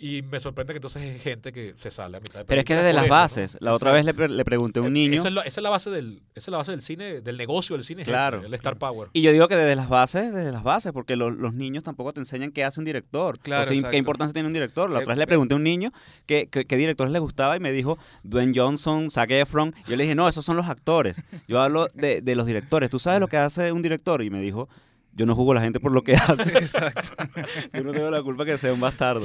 [0.02, 2.64] Y me sorprende que entonces hay gente que se sale a mitad de Pero es
[2.64, 3.56] que desde las bases.
[3.60, 5.14] La otra vez le, le, pregunté a un eh, niño.
[5.14, 8.02] Esa es, la, base del, esa es la base del cine, del negocio del cine.
[8.02, 8.44] Claro.
[8.44, 9.10] el Star Power.
[9.12, 12.18] Y yo digo que desde las bases, desde las bases, porque los niños tampoco te
[12.18, 13.38] enseñan qué hace un director.
[13.38, 13.70] Claro.
[13.70, 14.90] qué importancia tiene un director.
[14.90, 15.92] La otra vez le pregunté a un niño
[16.26, 19.72] qué, qué, directores le gustaba y me dijo Dwayne Johnson, Zac Efron.
[19.86, 21.22] Yo le dije, no, esos son los actores.
[21.46, 22.90] Yo hablo de, de los directores.
[22.90, 24.20] ¿Tú sabes lo que hace un director?
[24.24, 24.68] Y me dijo,
[25.14, 26.59] yo no juzgo a la gente por lo que hace.
[26.59, 27.24] Exacto.
[27.72, 29.24] yo no tengo la culpa que sea un bastardo.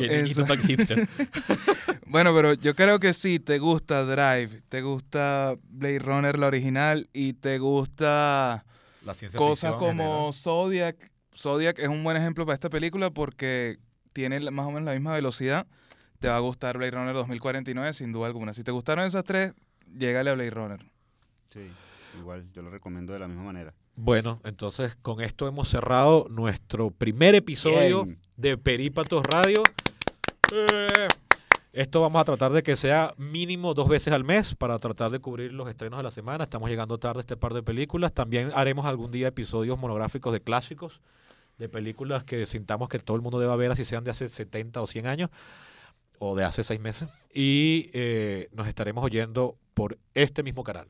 [2.08, 7.10] bueno, pero yo creo que sí, te gusta Drive, te gusta Blade Runner la original
[7.14, 8.66] y te gusta
[9.36, 11.12] cosas como Zodiac.
[11.36, 13.78] Zodiac es un buen ejemplo para esta película porque
[14.14, 15.68] tiene más o menos la misma velocidad.
[16.20, 18.52] Te va a gustar Blade Runner 2049 sin duda alguna.
[18.52, 19.54] Si te gustaron esas tres,
[19.86, 20.86] llégale a Blade Runner.
[21.52, 21.70] Sí,
[22.20, 23.74] igual, yo lo recomiendo de la misma manera.
[24.00, 29.64] Bueno, entonces con esto hemos cerrado nuestro primer episodio de Perípatos Radio.
[30.54, 31.08] Eh,
[31.74, 35.18] esto vamos a tratar de que sea mínimo dos veces al mes para tratar de
[35.18, 36.44] cubrir los estrenos de la semana.
[36.44, 38.14] Estamos llegando tarde a este par de películas.
[38.14, 41.02] También haremos algún día episodios monográficos de clásicos,
[41.58, 44.80] de películas que sintamos que todo el mundo deba ver, así sean de hace 70
[44.80, 45.32] o 100 años
[46.20, 47.10] o de hace seis meses.
[47.34, 50.88] Y eh, nos estaremos oyendo por este mismo canal.